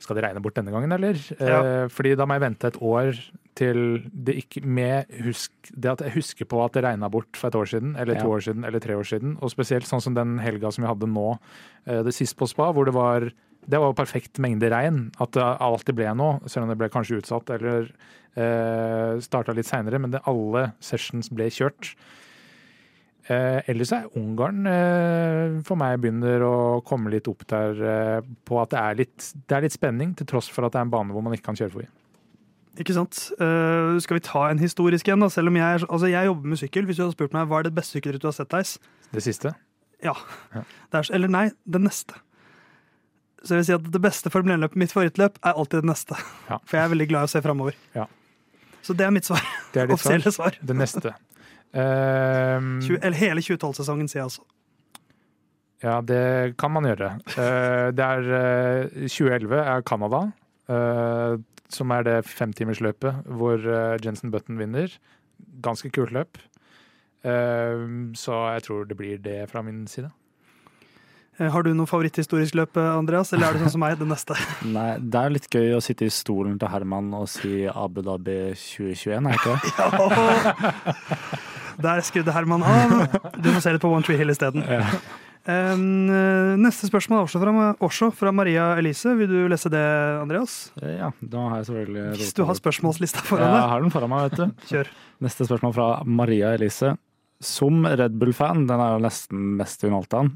Skal 0.00 0.16
det 0.16 0.24
regne 0.24 0.40
bort 0.44 0.56
denne 0.56 0.72
gangen, 0.72 0.94
eller? 0.96 1.20
Ja. 1.36 1.88
Fordi 1.92 2.14
da 2.16 2.24
må 2.24 2.38
jeg 2.38 2.46
vente 2.46 2.72
et 2.72 2.80
år 2.80 3.20
til 3.56 3.78
det 4.12 4.34
ikke 4.42 4.60
Med 4.66 5.08
husk, 5.24 5.50
det 5.72 5.90
at 5.94 6.02
jeg 6.04 6.12
husker 6.18 6.44
på 6.48 6.60
at 6.64 6.76
det 6.76 6.84
regna 6.84 7.08
bort 7.12 7.36
for 7.36 7.48
et 7.48 7.56
år 7.58 7.70
siden, 7.72 7.94
eller 7.96 8.14
to 8.20 8.28
Ja. 8.28 8.34
år 8.36 8.44
siden, 8.44 8.64
eller 8.68 8.80
tre 8.80 8.94
år 8.94 9.06
siden. 9.08 9.38
Og 9.40 9.50
spesielt 9.50 9.88
sånn 9.88 10.02
som 10.04 10.14
den 10.14 10.38
helga 10.38 10.70
som 10.72 10.84
vi 10.84 10.90
hadde 10.92 11.08
nå, 11.08 11.38
eh, 11.86 12.02
det 12.02 12.14
sist 12.14 12.36
på 12.36 12.48
spa, 12.48 12.72
hvor 12.72 12.84
det 12.84 12.94
var 12.94 13.30
det 13.68 13.80
var 13.80 13.94
perfekt 13.98 14.38
mengde 14.38 14.70
regn. 14.70 15.10
At 15.18 15.32
det 15.32 15.42
alltid 15.42 15.96
ble 15.96 16.14
noe, 16.14 16.38
selv 16.46 16.64
om 16.64 16.68
det 16.70 16.78
ble 16.78 16.88
kanskje 16.88 17.18
utsatt 17.18 17.50
eller 17.50 17.90
eh, 18.36 19.18
starta 19.20 19.52
litt 19.56 19.66
seinere. 19.66 19.98
Men 19.98 20.12
det, 20.12 20.20
alle 20.26 20.72
sessions 20.78 21.28
ble 21.34 21.48
kjørt. 21.50 21.96
Eh, 23.26 23.58
ellers 23.66 23.90
er 23.90 24.06
Ungarn 24.14 24.66
eh, 24.70 25.56
for 25.66 25.74
meg 25.80 25.98
begynner 25.98 26.44
å 26.46 26.54
komme 26.86 27.10
litt 27.10 27.26
opp 27.26 27.42
der 27.50 27.80
eh, 27.82 28.20
på 28.46 28.60
at 28.62 28.70
det 28.70 28.78
er, 28.78 28.98
litt, 29.00 29.30
det 29.50 29.56
er 29.56 29.64
litt 29.66 29.74
spenning, 29.74 30.12
til 30.14 30.28
tross 30.30 30.46
for 30.52 30.62
at 30.68 30.76
det 30.76 30.78
er 30.78 30.86
en 30.86 30.92
bane 30.92 31.10
hvor 31.10 31.24
man 31.26 31.34
ikke 31.34 31.48
kan 31.48 31.58
kjøre 31.58 31.74
forbi. 31.74 31.88
Ikke 32.76 32.94
sant? 32.96 33.18
Uh, 33.40 33.96
skal 34.04 34.18
vi 34.18 34.24
ta 34.26 34.46
en 34.50 34.60
historisk 34.60 35.08
en, 35.08 35.22
da? 35.24 35.30
Selv 35.32 35.48
om 35.52 35.56
jeg, 35.56 35.82
altså 35.86 36.10
jeg 36.10 36.28
jobber 36.28 36.52
med 36.52 36.60
sykkel. 36.60 36.88
Hvis 36.88 36.98
du 36.98 37.04
hadde 37.06 37.16
spurt 37.16 37.36
meg 37.36 37.48
hva 37.48 37.62
er 37.62 37.68
det 37.68 37.74
beste 37.76 37.96
sykkelrittet 37.96 38.24
du 38.26 38.28
har 38.28 38.36
sett, 38.36 38.50
Theis? 38.52 38.76
Det 39.14 39.22
siste. 39.24 39.54
Ja. 40.04 40.12
Ja. 40.52 40.62
Det 40.92 41.00
er, 41.00 41.10
eller 41.16 41.32
nei, 41.32 41.46
det 41.64 41.80
neste. 41.80 42.18
Så 43.46 43.54
jeg 43.54 43.62
vil 43.62 43.66
si 43.68 43.74
at 43.76 43.88
det 43.94 44.02
beste 44.02 44.32
Formel 44.32 44.56
1-løpet, 44.56 44.78
mitt 44.80 44.92
favorittløp, 44.92 45.38
er 45.46 45.56
alltid 45.56 45.84
det 45.84 45.90
neste. 45.92 46.18
Ja. 46.50 46.58
For 46.66 46.78
jeg 46.78 46.84
er 46.84 46.92
veldig 46.96 47.06
glad 47.12 47.26
i 47.26 47.30
å 47.30 47.32
se 47.32 47.42
framover. 47.44 47.78
Ja. 47.94 48.06
Så 48.86 48.94
det 48.98 49.06
er 49.06 49.14
mitt 49.14 49.28
svar. 49.28 49.42
Det 49.72 49.82
er 49.82 49.88
ditt 49.90 50.00
svar. 50.00 50.18
Offisielle 50.18 50.32
svar. 50.34 50.58
Det 50.66 50.76
neste. 50.76 51.14
Um, 51.76 52.76
20, 52.82 53.00
eller 53.02 53.18
hele 53.18 53.42
2012-sesongen, 53.44 54.10
sier 54.10 54.22
jeg 54.22 54.28
altså. 54.30 54.44
Ja, 55.84 55.98
det 56.00 56.56
kan 56.58 56.72
man 56.72 56.86
gjøre. 56.88 57.12
Uh, 57.36 57.92
Det 57.94 58.06
er 58.06 58.28
uh, 58.32 59.06
2011 59.06 59.58
er 59.60 59.82
Canada, 59.86 60.22
eh, 60.68 61.36
som 61.72 61.90
er 61.96 62.04
det 62.06 62.18
femtimersløpet 62.30 63.26
hvor 63.26 63.58
uh, 63.58 63.96
Jensen 64.04 64.30
Button 64.30 64.58
vinner. 64.60 64.92
Ganske 65.64 65.90
kult 65.90 66.12
løp. 66.14 66.38
Eh, 67.26 67.80
Så 68.14 68.36
jeg 68.54 68.62
tror 68.68 68.84
det 68.86 68.96
blir 68.96 69.18
det 69.18 69.48
fra 69.50 69.62
min 69.66 69.86
side. 69.90 70.12
Har 71.36 71.62
du 71.66 71.74
noe 71.76 71.84
favoritthistorisk 71.90 72.54
løp, 72.56 72.78
Andreas, 72.80 73.32
eller 73.34 73.50
er 73.50 73.56
det 73.58 73.66
sånn 73.66 73.74
som 73.74 73.82
meg, 73.82 73.98
det 74.00 74.06
neste? 74.08 74.32
Nei, 74.76 74.94
det 75.02 75.20
er 75.20 75.34
litt 75.34 75.48
gøy 75.52 75.74
å 75.76 75.82
sitte 75.84 76.06
i 76.06 76.12
stolen 76.14 76.54
til 76.62 76.70
Herman 76.72 77.10
og 77.18 77.26
si 77.28 77.66
Abu 77.68 78.00
Dhabi 78.06 78.54
2021, 78.56 79.28
er 79.28 79.34
det 79.34 79.40
ikke 79.42 79.58
det? 80.06 81.12
Der 81.84 82.00
skrudde 82.00 82.32
Herman 82.32 82.62
av. 82.64 82.94
Du 83.36 83.50
må 83.52 83.60
se 83.60 83.74
litt 83.74 83.82
på 83.84 83.90
One 83.92 84.06
Tree 84.06 84.16
Hill 84.16 84.32
isteden. 84.32 84.64
Eh, 84.64 84.94
neste 85.46 86.88
spørsmål 86.88 87.20
er 87.20 87.26
også 87.28 87.40
fra, 87.42 87.66
også 87.86 88.08
fra 88.18 88.32
Maria 88.34 88.72
Elise. 88.80 89.12
Vil 89.18 89.30
du 89.30 89.36
lese 89.50 89.70
det, 89.70 89.82
Andreas? 90.20 90.56
Ja, 90.82 91.12
da 91.20 91.44
har 91.52 91.60
jeg 91.60 91.68
selvfølgelig 91.70 92.06
Hvis 92.18 92.34
du 92.34 92.42
har 92.48 92.58
spørsmålslista 92.58 93.22
foran 93.26 93.46
deg. 93.46 93.58
Jeg 93.60 93.70
har 93.72 93.84
den 93.84 93.94
foran 93.94 94.12
meg, 94.12 94.26
vet 94.26 94.40
du. 94.40 94.56
Kjør. 94.72 94.90
Neste 95.26 95.46
spørsmål 95.46 95.76
fra 95.76 95.88
Maria 96.04 96.52
Elise. 96.58 96.96
Som 97.44 97.86
Red 97.86 98.16
Bull-fan, 98.18 98.66
den 98.66 98.80
er 98.80 98.96
jo 98.96 99.00
nesten 99.04 99.48
mest 99.60 99.84
hun 99.84 99.96
alt 99.98 100.14
an, 100.16 100.30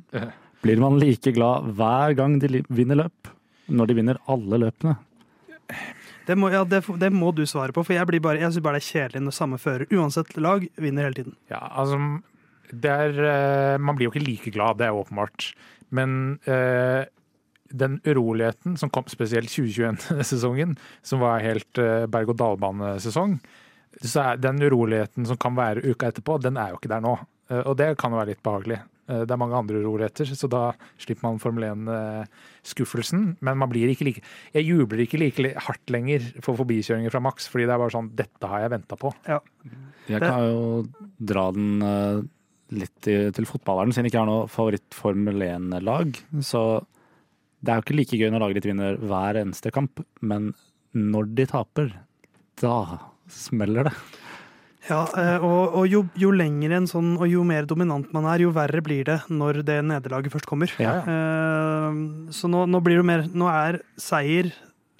blir 0.60 0.82
man 0.82 0.98
like 1.00 1.32
glad 1.32 1.70
hver 1.78 2.12
gang 2.18 2.36
de 2.42 2.60
vinner 2.68 3.06
løp? 3.06 3.30
Når 3.70 3.88
de 3.88 3.96
vinner 3.96 4.18
alle 4.28 4.58
løpene? 4.60 4.98
Det 6.26 6.36
må, 6.38 6.50
ja, 6.52 6.60
det, 6.68 6.82
det 7.00 7.08
må 7.14 7.30
du 7.34 7.42
svare 7.48 7.72
på, 7.74 7.82
for 7.86 7.96
jeg, 7.96 8.20
bare, 8.22 8.38
jeg 8.42 8.52
syns 8.52 8.62
bare 8.62 8.78
det 8.78 8.84
er 8.84 8.90
kjedelig 8.92 9.22
når 9.24 9.34
samme 9.34 9.58
fører, 9.58 9.86
uansett 9.96 10.36
lag, 10.38 10.66
vinner 10.78 11.08
hele 11.08 11.16
tiden. 11.16 11.36
Ja, 11.50 11.62
altså 11.80 11.96
er, 12.72 13.16
eh, 13.18 13.78
Man 13.78 13.96
blir 13.96 14.08
jo 14.08 14.12
ikke 14.14 14.26
like 14.26 14.52
glad, 14.54 14.78
det 14.78 14.86
er 14.86 14.96
åpenbart. 14.96 15.52
Men 15.90 16.38
eh, 16.46 17.06
den 17.70 18.00
uroligheten 18.04 18.76
som 18.78 18.90
kom 18.90 19.06
spesielt 19.10 19.50
2021-sesongen, 19.50 20.76
som 21.02 21.22
var 21.22 21.42
helt 21.44 21.78
eh, 21.78 22.06
berg-og-dal-banesesong, 22.10 23.38
så 24.00 24.22
er 24.22 24.40
den 24.42 24.62
uroligheten 24.62 25.26
som 25.26 25.38
kan 25.40 25.56
være 25.58 25.84
uka 25.90 26.10
etterpå, 26.10 26.38
den 26.42 26.58
er 26.60 26.72
jo 26.72 26.80
ikke 26.80 26.92
der 26.92 27.04
nå. 27.04 27.16
Eh, 27.50 27.62
og 27.64 27.76
det 27.80 27.92
kan 28.00 28.14
jo 28.14 28.20
være 28.20 28.32
litt 28.32 28.42
behagelig. 28.46 28.80
Eh, 29.10 29.22
det 29.26 29.34
er 29.34 29.40
mange 29.42 29.58
andre 29.58 29.82
uroligheter, 29.82 30.30
så 30.38 30.50
da 30.50 30.64
slipper 31.00 31.26
man 31.26 31.40
Formel 31.42 31.68
1-skuffelsen. 31.70 33.32
Men 33.44 33.60
man 33.60 33.70
blir 33.72 33.92
ikke 33.92 34.08
like 34.08 34.24
Jeg 34.54 34.66
jubler 34.66 35.04
ikke 35.04 35.22
like 35.22 35.54
hardt 35.66 35.94
lenger 35.94 36.26
for 36.44 36.58
forbikjøringer 36.58 37.14
fra 37.14 37.22
Max, 37.22 37.50
fordi 37.50 37.66
det 37.66 37.76
er 37.76 37.82
bare 37.82 37.96
sånn 37.96 38.12
Dette 38.18 38.50
har 38.50 38.66
jeg 38.66 38.74
venta 38.76 38.98
på. 39.00 39.14
Jeg 40.10 40.22
kan 40.22 40.46
jo 40.46 40.84
dra 41.18 41.50
den 41.54 42.30
litt 42.70 42.96
til 43.02 43.48
fotballeren, 43.48 43.92
siden 43.94 44.06
jeg 44.08 44.14
ikke 44.14 44.22
har 44.22 44.30
noe 44.30 44.48
favoritt-Formel 44.50 45.42
1-lag. 45.48 46.18
Så 46.46 46.62
det 47.60 47.72
er 47.72 47.80
jo 47.80 47.84
ikke 47.86 47.98
like 47.98 48.20
gøy 48.20 48.30
når 48.32 48.44
laget 48.44 48.60
ditt 48.60 48.70
vinner 48.70 48.98
hver 49.02 49.40
eneste 49.42 49.72
kamp, 49.74 50.02
men 50.22 50.52
når 50.96 51.28
de 51.36 51.46
taper, 51.50 51.92
da 52.62 52.76
smeller 53.30 53.90
det. 53.90 53.94
Ja, 54.88 55.02
eh, 55.20 55.42
og, 55.44 55.74
og 55.76 55.84
jo, 55.92 56.00
jo 56.18 56.30
lenger 56.32 56.72
en 56.78 56.88
sånn, 56.88 57.12
og 57.20 57.28
jo 57.28 57.42
mer 57.46 57.66
dominant 57.68 58.08
man 58.16 58.24
er, 58.32 58.46
jo 58.46 58.54
verre 58.56 58.80
blir 58.82 59.04
det 59.06 59.18
når 59.28 59.60
det 59.68 59.76
nederlaget 59.86 60.32
først 60.32 60.48
kommer. 60.48 60.72
Ja, 60.80 60.96
ja. 61.02 61.04
Eh, 61.04 62.00
Så 62.34 62.48
nå, 62.50 62.64
nå 62.70 62.80
blir 62.84 63.00
det 63.00 63.06
mer 63.06 63.26
Nå 63.28 63.48
er 63.52 63.80
seier 64.00 64.48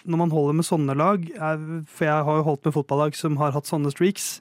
når 0.04 0.20
man 0.22 0.32
holder 0.32 0.56
med 0.56 0.66
sånne 0.68 0.94
lag 0.96 1.24
er, 1.28 1.60
For 1.88 2.06
jeg 2.06 2.24
har 2.28 2.38
jo 2.38 2.44
holdt 2.46 2.64
med 2.68 2.74
fotballag 2.76 3.16
som 3.18 3.36
har 3.40 3.52
hatt 3.56 3.68
sånne 3.68 3.92
streaks. 3.92 4.38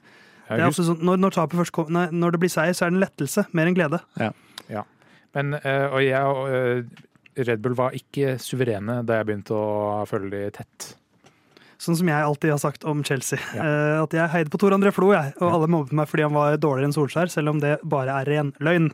Er 0.50 0.72
sånn, 0.74 0.98
når, 1.06 1.20
når, 1.22 1.70
kom, 1.70 1.90
nei, 1.94 2.08
når 2.10 2.34
det 2.34 2.40
blir 2.42 2.50
seier, 2.52 2.74
så 2.74 2.86
er 2.86 2.90
det 2.90 2.98
en 2.98 3.04
lettelse 3.04 3.44
mer 3.54 3.70
enn 3.70 3.76
glede. 3.78 4.00
Men, 5.36 5.54
eh, 5.62 5.86
og 5.86 6.00
jeg 6.02 6.22
og 6.26 6.48
eh, 6.50 7.44
Red 7.46 7.60
Bull 7.62 7.76
var 7.78 7.94
ikke 7.94 8.32
suverene 8.42 8.96
da 9.06 9.20
jeg 9.20 9.28
begynte 9.28 9.54
å 9.54 10.00
følge 10.10 10.32
de 10.32 10.48
tett. 10.56 10.88
Sånn 11.80 11.96
som 11.96 12.10
jeg 12.10 12.26
alltid 12.26 12.50
har 12.52 12.58
sagt 12.60 12.82
om 12.84 13.04
Chelsea. 13.06 13.38
Ja. 13.54 13.62
Eh, 13.70 14.02
At 14.02 14.16
jeg 14.16 14.32
heide 14.34 14.50
på 14.52 14.58
Tor 14.60 14.74
André 14.74 14.90
Flo, 14.92 15.12
jeg. 15.14 15.32
Og 15.38 15.46
Ja. 15.46 15.52
alle 15.54 15.70
mobbet 15.70 15.94
meg 15.96 16.10
fordi 16.10 16.26
han 16.26 16.34
var 16.34 16.58
dårligere 16.60 16.90
enn 16.90 16.96
Solskjær, 16.96 17.30
selv 17.30 17.54
om 17.54 17.62
det 17.62 17.76
bare 17.86 18.18
er 18.20 18.28
ren 18.28 18.50
løgn. 18.60 18.90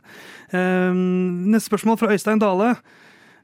Neste 0.53 1.71
spørsmål 1.71 1.97
fra 1.99 2.13
Øystein 2.13 2.39
Dale. 2.43 2.75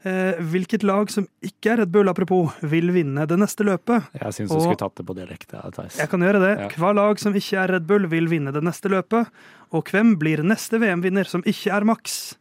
Eh, 0.03 0.35
Hvilket 0.51 0.83
lag 0.83 1.07
som 1.13 1.25
ikke 1.41 1.71
er 1.71 1.77
Red 1.83 1.91
Bull, 1.93 2.09
apropos, 2.11 2.51
vil 2.67 2.89
vinne 2.91 3.23
det 3.29 3.37
neste 3.39 3.63
løpet? 3.63 4.09
Jeg 4.19 4.33
syns 4.35 4.49
du 4.51 4.55
Og- 4.57 4.61
skulle 4.65 4.81
tatt 4.81 4.95
det 4.99 5.05
på 5.07 5.15
dialekt. 5.15 5.53
Ja, 5.53 5.69
Theis. 5.71 5.97
Jeg 5.97 6.09
kan 6.11 6.19
gjøre 6.19 6.41
det. 6.43 6.53
Ja. 6.59 6.67
Hva 6.75 6.93
lag 6.93 7.19
som 7.19 7.33
ikke 7.33 7.57
er 7.63 7.71
Red 7.77 7.87
Bull, 7.87 8.05
vil 8.07 8.27
vinne 8.27 8.51
det 8.51 8.61
neste 8.63 8.89
løpet? 8.91 9.29
Og 9.71 9.85
hvem 9.85 10.17
blir 10.19 10.43
neste 10.43 10.77
VM-vinner 10.79 11.25
som 11.25 11.41
ikke 11.43 11.71
er 11.71 11.85
Max? 11.85 12.35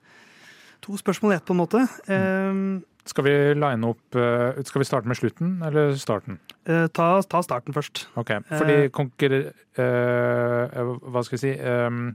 To 0.83 0.97
spørsmål 0.99 1.33
i 1.33 1.37
ett, 1.37 1.45
på 1.47 1.55
en 1.55 1.63
måte. 1.63 1.89
Eh, 2.11 2.81
Skal 3.05 3.25
vi 3.25 3.55
line 3.55 3.85
opp 3.85 4.15
eh, 4.15 4.63
Skal 4.63 4.79
vi 4.83 4.85
starte 4.87 5.07
med 5.07 5.17
slutten 5.17 5.61
eller 5.67 5.95
starten? 5.99 6.39
eh, 6.67 6.87
ta, 6.89 7.21
ta 7.23 7.41
starten 7.43 7.73
først. 7.75 8.07
Ok, 8.17 8.31
fordi 8.47 8.91
konkurrer... 8.91 9.53
eh, 9.79 10.83
hva 11.11 11.23
skal 11.25 11.39
vi 11.39 11.41
si 11.43 11.55
ehm, 11.59 12.15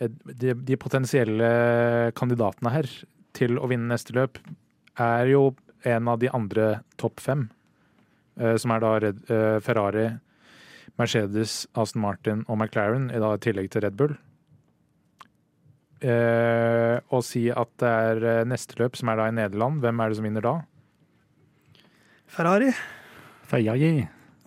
eh, 0.00 0.08
de, 0.34 0.54
de 0.54 0.76
potensielle 0.76 2.12
kandidatene 2.14 2.70
her 2.74 2.88
til 3.38 3.58
å 3.58 3.68
vinne 3.70 3.86
neste 3.92 4.10
løp 4.16 4.38
er 5.00 5.26
jo 5.32 5.54
en 5.84 6.08
av 6.08 6.18
de 6.20 6.28
andre 6.34 6.80
topp 6.98 7.20
fem. 7.20 7.48
eh, 8.40 8.56
som 8.56 8.70
er 8.70 8.80
da 8.80 8.98
Red, 9.02 9.16
eh, 9.30 9.58
Ferrari, 9.60 10.08
Mercedes, 10.98 11.66
Aston 11.74 12.02
Martin 12.02 12.44
og 12.48 12.58
McLaren, 12.58 13.08
i, 13.10 13.18
da, 13.18 13.32
i 13.34 13.38
tillegg 13.42 13.70
til 13.70 13.82
Red 13.82 13.96
Bull. 13.98 14.16
Eh, 15.98 17.00
og 17.10 17.24
si 17.26 17.48
at 17.50 17.70
det 17.82 17.88
er 17.90 18.20
eh, 18.22 18.44
neste 18.46 18.76
løp, 18.78 18.94
som 18.98 19.08
er 19.10 19.18
da 19.18 19.26
i 19.26 19.34
Nederland. 19.34 19.80
Hvem 19.82 19.98
er 20.04 20.08
det 20.12 20.18
som 20.20 20.28
vinner 20.28 20.44
da? 20.46 20.52
Ferrari. 22.30 22.70
Ferrari. 23.48 23.90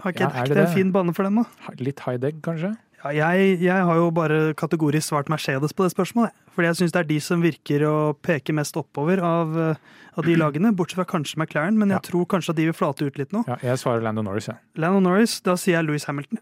Har 0.02 0.14
ikke, 0.16 0.24
Ja, 0.24 0.30
ikke 0.32 0.48
det 0.54 0.58
det 0.58 0.64
en 0.70 0.74
fin 0.78 0.92
bane 0.96 1.14
for 1.14 1.28
dem, 1.28 1.42
da? 1.42 1.74
Litt 1.84 2.00
high 2.08 2.18
deg, 2.18 2.40
kanskje? 2.46 2.72
Ja, 3.02 3.12
jeg, 3.34 3.56
jeg 3.64 3.86
har 3.88 3.98
jo 3.98 4.12
bare 4.14 4.54
kategorisk 4.54 5.10
svart 5.10 5.30
Mercedes 5.32 5.74
på 5.74 5.86
det 5.88 5.94
spørsmålet. 5.96 6.36
Fordi 6.54 6.68
jeg 6.70 6.78
syns 6.82 6.94
det 6.94 7.00
er 7.02 7.08
de 7.10 7.18
som 7.24 7.42
virker 7.42 7.86
å 7.88 7.96
peke 8.22 8.54
mest 8.54 8.78
oppover 8.78 9.22
av, 9.26 9.56
eh, 9.58 9.76
av 10.20 10.28
de 10.28 10.36
lagene. 10.38 10.70
Bortsett 10.78 11.00
fra 11.00 11.08
kanskje 11.10 11.40
McLaren, 11.42 11.78
men 11.82 11.90
jeg 11.90 11.98
Ja. 11.98 12.06
tror 12.12 12.28
kanskje 12.30 12.50
at 12.54 12.56
de 12.58 12.66
vil 12.70 12.74
flate 12.78 13.02
ut 13.08 13.18
litt 13.18 13.32
nå. 13.34 13.42
Ja, 13.48 13.58
jeg 13.64 13.78
svarer 13.82 14.04
Lando 14.04 14.22
Norris, 14.22 14.46
jeg. 14.52 14.58
Lando 14.78 15.00
Norris, 15.00 15.40
da 15.42 15.54
sier 15.56 15.80
jeg 15.80 15.86
Louis 15.88 16.04
Hamilton. 16.06 16.38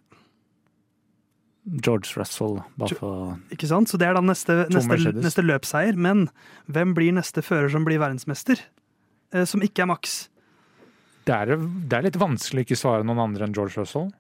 George 1.84 2.16
Russell, 2.18 2.64
bare 2.78 2.96
for 2.98 3.38
Ikke 3.54 3.68
sant? 3.68 3.88
Så 3.92 3.98
det 4.00 4.08
er 4.08 4.16
da 4.16 4.22
neste, 4.22 4.68
neste, 4.72 5.14
neste 5.14 5.44
løpseier. 5.46 5.96
Men 5.96 6.30
hvem 6.72 6.96
blir 6.96 7.14
neste 7.14 7.44
fører 7.46 7.70
som 7.70 7.86
blir 7.86 8.00
verdensmester? 8.00 8.60
Eh, 9.32 9.46
Som 9.46 9.62
ikke 9.62 9.84
er 9.84 9.86
Max. 9.86 10.30
Det 11.26 11.36
er, 11.36 11.56
det 11.56 11.94
er 11.94 12.02
litt 12.08 12.18
vanskelig 12.18 12.64
å 12.64 12.66
ikke 12.66 12.80
svare 12.80 13.06
noen 13.06 13.20
andre 13.22 13.46
enn 13.46 13.54
George 13.54 13.78
Russell. 13.78 14.12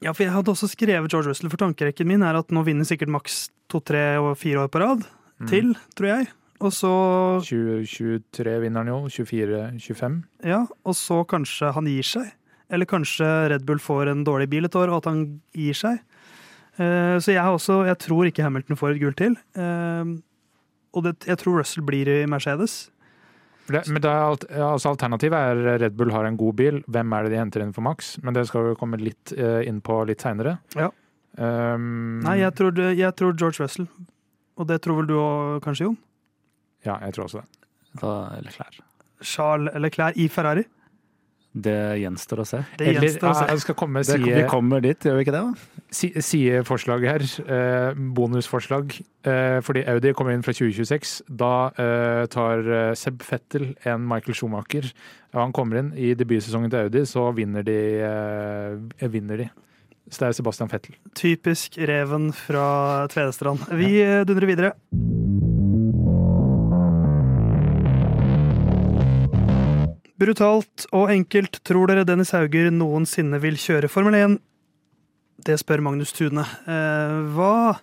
Ja, 0.00 0.12
for 0.16 0.24
jeg 0.24 0.32
hadde 0.32 0.52
også 0.54 0.68
skrevet 0.72 1.10
George 1.12 1.28
Russell, 1.28 1.50
for 1.52 1.60
tankerekken 1.60 2.08
min 2.08 2.22
er 2.24 2.38
at 2.38 2.48
nå 2.54 2.62
vinner 2.64 2.88
sikkert 2.88 3.10
maks 3.12 3.50
to, 3.68 3.82
tre 3.84 4.16
og 4.20 4.32
fire 4.40 4.62
år 4.64 4.70
på 4.72 4.80
rad. 4.80 5.02
Mm. 5.40 5.48
Til, 5.50 5.74
tror 5.96 6.08
jeg. 6.08 6.30
Og 6.60 6.72
så 6.76 6.90
2023 7.44 8.54
vinner 8.64 8.82
han 8.84 8.90
jo. 8.92 8.98
24-25. 9.12 10.18
Ja, 10.48 10.62
og 10.84 10.96
så 10.96 11.20
kanskje 11.28 11.70
han 11.76 11.88
gir 11.88 12.04
seg. 12.06 12.30
Eller 12.70 12.86
kanskje 12.88 13.26
Red 13.50 13.64
Bull 13.66 13.80
får 13.82 14.10
en 14.12 14.24
dårlig 14.24 14.48
bil 14.52 14.68
et 14.68 14.76
år, 14.78 14.92
og 14.92 15.00
at 15.02 15.08
han 15.10 15.22
gir 15.56 15.76
seg. 15.76 16.00
Eh, 16.80 17.16
Så 17.20 17.32
jeg 17.34 17.42
også, 17.44 17.80
jeg 17.88 17.98
tror 17.98 18.28
ikke 18.28 18.44
Hamilton 18.46 18.76
får 18.78 18.94
et 18.94 19.00
gull 19.02 19.16
til. 19.18 19.36
Eh, 19.56 20.04
Og 20.92 21.04
det, 21.04 21.14
jeg 21.26 21.38
tror 21.38 21.60
Russell 21.60 21.84
blir 21.86 22.08
i 22.08 22.26
Mercedes. 22.26 22.90
Det, 23.70 23.82
men 23.92 24.02
det 24.02 24.10
er 24.10 24.22
alt, 24.26 24.44
altså 24.50 24.90
Alternativet 24.94 25.36
er 25.38 25.78
Red 25.84 25.96
Bull 25.98 26.10
har 26.14 26.24
en 26.28 26.36
god 26.40 26.54
bil. 26.58 26.80
Hvem 26.90 27.12
er 27.16 27.22
det 27.26 27.32
de 27.32 27.38
henter 27.40 27.62
inn 27.64 27.72
for 27.76 27.82
Max? 27.86 28.16
Men 28.22 28.34
det 28.34 28.46
skal 28.48 28.70
vi 28.70 28.74
komme 28.80 28.98
litt 29.00 29.32
eh, 29.36 29.60
inn 29.68 29.80
på 29.84 30.00
litt 30.08 30.20
seinere. 30.24 30.58
Ja. 30.76 30.88
Um, 31.38 32.20
Nei, 32.24 32.38
jeg 32.42 32.54
tror, 32.58 32.72
det- 32.74 32.96
jeg 32.98 33.14
tror 33.16 33.36
George 33.38 33.62
Russell. 33.62 33.86
Og 34.58 34.66
det 34.68 34.80
tror 34.82 34.96
vel 35.00 35.06
du 35.06 35.14
òg, 35.16 35.60
kanskje, 35.64 35.86
Jon? 35.88 35.98
Ja, 36.84 36.98
jeg 37.04 37.14
tror 37.14 37.24
også 37.28 37.40
det. 37.40 37.46
da, 38.00 38.10
eller 38.36 38.50
klær. 38.54 38.80
Charles 39.22 39.74
Leclerc 39.76 40.16
i 40.16 40.28
Ferrari. 40.28 40.64
Det 41.52 41.98
gjenstår 41.98 42.40
å 42.42 42.46
se. 42.46 42.60
Det 42.78 42.86
Eller, 42.86 43.00
gjenstår 43.08 43.30
å 43.30 43.34
se. 43.34 43.46
jeg 43.50 43.60
skal 43.64 43.74
komme 43.74 44.02
det, 44.06 44.18
Det, 44.22 44.34
vi 44.36 44.42
kommer 44.48 44.80
dit, 44.84 45.00
gjør 45.02 45.16
vi 45.18 45.24
ikke 45.24 45.32
det? 45.34 45.40
da? 45.42 45.84
si- 45.90 46.12
sideforslag 46.22 47.02
her. 47.08 47.24
Eh, 47.50 47.94
bonusforslag. 48.14 48.94
Eh, 49.26 49.58
fordi 49.66 49.82
Audi 49.90 50.12
kommer 50.14 50.32
inn 50.36 50.42
fra 50.46 50.52
2026. 50.54 51.22
Da 51.26 51.70
eh, 51.74 52.26
tar 52.30 52.62
eh, 52.70 52.94
Seb 52.94 53.22
Fettel 53.26 53.74
en 53.84 54.06
Michael 54.06 54.34
Schumacher. 54.38 54.92
Ja, 55.34 55.40
han 55.42 55.52
kommer 55.52 55.78
inn 55.82 55.90
i 55.98 56.14
debutsesongen 56.14 56.70
til 56.70 56.86
Audi, 56.86 57.02
så 57.06 57.26
vinner 57.34 57.66
de. 57.66 57.78
Eh, 58.06 59.08
vinner 59.10 59.36
de. 59.42 59.50
Så 60.10 60.22
det 60.24 60.28
er 60.28 60.38
Sebastian 60.38 60.70
Fettel. 60.70 60.94
Typisk 61.14 61.76
reven 61.86 62.30
fra 62.34 63.06
Tvedestrand. 63.10 63.66
Vi 63.78 63.98
ja. 64.00 64.22
dundrer 64.26 64.46
videre. 64.50 64.72
Brutalt 70.20 70.86
og 70.92 71.10
enkelt. 71.14 71.62
Tror 71.64 71.88
dere 71.90 72.04
Dennis 72.08 72.34
Hauger 72.36 72.68
noensinne 72.74 73.40
vil 73.42 73.56
kjøre 73.60 73.88
Formel 73.88 74.16
1? 74.18 74.34
Det 75.46 75.56
spør 75.62 75.80
Magnus 75.86 76.12
Tune. 76.12 76.42
Eh, 76.68 77.14
hva 77.32 77.78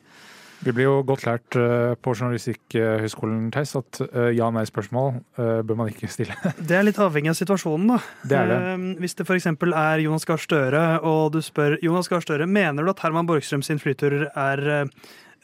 Vi 0.61 0.73
blir 0.73 0.85
jo 0.87 0.99
godt 1.05 1.25
lært 1.25 1.57
eh, 1.57 1.95
på 2.01 2.13
Journalistikkhøgskolen 2.17 3.47
Theis, 3.53 3.73
at 3.77 3.99
eh, 4.07 4.29
ja-nei-spørsmål 4.37 5.09
eh, 5.17 5.59
bør 5.65 5.79
man 5.81 5.89
ikke 5.89 6.09
stille. 6.13 6.37
Det 6.69 6.77
er 6.77 6.85
litt 6.85 7.01
avhengig 7.01 7.33
av 7.33 7.37
situasjonen, 7.41 7.95
da. 7.95 7.99
Det 8.29 8.37
er 8.37 8.51
det. 8.53 8.57
Eh, 8.73 8.87
Hvis 9.01 9.17
det 9.17 9.25
f.eks. 9.25 9.49
er 9.53 10.03
Jonas 10.05 10.25
Gahr 10.29 10.41
Støre, 10.41 10.83
og 11.01 11.33
du 11.33 11.41
spør 11.45 11.79
Jonas 11.85 12.09
Gahr 12.13 12.21
Støre, 12.25 12.45
mener 12.49 12.85
du 12.85 12.93
at 12.93 13.01
Herman 13.05 13.29
Borgstrøm 13.29 13.65
sin 13.65 13.81
flytur 13.81 14.27
er, 14.29 14.63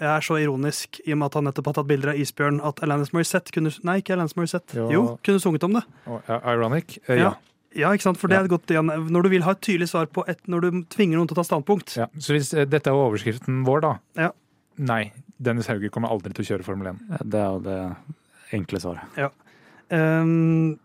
eh, 0.03 0.09
er 0.11 0.25
så 0.27 0.37
ironisk 0.41 0.99
i 1.05 1.15
og 1.15 1.21
med 1.21 1.29
at 1.31 1.39
han 1.39 1.47
nettopp 1.47 1.71
har 1.71 1.77
tatt 1.79 1.89
bilder 1.89 2.11
av 2.13 2.19
isbjørn 2.19 2.59
at 2.67 2.83
Alanis 2.83 3.13
Morissette 3.15 3.55
kunne 3.55 3.71
Nei, 3.87 3.97
ikke 4.03 4.17
Alanis 4.17 4.35
Morissette. 4.37 4.75
Jo. 4.77 4.91
Jo, 4.93 5.03
kunne 5.25 5.41
sunget 5.43 5.65
om 5.69 5.79
det. 5.79 5.83
Oh, 6.05 6.19
ironic? 6.43 6.99
Uh, 7.07 7.15
Ja. 7.15 7.23
ja. 7.23 7.33
Ja, 7.73 7.89
ikke 7.89 8.05
sant? 8.05 8.19
For 8.21 8.29
det 8.29 8.37
er 8.37 8.45
et 8.45 8.51
godt 8.51 8.69
igjen. 8.69 8.85
Når 9.09 9.23
du 9.25 9.29
vil 9.31 9.41
ha 9.47 9.55
et 9.55 9.61
tydelig 9.65 9.87
svar 9.89 10.05
på 10.13 10.21
et, 10.29 10.37
når 10.45 10.61
du 10.61 10.75
tvinger 10.93 11.17
noen 11.17 11.25
til 11.25 11.33
å 11.33 11.39
ta 11.39 11.47
standpunkt. 11.47 11.95
ja. 11.97 12.05
Så 12.21 12.35
hvis 12.35 12.51
uh, 12.53 12.67
dette 12.69 12.91
er 12.91 12.93
overskriften 12.93 13.63
vår, 13.65 13.81
da? 13.81 13.93
Ja. 14.27 14.27
Nei. 14.77 15.07
Dennis 15.41 15.65
Hauger 15.71 15.89
kommer 15.89 16.13
aldri 16.13 16.29
til 16.37 16.45
å 16.45 16.49
kjøre 16.51 16.67
Formel 16.67 16.91
1. 16.93 17.01
Det 17.25 17.39
er 17.41 17.49
jo 17.49 17.63
det 17.65 17.79
enkle 18.53 18.81
svaret. 18.83 19.33
Um, 19.89 20.77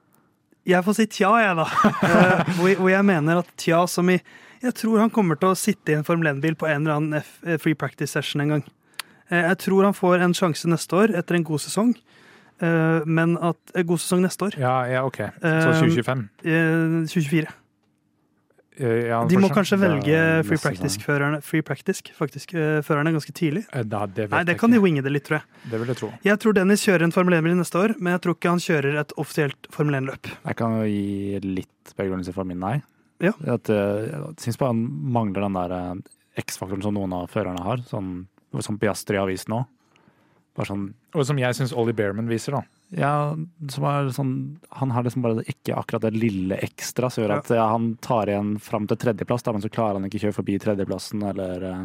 jeg 0.69 0.85
får 0.85 0.97
si 0.99 1.07
tja, 1.19 1.31
jeg, 1.43 1.55
da. 1.61 1.67
Eh, 2.09 2.55
hvor, 2.57 2.73
hvor 2.81 2.91
jeg 2.93 3.05
mener 3.09 3.43
at 3.43 3.53
tja 3.61 3.83
som 3.89 4.09
i 4.13 4.19
Jeg 4.63 4.75
tror 4.81 4.99
han 5.05 5.13
kommer 5.13 5.39
til 5.39 5.53
å 5.53 5.59
sitte 5.59 5.93
i 5.93 5.97
en 5.99 6.05
Formel 6.09 6.33
1-bil 6.33 6.57
på 6.59 6.67
en 6.69 6.83
eller 6.83 6.97
annen 6.97 7.21
F 7.21 7.61
free 7.63 7.77
practice 7.79 8.17
session 8.17 8.43
en 8.43 8.57
gang. 8.57 8.65
Eh, 9.31 9.45
jeg 9.51 9.61
tror 9.65 9.89
han 9.89 9.97
får 9.97 10.25
en 10.25 10.37
sjanse 10.37 10.69
neste 10.71 10.97
år, 10.97 11.15
etter 11.19 11.39
en 11.39 11.47
god 11.47 11.63
sesong. 11.65 11.95
Eh, 12.59 13.07
men 13.07 13.37
at 13.39 13.75
eh, 13.75 13.85
God 13.87 14.03
sesong 14.03 14.25
neste 14.25 14.49
år. 14.49 14.59
Ja, 14.59 14.81
ja, 14.91 15.07
ok. 15.07 15.23
Så 15.41 15.73
Um, 15.73 15.89
2025. 15.89 16.29
Eh, 16.43 17.01
2024. 17.07 17.57
Eh, 18.79 19.09
ja, 19.11 19.21
De 19.27 19.39
må 19.43 19.51
kanskje 19.51 19.79
velge 19.81 20.19
free 20.47 20.61
practice-førerne 20.63 21.41
free 21.43 21.65
practice, 21.67 22.03
faktisk, 22.15 22.55
førerne 22.87 23.11
ganske 23.15 23.33
tidlig. 23.35 23.65
Da, 23.91 24.05
det 24.07 24.29
vet 24.29 24.37
Nei, 24.37 24.45
det 24.47 24.55
jeg 24.55 24.61
kan 24.61 24.75
de 24.75 24.79
winge 24.83 25.03
det 25.03 25.11
litt, 25.11 25.27
tror 25.27 25.41
jeg. 25.41 25.71
Det 25.73 25.81
vil 25.83 25.91
jeg 25.91 25.99
tro. 25.99 26.11
Jeg 26.29 26.39
tror 26.45 26.55
Dennis 26.55 26.85
kjører 26.87 27.07
en 27.09 27.15
Formel 27.15 27.39
1-bil 27.41 27.59
neste 27.59 27.81
år, 27.81 27.97
men 27.99 28.15
jeg 28.15 28.23
tror 28.23 28.39
ikke 28.39 28.53
han 28.55 28.63
kjører 28.63 29.01
et 29.03 29.17
offisielt 29.19 29.71
Formel 29.75 29.99
1-løp. 29.99 30.31
Jeg 30.45 30.59
kan 30.61 30.79
jo 30.79 30.87
gi 30.87 31.43
litt 31.43 31.95
begrunnelse 31.99 32.35
for 32.37 32.47
min 32.47 32.63
nei. 32.63 32.77
Ja. 33.19 33.35
At, 33.51 33.67
jeg 33.67 34.37
syns 34.45 34.61
bare 34.61 34.71
han 34.71 34.85
mangler 35.19 35.49
den 35.49 35.59
der 35.59 35.75
X-faktoren 36.39 36.85
som 36.87 36.95
noen 36.95 37.17
av 37.19 37.27
førerne 37.35 37.65
har, 37.67 37.83
sånn, 37.91 38.29
som 38.65 38.79
Piastri 38.81 39.19
har 39.21 39.29
vist 39.31 39.51
nå. 39.53 39.65
Sånn 40.59 40.89
Og 41.15 41.23
som 41.23 41.39
jeg 41.39 41.55
syns 41.55 41.71
Ollie 41.71 41.95
Bearman 41.95 42.27
viser, 42.27 42.57
da. 42.57 42.65
Ja, 42.91 43.37
som 43.71 44.09
sånn 44.11 44.33
Han 44.81 44.91
har 44.91 45.05
liksom 45.07 45.23
bare 45.23 45.45
ikke 45.47 45.77
akkurat 45.79 46.09
det 46.09 46.17
lille 46.17 46.59
ekstra 46.65 47.11
som 47.13 47.23
gjør 47.23 47.37
at 47.37 47.53
ja, 47.55 47.69
han 47.71 47.93
tar 48.03 48.33
igjen 48.33 48.57
fram 48.59 48.89
til 48.91 48.99
tredjeplass, 48.99 49.45
da, 49.47 49.55
men 49.55 49.63
så 49.63 49.71
klarer 49.71 50.01
han 50.01 50.09
ikke 50.09 50.23
kjøre 50.25 50.39
forbi 50.41 50.57
tredjeplassen, 50.63 51.23
eller 51.31 51.67
eh, 51.69 51.85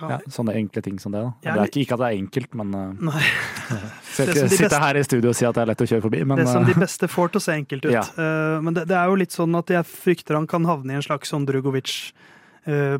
ja, 0.00 0.18
sånne 0.30 0.54
enkle 0.58 0.82
ting 0.84 0.98
som 1.02 1.14
det. 1.14 1.22
da. 1.22 1.32
Jeg 1.44 1.54
Det 1.54 1.62
er 1.62 1.70
ikke, 1.70 1.84
ikke 1.84 1.96
at 1.96 2.02
det 2.02 2.08
er 2.08 2.18
enkelt, 2.18 2.56
men 2.60 2.74
uh, 2.74 3.10
Nei. 3.10 3.22
Skal 4.14 4.32
som 4.32 4.34
ikke 4.34 4.56
sitte 4.56 4.82
her 4.84 4.98
i 5.00 5.04
studio 5.06 5.32
og 5.32 5.38
si 5.38 5.46
at 5.48 5.56
det 5.56 5.64
er 5.64 5.70
lett 5.72 5.84
å 5.84 5.88
kjøre 5.92 6.04
forbi, 6.06 6.22
men 6.26 6.42
det 6.42 6.48
som 6.50 6.66
de 6.66 6.74
eh, 6.74 6.82
beste 6.82 7.10
får 7.10 7.32
til 7.32 7.42
å 7.42 7.44
se 7.46 7.56
enkelt 7.62 7.86
ut. 7.86 7.92
Ja. 8.00 8.04
Eh, 8.06 8.58
men 8.64 8.76
det, 8.76 8.86
det 8.90 8.96
er 8.98 9.10
jo 9.10 9.18
litt 9.18 9.34
sånn 9.34 9.54
at 9.58 9.70
jeg 9.72 9.86
frykter 9.88 10.38
han 10.38 10.48
kan 10.50 10.66
havne 10.68 10.94
i 10.94 10.98
en 10.98 11.04
slags 11.04 11.32
sånn 11.32 11.46
eh, 11.48 11.94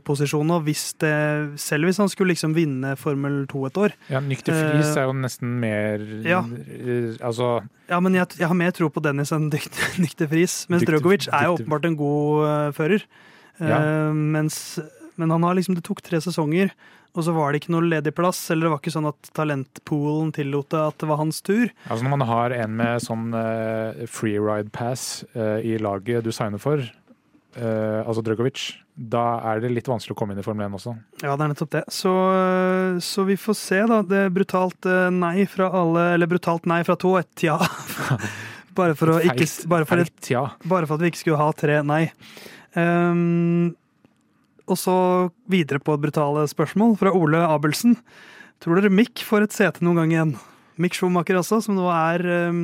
posisjon 0.06 0.46
nå, 0.48 0.56
hvis 0.64 0.94
det, 1.02 1.10
selv 1.60 1.84
hvis 1.88 1.98
han 2.00 2.08
skulle 2.08 2.32
liksom 2.32 2.54
vinne 2.56 2.94
Formel 2.96 3.42
2 3.50 3.64
et 3.68 3.80
år. 3.82 3.94
Ja, 4.08 4.20
Nykter 4.24 4.56
Friis 4.56 4.94
er 4.96 5.04
jo 5.08 5.12
nesten 5.18 5.58
mer 5.60 6.00
Ja. 6.24 6.40
eh, 6.40 7.16
Altså 7.20 7.60
Ja, 7.90 8.00
men 8.00 8.14
jeg, 8.16 8.38
jeg 8.40 8.48
har 8.48 8.56
mer 8.56 8.72
tro 8.72 8.88
på 8.88 9.02
Dennis 9.04 9.32
enn 9.36 9.50
Nykter 9.50 10.28
Friis. 10.32 10.64
Mens 10.72 10.86
Drogovic 10.88 11.28
er 11.28 11.50
jo 11.50 11.58
åpenbart 11.58 11.84
en 11.90 11.98
god 12.00 12.46
eh, 12.46 12.70
fører. 12.78 13.04
Ja. 13.60 13.76
Eh, 13.82 14.14
mens, 14.14 14.78
men 15.20 15.30
han 15.30 15.44
har 15.44 15.54
liksom, 15.58 15.76
det 15.76 15.84
tok 15.84 16.00
tre 16.06 16.20
sesonger, 16.24 16.72
og 17.10 17.24
så 17.26 17.32
var 17.34 17.50
det 17.52 17.60
ikke 17.64 17.72
noe 17.74 17.82
ledig 17.90 18.12
plass. 18.16 18.38
Eller 18.54 18.68
det 18.68 18.72
var 18.72 18.80
ikke 18.80 18.94
sånn 18.94 19.08
at 19.10 19.30
talentpoolen 19.36 20.30
tillot 20.36 20.70
det 20.70 20.80
at 20.92 20.98
det 21.02 21.08
var 21.10 21.18
hans 21.20 21.42
tur. 21.42 21.66
Altså 21.90 22.06
Når 22.06 22.12
man 22.16 22.26
har 22.28 22.54
en 22.54 22.76
med 22.78 23.02
sånn 23.02 23.34
uh, 23.34 24.06
freeride 24.08 24.70
pass 24.72 25.24
uh, 25.34 25.58
i 25.58 25.74
laget 25.82 26.24
du 26.24 26.30
signer 26.32 26.62
for, 26.62 26.84
eh, 27.56 28.00
altså 28.04 28.22
Drugovic, 28.24 28.62
da 28.94 29.40
er 29.50 29.62
det 29.62 29.72
litt 29.72 29.88
vanskelig 29.88 30.14
å 30.14 30.18
komme 30.18 30.34
inn 30.34 30.42
i 30.42 30.44
Formel 30.44 30.66
1 30.68 30.76
også. 30.76 30.94
Ja, 31.22 31.34
det 31.34 31.46
er 31.46 31.52
nettopp 31.52 31.72
det. 31.72 31.82
Så, 31.94 32.12
så 33.04 33.24
vi 33.28 33.38
får 33.40 33.56
se, 33.58 33.80
da. 33.90 34.00
Det 34.06 34.22
er 34.26 34.32
brutalt 34.34 34.88
eh, 34.88 35.08
nei 35.14 35.46
fra 35.50 35.70
alle 35.80 36.10
Eller 36.14 36.30
brutalt 36.30 36.68
nei 36.68 36.82
fra 36.86 36.98
to, 37.00 37.14
et 37.20 37.46
ja. 37.46 37.58
Bare 38.78 38.94
for, 38.96 39.16
å 39.16 39.18
ikke, 39.18 39.48
bare, 39.68 39.84
for 39.88 40.00
et, 40.00 40.28
ja. 40.30 40.44
bare 40.70 40.86
for 40.86 40.94
at 40.94 41.02
vi 41.02 41.08
ikke 41.10 41.20
skulle 41.24 41.40
ha 41.40 41.48
tre 41.58 41.80
nei. 41.84 42.04
Um, 42.78 43.72
og 44.70 44.78
så 44.78 44.94
videre 45.50 45.82
på 45.82 45.96
et 45.96 46.04
brutale 46.04 46.44
spørsmål 46.48 46.94
fra 47.00 47.10
Ole 47.18 47.42
Abelsen. 47.42 47.96
Tror 48.62 48.78
dere 48.78 48.92
Mick 48.94 49.24
får 49.26 49.48
et 49.48 49.56
sete 49.56 49.84
noen 49.84 49.98
gang 49.98 50.14
igjen? 50.14 50.32
Mick 50.80 50.94
Schumacher 50.96 51.40
også, 51.40 51.58
som 51.66 51.76
nå 51.76 51.90
er 51.92 52.24
um, 52.48 52.62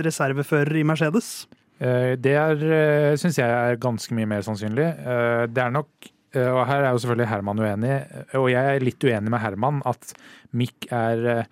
reservefører 0.00 0.80
i 0.80 0.86
Mercedes. 0.88 1.30
Eh, 1.80 2.16
Det 2.16 2.34
er, 2.34 2.54
uh, 2.56 3.16
syns 3.20 3.36
jeg 3.38 3.48
er 3.50 3.76
ganske 3.82 4.14
mye 4.16 4.26
mer 4.26 4.40
sannsynlig. 4.46 4.86
Eh, 5.06 5.46
Det 5.46 5.58
er 5.62 5.70
nok, 5.70 5.88
eh, 6.34 6.48
og 6.50 6.66
her 6.66 6.84
er 6.84 6.92
jo 6.92 6.98
selvfølgelig 7.04 7.28
Herman 7.28 7.58
uenig, 7.58 7.96
og 8.34 8.50
jeg 8.50 8.76
er 8.76 8.80
litt 8.84 9.04
uenig 9.04 9.30
med 9.30 9.40
Herman 9.40 9.82
at 9.86 10.12
Mick 10.52 10.86
er 10.90 11.26
eh, 11.26 11.44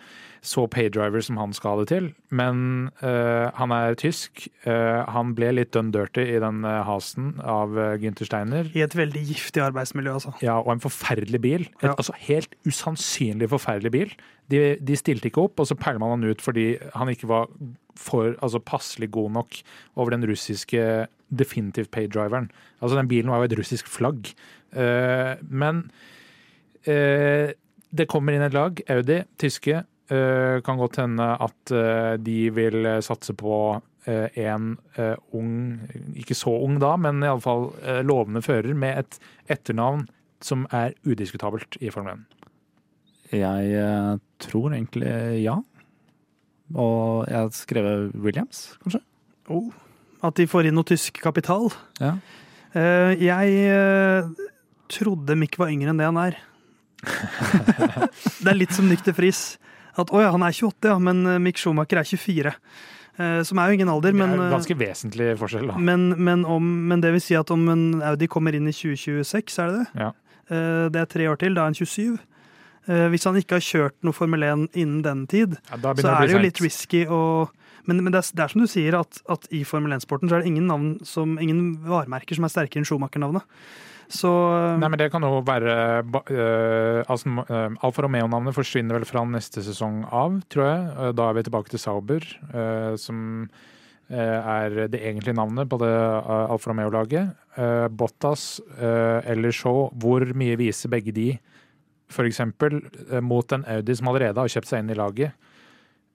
så 0.45 0.67
paydriver 0.69 1.23
som 1.25 1.39
han 1.41 1.55
skal 1.57 1.71
ha 1.73 1.77
det 1.85 1.89
til. 1.89 2.07
Men 2.31 2.91
eh, 3.03 3.51
han 3.57 3.73
er 3.73 3.95
tysk. 3.97 4.47
Eh, 4.69 5.05
han 5.09 5.33
ble 5.35 5.53
litt 5.57 5.71
done 5.73 5.91
dirty 5.91 6.21
i 6.21 6.39
den 6.39 6.65
eh, 6.69 6.83
hasen 6.85 7.41
av 7.41 7.73
Günther 8.01 8.29
Steiner. 8.29 8.69
I 8.77 8.83
et 8.85 8.93
veldig 8.97 9.23
giftig 9.25 9.63
arbeidsmiljø, 9.65 10.13
altså. 10.13 10.35
Ja, 10.45 10.59
og 10.61 10.69
en 10.75 10.81
forferdelig 10.85 11.41
bil. 11.41 11.63
Et, 11.81 11.89
Ja. 11.89 11.95
altså 11.97 12.13
Helt 12.29 12.53
usannsynlig 12.69 13.49
forferdelig 13.49 13.91
bil. 13.93 14.13
De, 14.53 14.77
de 14.85 14.97
stilte 15.01 15.31
ikke 15.31 15.47
opp, 15.49 15.61
og 15.61 15.67
så 15.67 15.75
peiler 15.81 15.99
man 15.99 16.11
han 16.21 16.29
ut 16.31 16.41
fordi 16.45 16.77
han 16.95 17.09
ikke 17.09 17.27
var 17.29 17.49
for, 17.97 18.35
altså 18.43 18.61
passelig 18.63 19.11
god 19.15 19.31
nok 19.39 19.59
over 19.97 20.15
den 20.15 20.27
russiske 20.29 21.07
definitive 21.39 21.91
pay-driveren. 21.93 22.51
Altså 22.83 22.99
Den 22.99 23.09
bilen 23.09 23.31
var 23.31 23.43
jo 23.43 23.51
et 23.51 23.59
russisk 23.59 23.89
flagg. 23.89 24.33
Uh, 24.75 25.39
men 25.49 25.87
uh, 26.89 27.51
det 27.95 28.09
kommer 28.11 28.35
inn 28.35 28.45
et 28.45 28.57
lag, 28.57 28.81
Audi, 28.91 29.23
tyske. 29.39 29.85
Uh, 30.11 30.61
kan 30.67 30.79
godt 30.81 31.01
hende 31.01 31.27
at 31.41 31.75
de 32.21 32.39
vil 32.53 32.87
satse 33.03 33.33
på 33.35 33.81
en 34.05 34.75
ung, 35.33 35.53
ikke 36.13 36.37
så 36.37 36.53
ung 36.61 36.77
da, 36.77 36.91
men 37.01 37.23
iallfall 37.25 37.71
uh, 37.79 38.03
lovende 38.05 38.43
fører 38.45 38.77
med 38.77 38.99
et 39.01 39.17
etternavn 39.49 40.03
som 40.45 40.67
er 40.77 40.93
udiskutabelt 41.09 41.79
i 41.81 41.89
Formel 41.95 42.19
1. 42.19 42.27
Jeg 43.33 44.19
tror 44.45 44.75
egentlig 44.77 45.09
ja. 45.41 45.57
Og 46.73 47.27
jeg 47.29 47.37
har 47.37 47.51
skrevet 47.55 48.15
Williams, 48.17 48.65
kanskje? 48.83 49.03
Oh, 49.53 49.69
at 50.25 50.39
de 50.39 50.47
får 50.49 50.71
inn 50.71 50.79
noe 50.79 50.89
tysk 50.89 51.21
kapital. 51.21 51.69
Ja. 52.01 52.15
Eh, 52.73 53.13
jeg 53.21 53.59
eh, 53.69 54.31
trodde 54.91 55.37
Mick 55.37 55.59
var 55.61 55.73
yngre 55.75 55.93
enn 55.93 56.01
det 56.01 56.09
han 56.09 56.21
er. 56.23 56.41
det 58.43 58.49
er 58.49 58.57
litt 58.57 58.73
som 58.75 58.89
Nykter 58.89 59.17
Friis. 59.17 59.59
At 60.01 60.11
å 60.11 60.23
ja, 60.25 60.33
han 60.35 60.43
er 60.43 60.57
28, 60.57 60.91
ja, 60.91 60.99
men 60.99 61.23
eh, 61.29 61.41
Mick 61.43 61.61
Schumacher 61.61 62.01
er 62.01 62.09
24. 62.09 62.55
Eh, 63.15 63.41
som 63.47 63.61
er 63.61 63.71
jo 63.71 63.79
ingen 63.79 63.93
alder, 63.93 64.17
men, 64.17 64.33
det 64.35 64.43
er 64.49 64.55
ganske 64.57 64.77
vesentlig 64.79 65.29
forskjell, 65.39 65.69
da. 65.71 65.79
men, 65.79 66.09
men, 66.19 66.43
om, 66.51 66.65
men 66.91 67.03
det 67.05 67.13
vil 67.15 67.23
si 67.23 67.37
at 67.39 67.53
om 67.55 67.69
en 67.71 67.85
Audi 68.03 68.27
kommer 68.31 68.57
inn 68.57 68.67
i 68.67 68.75
2026, 68.75 69.59
er 69.63 69.71
det 69.71 69.83
det? 69.85 70.07
Ja. 70.07 70.09
Eh, 70.51 70.87
det 70.91 71.03
er 71.05 71.13
tre 71.13 71.29
år 71.31 71.39
til, 71.39 71.55
da 71.55 71.63
er 71.63 71.71
han 71.71 71.79
27. 71.79 72.17
Eh, 72.85 73.07
hvis 73.13 73.25
han 73.25 73.37
ikke 73.41 73.57
har 73.57 73.65
kjørt 73.65 73.97
noe 74.05 74.17
Formel 74.17 74.45
1 74.45 74.67
innen 74.77 75.01
den 75.05 75.25
tid, 75.31 75.57
Ja, 75.71 75.79
så 75.81 76.11
er 76.11 76.27
det 76.27 76.35
jo 76.35 76.43
litt 76.43 76.61
risky 76.61 77.07
å 77.09 77.49
Men, 77.89 78.01
men 78.01 78.13
det, 78.13 78.21
er, 78.21 78.29
det 78.37 78.45
er 78.45 78.53
som 78.53 78.63
du 78.65 78.69
sier, 78.69 78.97
at, 78.97 79.19
at 79.29 79.49
i 79.53 79.61
Formel 79.69 79.93
1-sporten 79.93 80.31
så 80.31 80.39
er 80.39 80.45
det 80.45 80.53
ingen 80.53 80.71
navn 80.71 80.95
som, 81.05 81.35
ingen 81.37 81.75
varemerker 81.85 82.39
som 82.39 82.47
er 82.47 82.53
sterkere 82.53 82.81
enn 82.81 82.89
Schumacher-navnet. 82.89 83.45
Så 84.09 84.31
Nei, 84.81 84.89
men 84.89 84.97
det 85.01 85.11
kan 85.13 85.25
jo 85.25 85.43
være 85.45 85.75
øh, 86.01 87.03
altså, 87.05 87.35
uh, 87.45 87.77
Alfa 87.85 88.07
Romeo-navnet 88.07 88.57
forsvinner 88.57 88.97
vel 88.97 89.05
fra 89.09 89.27
neste 89.29 89.61
sesong 89.65 90.01
av, 90.09 90.39
tror 90.53 90.65
jeg. 90.65 91.13
Da 91.21 91.29
er 91.29 91.37
vi 91.37 91.45
tilbake 91.45 91.75
til 91.75 91.83
Sauber, 91.83 92.25
som 93.01 93.45
er 94.09 94.81
det 94.89 95.01
egentlige 95.01 95.37
navnet 95.37 95.69
på 95.69 95.77
det 95.85 95.93
Alfa 95.93 96.73
Romeo-laget. 96.73 97.37
Bottas 97.93 98.63
eller 98.81 99.53
Shaw, 99.53 99.91
hvor 100.01 100.25
mye 100.37 100.57
viser 100.61 100.93
begge 100.93 101.13
de, 101.17 101.35
f.eks. 102.13 102.41
mot 103.25 103.57
en 103.57 103.67
Audi 103.77 103.97
som 103.97 104.11
allerede 104.11 104.41
har 104.41 104.53
kjøpt 104.53 104.71
seg 104.71 104.85
inn 104.85 104.93
i 104.93 104.99
laget? 104.99 105.35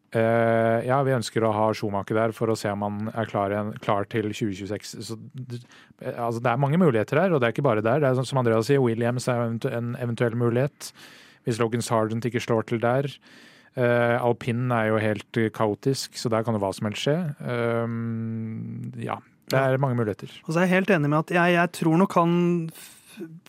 Uh, 0.10 0.82
ja, 0.88 0.98
vi 1.06 1.14
ønsker 1.14 1.44
å 1.46 1.52
ha 1.54 1.68
Schumacher 1.78 2.18
der 2.18 2.32
for 2.34 2.50
å 2.50 2.56
se 2.58 2.72
om 2.74 2.82
han 2.82 3.12
er 3.14 3.28
klar, 3.30 3.54
klar 3.84 4.08
til 4.10 4.32
2026. 4.32 4.96
Så, 5.06 5.18
eh, 6.02 6.16
altså, 6.16 6.42
det 6.42 6.50
er 6.50 6.62
mange 6.62 6.80
muligheter 6.82 7.22
her, 7.22 7.36
og 7.36 7.42
det 7.42 7.50
er 7.50 7.54
ikke 7.54 7.68
bare 7.68 7.84
der. 7.86 8.02
Det 8.02 8.10
er 8.10 8.26
som 8.26 8.42
Andreas 8.42 8.72
sier, 8.72 8.82
Williams 8.82 9.30
er 9.30 9.46
en 9.70 9.94
eventuell 10.02 10.38
mulighet. 10.40 10.90
Hvis 11.46 11.62
Logan 11.62 11.86
Sargent 11.86 12.26
ikke 12.26 12.42
slår 12.42 12.66
til 12.72 12.82
der. 12.82 13.06
Uh, 13.78 14.18
Alpin 14.18 14.72
er 14.74 14.90
jo 14.90 14.98
helt 15.00 15.38
eh, 15.38 15.52
kaotisk, 15.54 16.18
så 16.18 16.32
der 16.34 16.42
kan 16.44 16.58
jo 16.58 16.64
hva 16.64 16.74
som 16.74 16.90
helst 16.90 17.06
skje. 17.06 17.18
Uh, 17.46 17.86
ja, 19.06 19.20
det 19.54 19.62
er 19.62 19.82
mange 19.82 20.00
muligheter. 20.00 20.34
Og 20.48 20.56
så 20.56 20.64
er 20.64 20.68
jeg 20.68 20.80
helt 20.80 20.96
enig 20.98 21.14
med 21.14 21.22
at 21.22 21.36
jeg, 21.38 21.54
jeg 21.54 21.76
tror 21.78 22.02
nok 22.02 22.18
han 22.18 22.34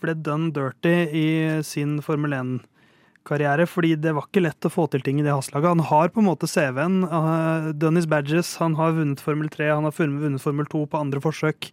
ble 0.00 0.14
done 0.14 0.50
dirty 0.56 0.94
i 1.16 1.26
sin 1.66 1.98
Formel 2.04 2.32
1-karriere, 2.36 3.66
fordi 3.68 3.94
det 4.00 4.12
var 4.16 4.26
ikke 4.28 4.42
lett 4.44 4.66
å 4.68 4.72
få 4.72 4.86
til 4.90 5.02
ting 5.06 5.20
i 5.20 5.24
det 5.26 5.32
Haas-laget. 5.34 5.74
Han 5.76 5.86
har 5.90 6.12
på 6.14 6.22
en 6.22 6.28
måte 6.30 6.48
CV-en. 6.50 7.02
Uh, 7.06 7.70
Dennis 7.76 8.08
Badges, 8.10 8.56
han 8.62 8.74
har 8.80 8.96
vunnet 8.96 9.20
Formel 9.24 9.48
3, 9.52 9.70
han 9.74 9.86
har 9.88 9.96
vunnet 9.96 10.42
Formel 10.42 10.66
2 10.70 10.84
på 10.90 11.00
andre 11.00 11.20
forsøk, 11.24 11.70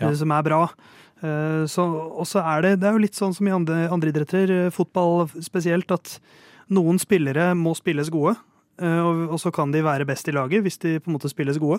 Ja. 0.00 0.08
eh, 0.10 0.14
som 0.14 0.30
er 0.32 0.42
bra. 0.42 0.66
Så, 1.16 1.80
og 1.80 2.26
så 2.28 2.42
er 2.44 2.60
det, 2.60 2.70
det 2.82 2.88
er 2.90 2.92
jo 2.92 3.00
litt 3.00 3.16
sånn 3.16 3.32
som 3.32 3.46
i 3.48 3.50
andre, 3.54 3.86
andre 3.88 4.10
idretter, 4.12 4.50
eh, 4.66 4.70
fotball 4.70 5.24
spesielt, 5.40 5.88
at 5.90 6.18
noen 6.68 6.98
spillere 7.00 7.54
må 7.56 7.72
spilles 7.74 8.10
gode. 8.12 8.36
Og, 8.76 9.38
så 9.40 9.48
kan 9.56 9.70
de 9.72 9.80
være 9.80 10.04
best 10.04 10.28
i 10.28 10.34
laget 10.36 10.60
hvis 10.60 10.76
de 10.82 10.98
på 11.00 11.08
en 11.08 11.14
måte 11.16 11.30
spilles 11.32 11.56
gode. 11.56 11.78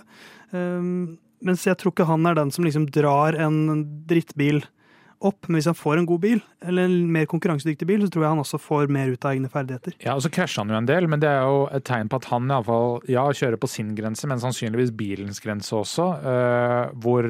Mens 1.45 1.65
jeg 1.67 1.77
tror 1.77 1.93
ikke 1.93 2.08
han 2.10 2.25
er 2.25 2.34
den 2.39 2.49
som 2.49 2.65
liksom 2.65 2.88
drar 2.89 3.38
en 3.38 3.84
drittbil 4.10 4.63
opp. 5.25 5.47
Men 5.47 5.58
hvis 5.60 5.69
han 5.69 5.77
får 5.77 6.01
en 6.01 6.08
god 6.10 6.21
bil, 6.23 6.41
eller 6.62 6.88
en 6.88 7.12
mer 7.13 7.27
konkurransedyktig 7.30 7.88
bil, 7.89 8.03
så 8.06 8.12
tror 8.13 8.25
jeg 8.25 8.34
han 8.36 8.43
også 8.43 8.60
får 8.62 8.91
mer 8.93 9.13
ut 9.13 9.25
av 9.25 9.34
egne 9.36 9.51
ferdigheter. 9.51 9.95
Ja, 10.03 10.15
og 10.17 10.23
så 10.25 10.32
krasjer 10.34 10.63
han 10.63 10.73
jo 10.73 10.80
en 10.80 10.89
del, 10.89 11.10
men 11.10 11.21
det 11.23 11.30
er 11.32 11.45
jo 11.47 11.63
et 11.73 11.86
tegn 11.88 12.12
på 12.12 12.19
at 12.21 12.30
han 12.32 12.51
iallfall 12.51 12.99
ja, 13.12 13.25
kjører 13.34 13.60
på 13.62 13.69
sin 13.71 13.95
grense, 13.97 14.30
men 14.30 14.41
sannsynligvis 14.43 14.93
bilens 14.97 15.41
grense 15.43 15.73
også. 15.77 16.10
eh, 16.34 16.84
hvor 17.03 17.27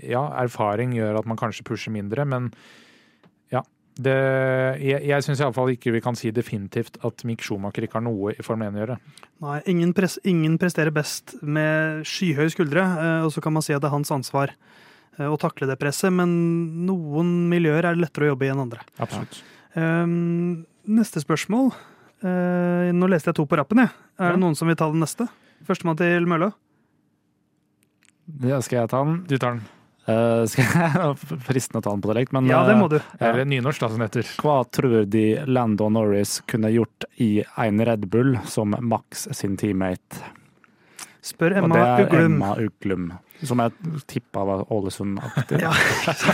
ja, 0.00 0.24
erfaring 0.44 0.94
gjør 0.96 1.20
at 1.20 1.28
man 1.28 1.40
kanskje 1.40 1.66
pusher 1.68 1.92
mindre, 1.94 2.24
men 2.28 2.50
ja. 3.52 3.64
Det, 4.00 4.16
jeg 4.80 5.02
jeg 5.04 5.24
syns 5.26 5.40
iallfall 5.42 5.74
ikke 5.74 5.92
vi 5.92 6.00
kan 6.00 6.16
si 6.16 6.30
definitivt 6.32 6.96
at 7.04 7.24
Mick 7.28 7.42
Schumacher 7.44 7.84
ikke 7.84 7.98
har 7.98 8.06
noe 8.06 8.32
i 8.32 8.44
Formel 8.46 8.70
1 8.70 8.78
å 8.78 8.84
gjøre. 8.84 8.98
Nei, 9.44 9.58
ingen, 9.68 9.92
pres, 9.96 10.16
ingen 10.24 10.56
presterer 10.62 10.94
best 10.94 11.34
med 11.42 12.06
skyhøye 12.08 12.52
skuldre, 12.54 12.86
eh, 12.86 13.24
og 13.26 13.34
så 13.34 13.42
kan 13.44 13.52
man 13.52 13.66
si 13.66 13.74
at 13.76 13.82
det 13.82 13.90
er 13.90 13.98
hans 13.98 14.12
ansvar 14.14 14.54
å 15.28 15.36
takle 15.40 15.66
det 15.68 15.76
presset, 15.80 16.12
men 16.14 16.30
noen 16.86 17.48
miljøer 17.50 17.84
er 17.90 17.94
det 17.98 18.04
lettere 18.06 18.28
å 18.28 18.32
jobbe 18.34 18.46
i 18.46 18.50
enn 18.52 18.62
andre. 18.64 18.80
Absolutt. 19.02 19.42
Um, 19.76 20.64
neste 20.88 21.20
spørsmål. 21.22 21.72
Uh, 22.24 22.88
nå 22.96 23.08
leste 23.08 23.30
jeg 23.32 23.36
to 23.40 23.46
på 23.48 23.56
rappen, 23.60 23.78
jeg. 23.84 23.92
Er 24.20 24.30
Ja. 24.30 24.32
det 24.36 24.40
noen 24.40 24.56
som 24.56 24.68
vil 24.68 24.76
ta 24.76 24.88
den 24.90 25.00
neste? 25.00 25.28
Førstemann 25.68 25.96
til 26.00 26.24
mølla. 26.28 26.52
Ja, 28.46 28.60
skal 28.62 28.82
jeg 28.84 28.90
ta 28.92 29.04
den? 29.04 29.20
Du 29.28 29.36
tar 29.38 29.56
den. 29.58 29.62
Uh, 30.10 30.42
skal 30.48 30.64
jeg 30.64 31.16
Fristende 31.46 31.80
å 31.82 31.84
ta 31.84 31.92
den 31.94 32.02
på 32.02 32.10
dialekt, 32.10 32.32
men 32.34 32.48
Ja, 32.50 32.62
det 32.66 32.76
må 32.80 32.88
du. 32.90 32.98
Eller 33.20 33.42
Ja. 33.44 33.48
Nynorsk, 33.52 33.80
da, 33.84 33.88
som 33.92 34.00
heter. 34.04 34.26
Hva 34.40 34.58
tror 34.72 35.04
de 35.10 35.24
Lando 35.46 35.88
Norris 35.92 36.38
kunne 36.50 36.70
gjort 36.72 37.04
i 37.20 37.42
en 37.60 37.82
Red 37.86 38.08
Bull 38.10 38.38
som 38.50 38.74
Max 38.80 39.28
sin 39.36 39.56
teammate? 39.60 40.22
Spør 41.22 41.58
Og 41.62 41.68
det 41.74 41.82
er 41.84 42.06
Uglum. 42.06 42.24
Emma 42.40 42.54
Uglum, 42.56 43.10
som 43.46 43.62
jeg 43.62 44.02
tippa 44.10 44.44
var 44.46 44.66
Ålesund-aktig. 44.72 45.60
Ja, 45.62 45.72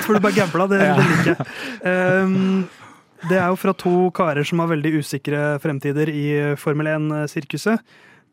for 0.05 0.17
du 0.17 0.25
bare 0.25 0.37
gambla, 0.37 0.67
det, 0.71 0.81
det 0.83 1.07
liker 1.13 1.33
jeg. 1.33 1.47
Um, 1.87 2.67
det 3.27 3.39
er 3.39 3.49
jo 3.49 3.59
fra 3.59 3.73
to 3.77 3.95
karer 4.17 4.47
som 4.47 4.61
har 4.63 4.71
veldig 4.75 4.99
usikre 5.01 5.57
fremtider 5.63 6.11
i 6.13 6.27
Formel 6.61 6.91
1-sirkuset, 6.93 7.81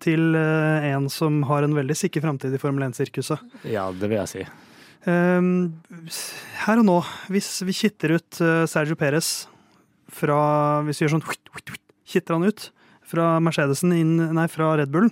til 0.04 0.36
eh, 0.36 0.90
en 0.90 1.08
som 1.12 1.40
har 1.48 1.64
en 1.64 1.78
veldig 1.78 1.96
sikker 1.96 2.24
fremtid 2.26 2.52
i 2.52 2.60
Formel 2.60 2.84
1-sirkuset. 2.90 3.40
Ja, 3.72 3.88
det 3.96 4.10
vil 4.12 4.20
jeg 4.20 4.32
si. 4.34 4.44
Um, 5.08 5.80
her 6.66 6.82
og 6.82 6.88
nå, 6.88 6.98
hvis 7.32 7.56
vi 7.68 7.76
kitter 7.76 8.18
ut 8.18 8.40
uh, 8.44 8.64
Sergio 8.72 8.96
Perez 8.96 9.50
fra 10.14 10.38
Hvis 10.88 11.02
vi 11.02 11.04
gjør 11.04 11.18
sånn 11.18 11.26
Kitter 12.08 12.38
han 12.38 12.46
ut 12.48 12.70
fra 13.10 13.26
Mercedesen 13.44 13.92
inn, 13.98 14.14
nei, 14.38 14.46
fra 14.48 14.70
Red 14.80 14.94
Bull 14.94 15.10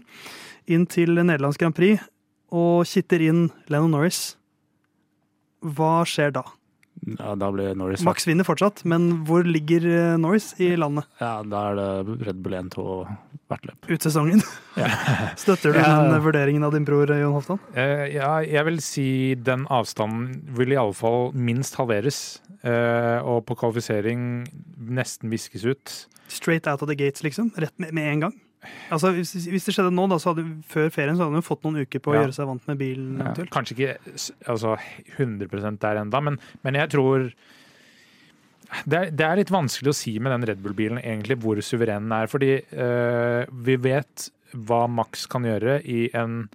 inn 0.71 0.85
til 0.87 1.17
Nederlands 1.17 1.59
Grand 1.59 1.75
Prix 1.75 1.99
og 2.51 2.85
kitter 2.89 3.23
inn 3.25 3.45
Lennon 3.71 3.91
Norris, 3.95 4.35
hva 5.61 6.01
skjer 6.09 6.33
da? 6.35 6.43
Ja, 7.17 7.31
da 7.39 7.47
blir 7.53 7.71
Norris 7.79 8.03
Max 8.05 8.25
vinner 8.27 8.45
fortsatt, 8.45 8.83
men 8.85 9.23
hvor 9.25 9.45
ligger 9.47 9.85
eh, 9.89 10.17
Norris 10.21 10.51
i 10.61 10.73
landet 10.77 11.07
Ja, 11.21 11.39
da 11.47 11.61
er 11.71 11.77
det 11.79 12.17
Red 12.27 12.41
Bull 12.43 12.53
1-2 12.59 12.83
hvert 13.49 13.63
løp. 13.65 13.87
ut 13.89 14.05
sesongen? 14.05 14.43
Støtter 15.41 15.73
du 15.73 15.79
Ja. 15.79 15.95
den 16.11 16.21
vurderingen 16.21 16.63
av 16.67 16.75
din 16.75 16.85
bror 16.85 17.09
eh, 17.09 17.21
Jon 17.23 17.33
Hoftan? 17.33 17.61
Eh, 17.73 18.11
ja, 18.17 18.35
jeg 18.45 18.67
vil 18.67 18.81
si 18.85 19.07
den 19.39 19.65
avstanden 19.71 20.43
vil 20.59 20.75
iallfall 20.75 21.31
minst 21.33 21.79
halveres. 21.79 22.41
Eh, 22.61 23.17
og 23.25 23.47
på 23.49 23.55
kvalifisering 23.57 24.43
nesten 24.91 25.31
viskes 25.33 25.65
ut. 25.65 25.95
Straight 26.29 26.67
out 26.69 26.83
of 26.83 26.91
the 26.91 26.95
gates, 26.99 27.23
liksom? 27.25 27.49
Rett 27.57 27.73
med, 27.81 27.95
med 27.97 28.11
en 28.11 28.25
gang? 28.27 28.35
Altså, 28.93 29.11
hvis, 29.15 29.31
hvis 29.49 29.65
det 29.65 29.73
skjedde 29.73 29.93
nå, 29.95 30.03
da, 30.11 30.17
så 30.21 30.33
hadde 30.33 30.43
før 30.69 30.89
ferien 30.93 31.15
så 31.17 31.25
hadde 31.25 31.39
hun 31.39 31.45
fått 31.47 31.63
noen 31.65 31.81
uker 31.81 31.99
på 32.03 32.11
å 32.11 32.15
Ja. 32.15 32.21
gjøre 32.25 32.35
seg 32.37 32.49
vant 32.51 32.67
med 32.69 32.77
bilen. 32.81 33.17
Ja. 33.23 33.33
Kanskje 33.53 33.75
ikke 33.77 33.95
altså, 34.51 34.75
100 35.17 35.79
der 35.81 36.01
enda, 36.03 36.21
men, 36.21 36.37
men 36.63 36.77
jeg 36.77 36.91
tror 36.93 37.31
det 38.87 38.97
er, 38.99 39.09
det 39.11 39.25
er 39.27 39.35
litt 39.41 39.51
vanskelig 39.51 39.91
å 39.91 39.97
si 39.97 40.13
med 40.23 40.31
den 40.31 40.45
Red 40.47 40.61
Bull-bilen 40.63 41.01
egentlig 41.01 41.39
hvor 41.43 41.59
suveren 41.65 42.05
den 42.07 42.13
er. 42.15 42.29
Fordi 42.31 42.51
øh, 42.71 43.49
vi 43.65 43.75
vet 43.83 44.29
hva 44.53 44.85
Max 44.87 45.25
kan 45.31 45.43
gjøre 45.47 45.79
i 45.83 46.05
en 46.15 46.45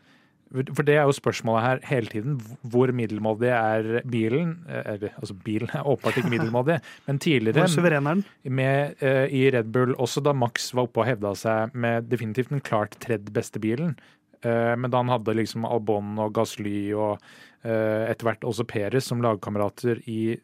For 0.75 0.87
det 0.87 0.97
er 0.97 1.07
jo 1.09 1.15
spørsmålet 1.17 1.65
her 1.65 1.81
hele 1.91 2.11
tiden. 2.13 2.37
Hvor 2.63 2.91
middelmådig 2.97 3.51
er 3.53 3.89
bilen? 4.09 4.55
Er, 4.69 5.09
altså 5.19 5.37
bilen 5.45 5.71
er 5.75 5.87
åpenbart 5.87 6.21
ikke 6.21 6.33
middelmådig, 6.33 6.79
men 7.07 7.21
tidligere 7.23 7.67
Hvor 7.67 7.73
suveren 7.73 8.07
er 8.07 8.15
den? 8.15 8.25
med, 8.45 8.95
uh, 9.03 9.27
i 9.29 9.51
Red 9.53 9.73
Bull, 9.73 9.95
også 9.95 10.23
da 10.25 10.33
Max 10.33 10.73
var 10.75 10.89
oppe 10.89 11.03
og 11.03 11.09
hevda 11.11 11.35
seg 11.37 11.75
med 11.75 12.11
definitivt 12.11 12.55
den 12.55 12.65
klart 12.65 12.97
tredje 13.01 13.33
beste 13.33 13.61
bilen. 13.63 13.97
Uh, 14.45 14.75
men 14.79 14.91
da 14.91 15.03
han 15.03 15.13
hadde 15.13 15.37
liksom 15.37 15.67
Albon 15.69 16.17
og 16.23 16.35
Gasly 16.37 16.93
og 16.95 17.19
uh, 17.65 18.05
etter 18.09 18.29
hvert 18.29 18.45
også 18.47 18.67
Perez 18.69 19.09
som 19.11 19.25
lagkamerater 19.25 20.03
i 20.07 20.39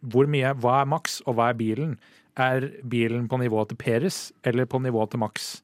hvor 0.00 0.28
mye, 0.30 0.54
Hva 0.56 0.80
er 0.80 0.88
Max, 0.88 1.20
og 1.28 1.36
hva 1.36 1.50
er 1.50 1.58
bilen? 1.58 1.98
Er 2.40 2.70
bilen 2.88 3.26
på 3.28 3.36
nivå 3.40 3.66
til 3.68 3.76
Perez 3.76 4.30
eller 4.46 4.64
på 4.64 4.80
nivå 4.80 5.04
til 5.12 5.20
Max? 5.20 5.58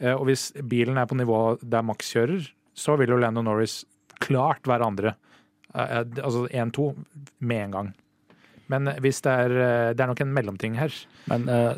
Eh, 0.00 0.14
og 0.14 0.26
hvis 0.28 0.50
bilen 0.68 0.98
er 1.00 1.08
på 1.08 1.18
nivå 1.18 1.58
der 1.62 1.84
Max 1.86 2.12
kjører, 2.14 2.48
så 2.80 2.96
vil 3.00 3.12
jo 3.12 3.20
Lando 3.20 3.44
Norris 3.44 3.82
klart 4.20 4.68
være 4.68 4.88
andre. 4.88 5.14
Eh, 5.74 5.98
eh, 6.00 6.22
altså 6.24 6.46
1-2 6.48 6.86
med 7.46 7.64
en 7.64 7.76
gang. 7.76 7.90
Men 8.70 8.92
hvis 9.02 9.20
det 9.26 9.34
er, 9.44 9.56
eh, 9.56 9.90
det 9.94 10.04
er 10.04 10.12
nok 10.12 10.22
en 10.24 10.32
mellomting 10.34 10.78
her. 10.78 10.94
Men 11.30 11.48
uh, 11.50 11.74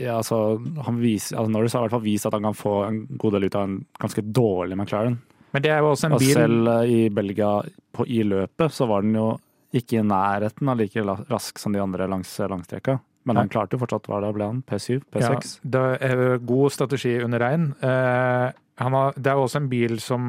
ja, 0.00 0.16
altså, 0.16 0.56
han 0.86 0.98
viser, 1.02 1.36
altså 1.36 1.52
Norris 1.52 1.76
har 1.76 1.82
i 1.82 1.86
hvert 1.86 1.96
fall 1.98 2.06
vist 2.06 2.28
at 2.28 2.36
han 2.36 2.48
kan 2.48 2.56
få 2.56 2.74
en 2.86 3.00
god 3.20 3.36
del 3.36 3.48
ut 3.48 3.58
av 3.58 3.66
en 3.68 3.78
ganske 4.00 4.24
dårlig 4.24 4.78
McLaren. 4.78 5.18
Men 5.54 5.62
det 5.62 5.70
er 5.70 5.82
jo 5.84 5.92
også 5.92 6.08
en 6.08 6.16
Og 6.16 6.22
bil 6.22 6.34
selv 6.34 6.70
eh, 6.72 6.90
i 6.90 7.00
Belgia 7.14 7.50
på, 7.94 8.06
i 8.10 8.24
løpet 8.26 8.74
så 8.74 8.88
var 8.90 9.04
den 9.04 9.18
jo 9.20 9.28
ikke 9.74 10.00
i 10.00 10.06
nærheten 10.06 10.70
av 10.70 10.80
like 10.80 11.04
rask 11.30 11.60
som 11.60 11.74
de 11.74 11.82
andre 11.82 12.08
langs 12.10 12.32
langstreka. 12.38 12.98
Men 13.24 13.40
han 13.40 13.48
klarte 13.52 13.76
jo 13.76 13.80
fortsatt, 13.80 14.08
hva 14.10 14.20
det 14.24 14.34
ble 14.36 14.50
han? 14.50 14.60
P7? 14.68 15.00
P6? 15.14 15.56
Ja, 15.62 15.70
det 15.76 15.84
er 16.04 16.36
god 16.44 16.74
strategi 16.74 17.16
under 17.24 17.40
regn. 17.40 17.70
Eh, 17.80 18.50
har, 18.84 19.16
det 19.16 19.32
er 19.32 19.38
jo 19.38 19.46
også 19.46 19.62
en 19.62 19.70
bil 19.72 19.96
som 20.02 20.28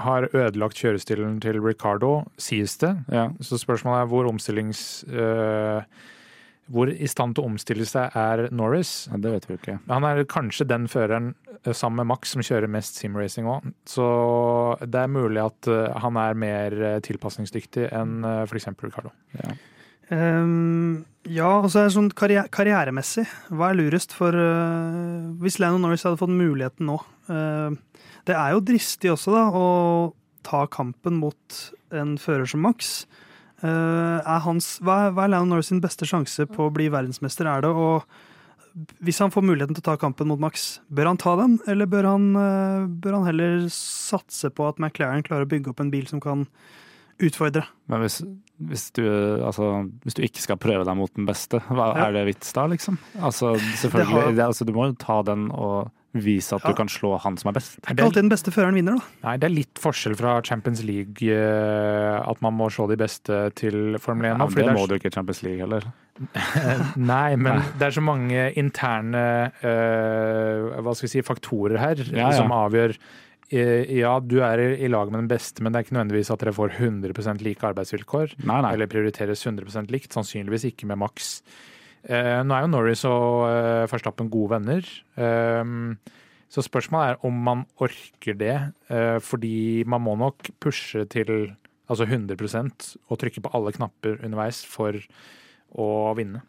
har 0.00 0.28
ødelagt 0.30 0.78
kjørestilen 0.80 1.40
til 1.44 1.58
Ricardo, 1.60 2.22
sies 2.40 2.78
det. 2.80 2.94
Ja. 3.12 3.28
Så 3.44 3.58
spørsmålet 3.60 4.04
er 4.04 4.08
hvor 4.12 4.30
omstillings... 4.30 5.04
eh, 5.10 5.82
hvor 6.70 6.86
i 6.86 7.08
stand 7.10 7.34
til 7.34 7.42
å 7.42 7.48
omstille 7.50 7.82
seg 7.88 8.14
er 8.14 8.44
Norris. 8.54 9.08
ja, 9.10 9.18
det 9.18 9.32
vet 9.32 9.46
vi 9.48 9.56
ikke. 9.58 9.72
Han 9.90 10.04
er 10.06 10.20
kanskje 10.30 10.68
den 10.70 10.84
føreren 10.86 11.32
eh, 11.64 11.72
sammen 11.74 12.04
med 12.04 12.12
Max 12.12 12.36
som 12.36 12.44
kjører 12.46 12.70
mest 12.70 13.00
simracing 13.00 13.48
òg. 13.50 13.66
Så 13.90 14.06
det 14.86 15.02
er 15.02 15.10
mulig 15.10 15.42
at 15.42 15.66
han 16.04 16.20
er 16.22 16.38
mer 16.38 16.78
tilpasningsdyktig 17.02 17.90
enn 17.90 18.22
f.eks. 18.46 18.70
Ricardo. 18.86 19.10
Ja. 19.34 19.56
Ehm, 20.10 21.04
ja, 21.30 21.50
det 21.62 21.84
sånn 21.94 22.10
karriere, 22.16 22.48
karrieremessig. 22.52 23.26
Hva 23.54 23.70
er 23.70 23.78
lurest 23.78 24.14
for 24.16 24.34
uh, 24.34 25.30
Hvis 25.42 25.60
Lennon 25.62 25.84
Norris 25.84 26.02
hadde 26.06 26.18
fått 26.18 26.32
muligheten 26.32 26.88
nå 26.88 26.96
uh, 27.28 27.70
Det 28.26 28.34
er 28.34 28.54
jo 28.56 28.64
dristig 28.64 29.12
også, 29.12 29.34
da, 29.36 29.44
å 29.54 29.66
ta 30.46 30.64
kampen 30.72 31.20
mot 31.20 31.60
en 31.94 32.16
fører 32.18 32.48
som 32.48 32.64
Max. 32.64 33.04
Uh, 33.60 34.18
er 34.24 34.42
hans, 34.46 34.78
hva, 34.80 34.96
er, 35.06 35.14
hva 35.14 35.26
er 35.26 35.34
Lennon 35.34 35.54
Norris 35.54 35.70
sin 35.70 35.82
beste 35.84 36.08
sjanse 36.08 36.48
på 36.48 36.66
å 36.66 36.74
bli 36.74 36.88
verdensmester? 36.90 37.46
Er 37.46 37.66
det 37.66 37.70
å 37.70 38.00
Hvis 39.04 39.20
han 39.20 39.34
får 39.34 39.44
muligheten 39.44 39.76
til 39.76 39.84
å 39.84 39.90
ta 39.92 39.98
kampen 40.00 40.30
mot 40.32 40.40
Max, 40.40 40.80
bør 40.88 41.12
han 41.12 41.20
ta 41.20 41.36
den, 41.38 41.58
eller 41.68 41.90
bør 41.90 42.06
han, 42.08 42.30
øh, 42.38 42.86
bør 43.02 43.18
han 43.18 43.26
heller 43.26 43.66
satse 43.74 44.48
på 44.50 44.68
at 44.70 44.78
McLaren 44.80 45.26
klarer 45.26 45.44
å 45.44 45.50
bygge 45.50 45.74
opp 45.74 45.82
en 45.84 45.90
bil 45.92 46.06
som 46.08 46.22
kan 46.22 46.46
utfordre? 47.20 47.64
Men 47.88 48.00
hvis, 48.06 48.20
hvis, 48.70 48.88
du, 48.96 49.04
altså, 49.44 49.70
hvis 50.04 50.14
du 50.18 50.22
ikke 50.26 50.42
skal 50.44 50.56
prøve 50.60 50.84
deg 50.88 50.96
mot 50.98 51.12
den 51.16 51.26
beste, 51.28 51.60
hva 51.70 51.92
Ja. 51.96 52.08
er 52.08 52.12
det 52.18 52.26
vits 52.34 52.52
da, 52.56 52.66
liksom? 52.66 52.98
Altså, 53.20 53.54
selvfølgelig, 53.80 54.14
Det 54.14 54.24
har- 54.24 54.32
det, 54.32 54.44
altså, 54.50 54.64
du 54.66 54.72
må 54.72 54.86
jo 54.90 54.96
ta 54.98 55.22
den 55.22 55.50
og 55.52 55.90
vise 56.12 56.52
at 56.56 56.62
Ja. 56.64 56.70
du 56.72 56.74
kan 56.74 56.88
slå 56.88 57.20
han 57.22 57.36
som 57.38 57.50
er 57.50 57.52
best. 57.54 57.76
Det 57.80 57.86
er 57.86 57.94
ikke 57.94 58.04
alltid 58.08 58.22
den 58.24 58.30
beste 58.30 58.50
føreren 58.50 58.74
vinner, 58.74 58.96
da. 58.98 59.04
Nei, 59.28 59.36
det 59.36 59.44
er 59.46 59.54
litt 59.54 59.74
forskjell 59.78 60.16
fra 60.18 60.40
Champions 60.42 60.82
League, 60.82 61.22
eh, 61.22 62.18
at 62.28 62.42
man 62.42 62.52
må 62.58 62.66
slå 62.68 62.88
de 62.90 62.96
beste 62.96 63.54
til 63.54 63.96
Formel 64.02 64.26
1. 64.26 64.38
Ja, 64.40 64.46
det 64.46 64.54
det 64.56 64.66
er 64.66 64.74
må 64.74 64.88
du 64.88 64.94
ikke 64.98 65.06
i 65.06 65.14
Champions 65.14 65.42
League 65.44 65.60
heller. 65.60 65.82
Nei, 66.96 67.36
men 67.36 67.62
det 67.78 67.86
er 67.86 67.94
så 67.94 68.02
mange 68.02 68.52
interne 68.60 69.52
uh, 69.62 70.80
hva 70.82 70.92
skal 70.96 71.06
vi 71.06 71.12
si, 71.14 71.22
faktorer 71.24 71.78
her 71.80 71.94
Ja, 72.10 72.28
ja. 72.28 72.32
som 72.36 72.50
avgjør 72.52 72.96
Ja, 73.50 74.12
du 74.22 74.36
er 74.46 74.62
i 74.62 74.68
i 74.86 74.88
lag 74.90 75.10
med 75.10 75.24
den 75.24 75.30
beste, 75.32 75.62
men 75.62 75.72
det 75.72 75.80
er 75.80 75.86
ikke 75.88 75.96
nødvendigvis 75.96 76.30
at 76.30 76.42
dere 76.44 76.54
får 76.54 76.76
100 76.78 77.42
like 77.42 77.66
arbeidsvilkår. 77.66 78.36
Nei, 78.46 78.60
nei. 78.62 78.72
Eller 78.76 78.90
prioriteres 78.90 79.42
100% 79.42 79.90
likt. 79.90 80.14
Sannsynligvis 80.14 80.68
ikke 80.70 80.86
med 80.86 81.00
maks. 81.02 81.40
Eh, 82.06 82.40
nå 82.46 82.54
er 82.54 82.64
jo 82.64 82.72
Norris 82.72 83.02
og 83.08 83.48
eh, 83.50 83.86
Verstappen 83.90 84.30
gode 84.32 84.54
venner. 84.54 84.86
Eh, 85.18 85.74
så 86.50 86.64
spørsmålet 86.66 87.12
er 87.12 87.26
om 87.26 87.42
man 87.46 87.66
orker 87.78 88.38
det, 88.38 88.56
eh, 88.90 89.18
fordi 89.22 89.84
man 89.86 90.02
må 90.02 90.16
nok 90.18 90.50
pushe 90.62 91.04
til 91.10 91.52
altså 91.90 92.06
100% 92.06 92.88
og 93.10 93.18
trykke 93.18 93.42
på 93.44 93.52
alle 93.54 93.74
knapper 93.74 94.18
underveis 94.24 94.62
for 94.66 94.98
å 95.78 95.86
vinne. 96.18 96.42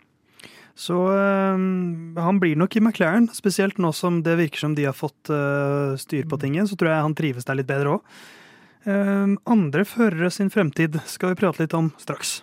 Så 0.76 0.98
øh, 1.12 1.64
han 2.18 2.40
blir 2.42 2.60
nok 2.60 2.76
i 2.76 2.84
McLaren, 2.84 3.30
spesielt 3.36 3.82
nå 3.82 3.92
som 3.96 4.22
det 4.26 4.38
virker 4.40 4.66
som 4.66 4.76
de 4.78 4.88
har 4.90 4.98
fått 4.98 5.32
øh, 5.34 5.98
styr 6.00 6.30
på 6.30 6.40
tingen. 6.42 6.68
Så 6.68 6.78
tror 6.80 6.94
jeg 6.94 7.08
han 7.08 7.18
trives 7.18 7.48
der 7.48 7.60
litt 7.60 7.72
bedre 7.72 7.98
òg. 7.98 8.22
andre 9.46 9.84
førere 9.86 10.32
sin 10.34 10.50
fremtid 10.50 10.96
skal 11.06 11.30
vi 11.30 11.38
prate 11.44 11.62
litt 11.62 11.76
om 11.78 11.92
straks. 12.02 12.42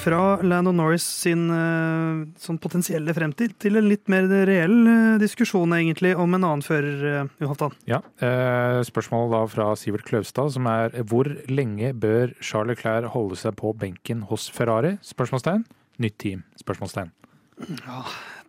Fra 0.00 0.40
Lando 0.40 0.72
Norris 0.72 1.04
sin 1.04 1.50
øh, 1.52 2.22
sånn 2.40 2.58
potensielle 2.62 3.12
fremtid 3.12 3.52
til 3.60 3.76
en 3.76 3.88
litt 3.90 4.08
mer 4.08 4.24
reell 4.48 4.78
øh, 4.88 5.18
diskusjon 5.20 5.74
egentlig 5.76 6.14
om 6.16 6.38
en 6.38 6.46
annen 6.46 6.64
fører, 6.64 7.28
Johan 7.42 7.58
Tan. 7.60 7.76
Ja, 7.90 8.00
Spørsmålet 8.16 8.88
Spørsmål 8.90 9.30
da 9.34 9.42
fra 9.52 9.66
Sivert 9.76 10.06
Kløvstad, 10.08 10.54
som 10.56 10.68
er 10.70 10.96
hvor 11.08 11.28
lenge 11.52 11.92
bør 11.92 12.32
Charles 12.40 12.78
Leclerc 12.78 13.12
holde 13.12 13.36
seg 13.40 13.56
på 13.60 13.74
benken 13.76 14.24
hos 14.30 14.48
Ferrari? 14.52 14.96
Spørsmålstegn. 15.04 15.64
Nytt 16.00 16.18
team? 16.20 16.44
Spørsmålstegn. 16.60 17.12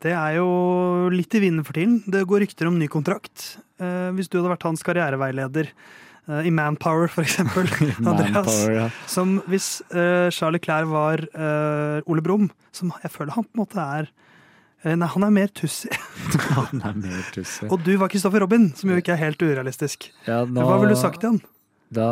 Det 0.02 0.14
er 0.16 0.38
jo 0.40 0.48
litt 1.14 1.36
i 1.38 1.42
vinden 1.44 1.66
for 1.68 1.78
tiden. 1.78 2.00
Det 2.10 2.24
går 2.30 2.46
rykter 2.46 2.70
om 2.70 2.80
ny 2.80 2.88
kontrakt. 2.92 3.58
Eh, 3.82 4.10
hvis 4.16 4.30
du 4.32 4.40
hadde 4.40 4.54
vært 4.54 4.66
hans 4.70 4.84
karriereveileder 4.86 5.70
eh, 6.30 6.48
i 6.48 6.52
Manpower, 6.52 7.08
for 7.12 7.22
eksempel, 7.26 7.68
Andreas. 8.06 8.34
Manpower, 8.36 8.74
ja. 8.76 8.88
Som 9.08 9.38
hvis 9.52 9.82
uh, 9.96 10.30
Charlie 10.34 10.60
Clair 10.64 10.86
var 10.92 11.24
uh, 11.34 12.02
Ole 12.12 12.22
Brumm, 12.26 12.50
som 12.72 12.92
jeg 13.04 13.12
føler 13.14 13.34
han 13.38 13.46
på 13.48 13.56
en 13.58 13.64
måte 13.64 13.80
er 13.84 14.10
eh, 14.84 14.96
Nei, 14.98 15.08
han 15.14 15.24
er 15.28 15.34
mer 15.36 15.52
tussig. 15.54 15.92
Han 16.58 16.82
er 16.86 16.96
mer 16.98 17.26
tussig. 17.36 17.68
Og 17.72 17.82
du 17.86 17.92
var 18.02 18.10
Kristoffer 18.12 18.42
Robin, 18.44 18.70
som 18.76 18.90
jo 18.92 18.98
ikke 19.02 19.14
er 19.16 19.22
helt 19.26 19.42
urealistisk. 19.42 20.10
Ja, 20.28 20.44
nå- 20.46 20.64
Hva 20.68 20.80
ville 20.82 20.96
du 20.96 21.00
sagt 21.02 21.22
til 21.22 21.36
han? 21.36 21.42
Da, 21.92 22.08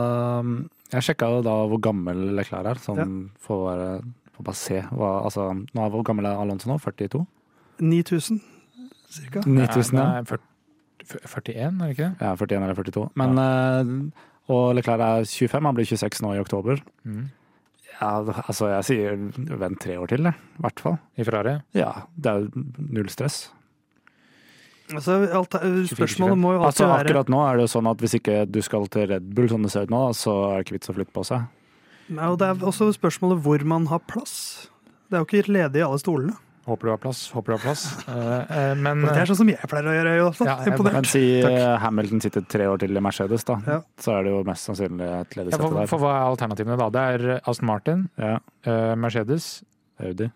jeg 0.92 1.06
sjekka 1.08 1.30
jo 1.32 1.42
da 1.46 1.54
hvor 1.72 1.80
gammel 1.84 2.30
Leclerc 2.38 2.68
er, 2.74 2.80
sånn 2.84 3.00
Ja. 3.00 3.08
for 3.40 3.62
å 3.64 3.68
være 3.72 3.90
for 4.36 4.48
bare 4.48 4.56
se 4.60 4.82
hva, 4.96 5.10
altså, 5.28 5.50
nå 5.52 5.82
er 5.84 5.90
Hvor 5.92 6.04
gammel 6.08 6.26
er 6.30 6.40
Alonso 6.40 6.70
nå? 6.72 6.78
42? 6.80 7.26
9000, 7.80 8.40
cirka? 9.12 9.42
9000, 9.46 9.98
ja. 10.00 10.06
Nei, 10.20 10.40
41, 11.18 11.58
er 11.58 11.76
det 11.80 11.90
ikke 11.96 12.08
det? 12.08 12.14
Ja, 12.22 12.36
41 12.36 12.64
eller 12.64 12.80
42. 12.80 13.06
Men, 13.20 13.38
eh, 13.44 14.24
og 14.50 14.74
Leclerc 14.78 15.04
er 15.06 15.28
25, 15.28 15.68
han 15.70 15.78
blir 15.78 15.90
26 15.90 16.24
nå 16.26 16.34
i 16.36 16.42
oktober. 16.42 16.82
Mm. 17.06 17.28
Ja, 18.00 18.12
altså 18.48 18.70
jeg 18.72 18.88
sier 18.88 19.16
vent 19.60 19.80
tre 19.84 19.98
år 20.00 20.08
til, 20.08 20.24
det. 20.24 20.32
I 20.32 20.64
hvert 20.64 20.84
fall. 20.84 21.00
I 21.20 21.26
Ferrari? 21.28 21.58
Ja, 21.76 21.92
det 22.16 22.32
er 22.32 22.68
null 22.80 23.10
stress. 23.12 23.50
Altså, 24.90 25.20
alt, 25.38 25.54
spørsmålet 25.92 26.40
må 26.40 26.56
jo 26.56 26.64
alltid 26.64 26.72
Altså, 26.72 26.88
være 26.90 27.04
akkurat 27.06 27.30
nå 27.30 27.40
er 27.46 27.60
det 27.60 27.66
jo 27.68 27.72
sånn 27.76 27.90
at 27.92 28.00
hvis 28.02 28.16
ikke 28.18 28.38
du 28.50 28.58
skal 28.66 28.88
til 28.90 29.06
Red 29.12 29.28
Bull, 29.38 29.50
sånn 29.52 29.68
det 29.68 29.74
ser 29.74 29.86
ut 29.86 29.94
nå, 29.94 30.02
så 30.18 30.34
er 30.48 30.56
det 30.56 30.66
ikke 30.66 30.78
vits 30.80 30.90
å 30.90 30.96
flytte 30.98 31.14
på 31.14 31.26
seg. 31.30 31.46
Ja, 32.10 32.32
og 32.32 32.40
Det 32.42 32.48
er 32.48 32.64
også 32.72 32.90
spørsmålet 32.96 33.44
hvor 33.46 33.66
man 33.70 33.86
har 33.92 34.02
plass. 34.10 34.70
Det 35.10 35.20
er 35.20 35.22
jo 35.22 35.30
ikke 35.30 35.54
ledig 35.54 35.84
i 35.84 35.86
alle 35.86 36.00
stolene. 36.02 36.38
Håper 36.70 36.90
du 36.90 36.92
har 36.94 37.00
plass. 37.02 37.24
Håper 37.34 37.54
du 37.54 37.58
har 37.58 37.64
plass. 37.66 37.84
Eh, 38.10 38.56
eh, 38.60 38.74
men 38.78 39.02
Det 39.06 39.16
er 39.24 39.30
sånn 39.30 39.40
som 39.42 39.50
jeg 39.52 39.70
pleier 39.70 39.90
å 39.90 39.94
gjøre. 39.96 40.16
Jo, 40.20 40.28
Ja, 40.48 40.56
Imponert. 40.70 40.96
Men 41.00 41.08
si 41.10 41.24
Takk. 41.44 41.60
Hamilton 41.84 42.22
sitter 42.26 42.46
tre 42.56 42.68
år 42.70 42.80
til 42.82 42.96
i 42.98 43.04
Mercedes, 43.04 43.46
da. 43.48 43.60
Ja. 43.68 43.80
Så 44.02 44.14
er 44.18 44.26
det 44.28 44.34
jo 44.36 44.42
mest 44.48 44.70
sannsynlig 44.70 45.08
et 45.22 45.38
ledig 45.40 45.54
sete 45.56 45.64
for, 45.66 45.78
der. 45.82 45.90
for 45.92 46.04
hva 46.06 46.16
er 46.20 46.28
alternativene 46.32 46.78
da? 46.80 46.90
Det 46.96 47.06
er 47.16 47.40
Aston 47.44 47.70
Martin, 47.70 48.06
Ja, 48.20 48.38
eh, 48.70 48.94
Mercedes 49.00 49.50
Audi. 50.00 50.30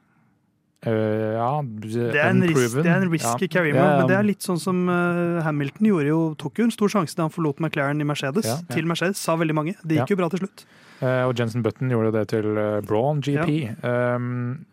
Uh, 0.84 0.91
Ja, 1.39 1.61
Det 1.63 1.95
er 2.19 2.34
risk, 2.43 2.73
det 2.84 2.91
er 2.91 2.97
en 3.05 3.11
risky 3.13 3.47
carry 3.47 3.71
move, 3.71 3.79
Ja, 3.79 3.91
ja. 3.93 3.99
men 4.01 4.09
det 4.09 4.17
er 4.17 4.25
litt 4.27 4.43
sånn 4.43 4.59
som 4.59 4.81
uh, 4.91 5.39
Hamilton 5.45 5.88
gjorde 5.88 6.09
jo, 6.09 6.17
tok 6.36 6.59
jo 6.59 6.65
en 6.67 6.73
stor 6.75 6.91
sjanse 6.91 7.15
da 7.15 7.23
han 7.23 7.31
forlot 7.31 7.61
McLaren 7.63 8.03
i 8.03 8.07
Mercedes. 8.09 8.43
Ja, 8.49 8.57
ja. 8.59 8.75
Til 8.75 8.89
Mercedes, 8.89 9.21
sa 9.23 9.38
veldig 9.39 9.55
mange. 9.55 9.75
Det 9.79 9.95
gikk 10.01 10.11
Ja. 10.11 10.11
jo 10.11 10.19
bra 10.19 10.27
til 10.34 10.43
slutt. 10.43 10.65
Uh, 10.99 11.23
og 11.29 11.39
Jensen 11.39 11.63
Button 11.63 11.88
gjorde 11.91 12.11
det 12.17 12.25
til 12.36 12.45
uh, 12.59 12.81
Braun 12.84 13.21
GP. 13.23 13.71
Um, 13.84 14.65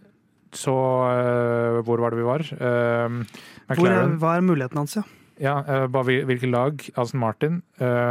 så 0.56 0.74
uh, 0.74 1.80
hvor 1.86 2.00
var 2.02 2.10
det 2.14 2.20
vi 2.20 2.26
var? 2.26 2.44
Uh, 2.58 3.24
Hvor 3.70 3.86
er, 3.86 4.06
McLaren. 4.06 4.16
er 4.18 4.46
muligheten 4.46 4.80
hans, 4.80 4.96
ja? 4.98 5.02
Ja, 5.40 5.54
uh, 5.64 5.86
bare 5.92 6.24
hvilke 6.28 6.50
lag? 6.50 6.82
Aston 6.96 7.20
Martin, 7.20 7.60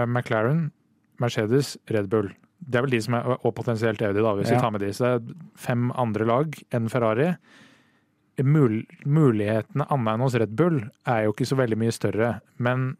McLaren, 0.07 0.71
Mercedes, 1.19 1.75
Red 1.91 2.09
Bull. 2.09 2.31
Det 2.59 2.79
er 2.79 2.85
vel 2.85 2.91
de 2.95 3.01
som 3.01 3.15
er 3.19 3.27
og 3.37 3.53
potensielt 3.55 4.01
Audi, 4.01 4.19
da, 4.23 4.33
hvis 4.35 4.49
Ja. 4.49 4.55
vi 4.57 4.61
tar 4.61 4.71
med 4.71 4.81
de. 4.81 4.91
Så 4.93 5.03
det 5.05 5.13
er 5.35 5.35
fem 5.55 5.91
andre 5.95 6.25
lag 6.25 6.55
enn 6.75 6.89
Ferrari. 6.91 7.29
Mul 8.43 8.85
mulighetene 9.05 9.85
annet 9.91 10.13
enn 10.13 10.23
hos 10.23 10.35
Red 10.39 10.55
Bull 10.55 10.81
er 11.05 11.25
jo 11.25 11.33
ikke 11.33 11.47
så 11.47 11.57
veldig 11.59 11.77
mye 11.79 11.91
større. 11.95 12.41
Men 12.57 12.97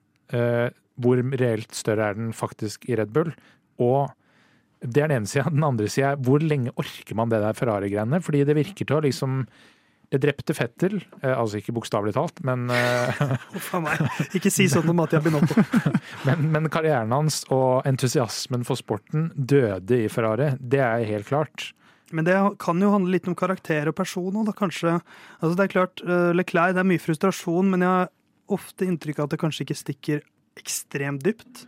hvor 0.99 1.21
reelt 1.39 1.71
større 1.75 2.09
er 2.11 2.17
den 2.19 2.31
faktisk 2.35 2.87
i 2.89 2.95
Red 2.99 3.11
Bull? 3.15 3.31
Og 3.79 4.11
det 4.79 5.01
er 5.03 5.09
den 5.11 5.21
ene 5.21 5.29
sida. 5.29 5.49
Den 5.51 5.65
andre 5.67 5.89
sida 5.91 6.13
er 6.13 6.23
hvor 6.23 6.43
lenge 6.43 6.71
orker 6.79 7.17
man 7.17 7.31
det 7.31 7.41
der 7.43 7.57
Ferrari-greiene? 7.57 8.21
Fordi 8.23 8.45
det 8.47 8.55
virker 8.57 8.87
til 8.87 8.99
å 8.99 9.03
liksom 9.07 9.43
Det 10.09 10.17
drepte 10.23 10.55
Fettel, 10.57 10.95
eh, 11.21 11.35
altså 11.37 11.59
ikke 11.59 11.75
bokstavelig 11.77 12.15
talt, 12.15 12.39
men 12.41 12.63
eh, 12.73 13.19
Uff 13.59 13.67
a 13.77 13.81
meg. 13.83 13.99
Ikke 14.33 14.49
si 14.49 14.65
sånn 14.65 14.89
om 14.89 14.97
Mattia 14.97 15.19
Binotto. 15.21 15.53
men, 16.25 16.47
men 16.49 16.69
karrieren 16.73 17.13
hans 17.13 17.43
og 17.53 17.85
entusiasmen 17.85 18.65
for 18.65 18.79
sporten 18.79 19.27
døde 19.35 19.99
i 20.01 20.09
Ferrari. 20.09 20.55
Det 20.57 20.81
er 20.81 21.05
helt 21.11 21.29
klart. 21.29 21.67
Men 22.09 22.25
det 22.25 22.39
kan 22.57 22.81
jo 22.81 22.89
handle 22.89 23.13
litt 23.13 23.29
om 23.29 23.37
karakter 23.37 23.91
og 23.91 23.99
person 23.99 24.33
òg, 24.33 24.47
da 24.49 24.55
kanskje. 24.57 24.95
Altså 25.43 25.53
det 25.59 25.67
er 25.67 25.75
klart, 25.75 26.01
eh, 26.01 26.31
Leclerc, 26.33 26.73
det 26.73 26.81
er 26.81 26.89
mye 26.89 27.05
frustrasjon, 27.05 27.69
men 27.69 27.85
jeg 27.85 27.93
har 27.93 28.09
ofte 28.57 28.89
inntrykk 28.89 29.21
av 29.21 29.29
at 29.29 29.35
det 29.35 29.41
kanskje 29.43 29.67
ikke 29.67 29.81
stikker 29.83 30.25
ekstremt 30.57 31.21
dypt. 31.25 31.67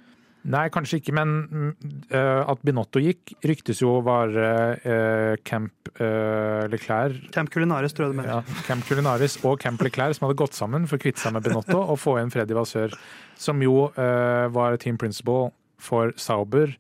Nei, 0.50 0.64
kanskje 0.74 0.98
ikke, 0.98 1.14
men 1.14 1.74
eh, 2.10 2.42
at 2.50 2.62
Binotto 2.66 3.02
gikk, 3.02 3.36
ryktes 3.46 3.84
jo 3.84 4.00
å 4.00 4.02
være 4.06 4.46
uh, 4.82 5.34
Camp 5.46 5.92
uh, 6.00 6.66
Leclerc 6.72 7.28
Camp 7.36 7.52
Culinaris, 7.54 7.94
tror 7.94 8.08
jeg 8.08 8.16
du 8.16 8.18
mener. 8.24 8.40
ja, 8.40 8.62
Camp 8.66 8.88
Culinaris 8.88 9.38
og 9.46 9.60
Camp 9.62 9.82
Leclerc 9.86 10.18
som 10.18 10.26
hadde 10.26 10.40
gått 10.42 10.58
sammen 10.58 10.88
for 10.90 10.98
å 10.98 11.04
kvitte 11.04 11.22
seg 11.22 11.36
med 11.36 11.46
Binotto 11.46 11.78
og 11.84 12.00
få 12.02 12.16
inn 12.22 12.34
Freddy 12.34 12.58
Vasør, 12.58 12.96
som 13.38 13.62
jo 13.62 13.92
eh, 13.94 14.48
var 14.54 14.80
team 14.82 14.98
principal 15.02 15.52
for 15.82 16.16
Sauber 16.18 16.74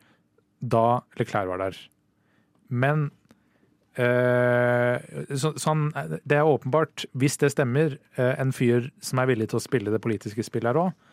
da 0.61 1.03
Leclerc 1.21 1.53
var 1.53 1.65
der. 1.67 1.77
Men 2.69 3.11
så, 3.91 5.49
sånn, 5.59 5.89
det 6.23 6.37
er 6.37 6.47
åpenbart, 6.47 7.03
hvis 7.19 7.35
det 7.41 7.49
stemmer, 7.51 7.97
en 8.15 8.53
fyr 8.55 8.87
som 9.03 9.19
er 9.19 9.27
villig 9.33 9.49
til 9.51 9.59
å 9.59 9.61
spille 9.61 9.91
det 9.91 9.99
politiske 10.01 10.45
spillet 10.47 10.71
her 10.71 10.79
òg. 10.79 11.10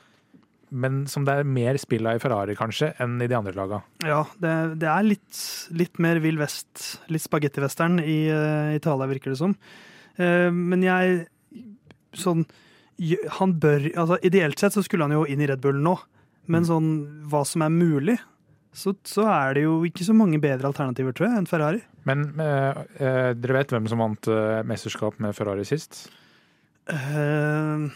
Men 0.71 1.07
som 1.09 1.25
det 1.25 1.33
er 1.39 1.49
mer 1.49 1.79
spill 1.81 2.07
av 2.09 2.19
i 2.19 2.21
Ferrari 2.23 2.55
kanskje 2.59 2.91
enn 3.01 3.17
i 3.25 3.29
de 3.31 3.37
andre 3.39 3.55
laga. 3.57 3.81
Ja, 4.05 4.21
det, 4.43 4.53
det 4.83 4.89
er 4.93 5.07
litt, 5.07 5.39
litt 5.73 6.01
mer 6.03 6.21
vill 6.21 6.37
vest, 6.41 6.99
litt 7.09 7.25
spagettivestern 7.25 7.97
i 8.03 8.19
uh, 8.29 8.75
Italia, 8.77 9.09
virker 9.09 9.33
det 9.33 9.41
som. 9.41 9.55
Uh, 10.21 10.51
men 10.53 10.85
jeg 10.85 11.23
sånn 12.19 12.45
Han 13.39 13.53
bør 13.63 13.85
altså 13.93 14.17
Ideelt 14.27 14.59
sett 14.59 14.75
så 14.75 14.83
skulle 14.83 15.07
han 15.07 15.15
jo 15.15 15.21
inn 15.31 15.41
i 15.45 15.47
Red 15.47 15.61
Bull 15.63 15.79
nå, 15.81 15.95
men 16.49 16.65
Mm. 16.65 16.69
sånn 16.69 16.89
hva 17.31 17.45
som 17.47 17.63
er 17.63 17.71
mulig, 17.71 18.17
så, 18.75 18.95
så 19.07 19.27
er 19.31 19.55
det 19.55 19.63
jo 19.67 19.83
ikke 19.87 20.07
så 20.07 20.17
mange 20.17 20.41
bedre 20.43 20.67
alternativer, 20.67 21.13
tror 21.15 21.29
jeg, 21.29 21.39
enn 21.39 21.47
Ferrari. 21.51 21.83
Men 22.09 22.25
uh, 22.41 22.83
dere 22.99 23.57
vet 23.61 23.75
hvem 23.75 23.87
som 23.89 24.01
vant 24.03 24.31
mesterskap 24.67 25.21
med 25.23 25.37
Ferrari 25.37 25.65
sist? 25.69 26.09
Uh, 26.89 27.93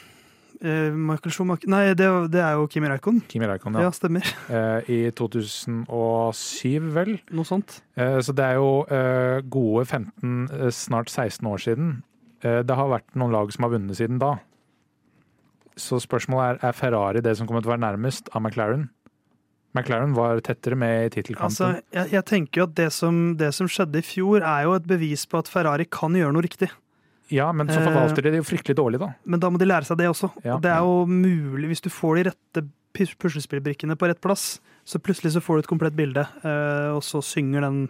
Michael 0.62 1.32
Schumacher 1.34 1.66
Nei, 1.72 1.94
det, 1.98 2.06
det 2.30 2.40
er 2.42 2.52
jo 2.54 2.68
Kimi 2.70 2.86
Reikon. 2.88 3.20
Kimi 3.28 3.46
Reikon, 3.50 3.74
Ja, 3.74 3.88
ja. 3.88 3.90
stemmer. 3.90 4.22
Eh, 4.48 4.90
I 4.94 4.98
2007, 5.10 6.88
vel? 6.94 7.16
Noe 7.34 7.44
sånt. 7.48 7.80
Eh, 7.98 8.18
Så 8.22 8.34
det 8.36 8.44
er 8.46 8.60
jo 8.60 8.84
eh, 8.86 9.40
gode 9.50 9.84
15, 9.88 10.48
eh, 10.52 10.70
snart 10.70 11.10
16 11.10 11.46
år 11.50 11.58
siden. 11.64 11.92
Eh, 12.44 12.62
Det 12.62 12.76
har 12.78 12.88
vært 12.92 13.14
noen 13.18 13.32
lag 13.34 13.52
som 13.52 13.64
har 13.66 13.74
vunnet 13.74 13.96
siden 13.98 14.18
da. 14.22 14.36
Så 15.76 15.98
spørsmålet 16.04 16.60
er 16.62 16.68
er 16.68 16.72
Ferrari 16.76 17.20
det 17.24 17.36
som 17.38 17.46
kommer 17.46 17.62
til 17.62 17.70
å 17.72 17.76
være 17.76 17.86
nærmest 17.86 18.28
av 18.34 18.42
McLaren. 18.42 18.88
McLaren 19.74 20.12
var 20.14 20.38
tettere 20.44 20.76
med 20.76 21.06
i 21.06 21.08
tittelkampen. 21.14 21.48
Altså, 21.48 21.80
jeg, 21.94 22.10
jeg 22.12 22.24
tenker 22.28 22.60
jo 22.60 22.64
at 22.68 22.74
det 22.76 22.90
som, 22.92 23.36
det 23.40 23.54
som 23.56 23.66
skjedde 23.66 24.02
i 24.02 24.04
fjor, 24.04 24.42
er 24.44 24.66
jo 24.66 24.74
et 24.76 24.84
bevis 24.86 25.24
på 25.24 25.38
at 25.40 25.48
Ferrari 25.48 25.86
kan 25.88 26.12
gjøre 26.12 26.34
noe 26.36 26.44
riktig. 26.44 26.68
Ja, 27.30 27.52
men 27.52 27.68
så 27.68 27.78
forvalter 27.84 28.22
de 28.22 28.30
det 28.34 28.40
jo 28.42 28.48
fryktelig 28.48 28.76
dårlig, 28.76 28.98
da. 29.00 29.12
Men 29.24 29.40
da 29.40 29.50
må 29.50 29.58
de 29.58 29.68
lære 29.68 29.84
seg 29.88 29.98
det 29.98 30.08
også. 30.10 30.32
Ja. 30.44 30.56
Og 30.56 30.62
det 30.62 30.70
er 30.72 30.82
jo 30.84 31.06
mulig, 31.06 31.68
hvis 31.72 31.80
du 31.84 31.88
får 31.90 32.16
de 32.18 32.24
rette 32.30 32.64
puslespillbrikkene 32.92 33.96
på 33.96 34.08
rett 34.10 34.20
plass, 34.20 34.60
så 34.84 34.98
plutselig 34.98 35.32
så 35.32 35.40
får 35.40 35.54
du 35.54 35.62
et 35.64 35.70
komplett 35.70 35.94
bilde, 35.96 36.26
eh, 36.42 36.90
og 36.92 37.00
så 37.06 37.22
synger 37.24 37.60
den 37.64 37.88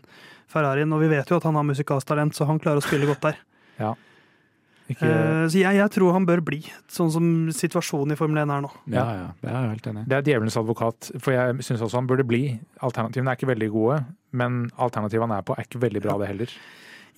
Ferrarien. 0.53 0.93
Og 0.93 1.01
vi 1.01 1.09
vet 1.09 1.29
jo 1.33 1.37
at 1.41 1.45
han 1.49 1.57
har 1.59 1.65
musikalstalent, 1.67 2.37
så 2.37 2.47
han 2.47 2.61
klarer 2.63 2.83
å 2.83 2.87
spille 2.87 3.09
godt 3.09 3.23
der. 3.31 3.41
Ikke, 4.93 5.07
Eh, 5.09 5.47
Så 5.49 5.57
jeg, 5.61 5.77
jeg 5.79 5.91
tror 5.95 6.13
han 6.13 6.27
bør 6.27 6.43
bli, 6.45 6.59
sånn 6.91 7.11
som 7.15 7.27
situasjonen 7.55 8.13
i 8.13 8.17
Formel 8.19 8.43
1 8.43 8.51
er 8.53 8.63
nå. 8.65 8.71
Ja, 8.93 9.05
ja, 9.17 9.29
det 9.41 9.49
er 9.49 9.55
jeg 9.63 9.71
helt 9.71 9.87
enig 9.93 10.03
det 10.11 10.17
er 10.19 10.27
djevelens 10.27 10.57
advokat, 10.59 11.11
for 11.23 11.33
jeg 11.33 11.65
syns 11.65 11.85
også 11.87 12.01
han 12.01 12.09
burde 12.11 12.27
bli. 12.29 12.43
Alternativene 12.83 13.33
er 13.33 13.39
ikke 13.39 13.49
veldig 13.53 13.71
gode, 13.73 14.01
men 14.37 14.59
alternativene 14.77 15.31
han 15.31 15.39
er 15.39 15.47
på, 15.49 15.57
er 15.57 15.69
ikke 15.69 15.81
veldig 15.87 16.03
bra, 16.05 16.19
det 16.21 16.29
heller. 16.33 16.55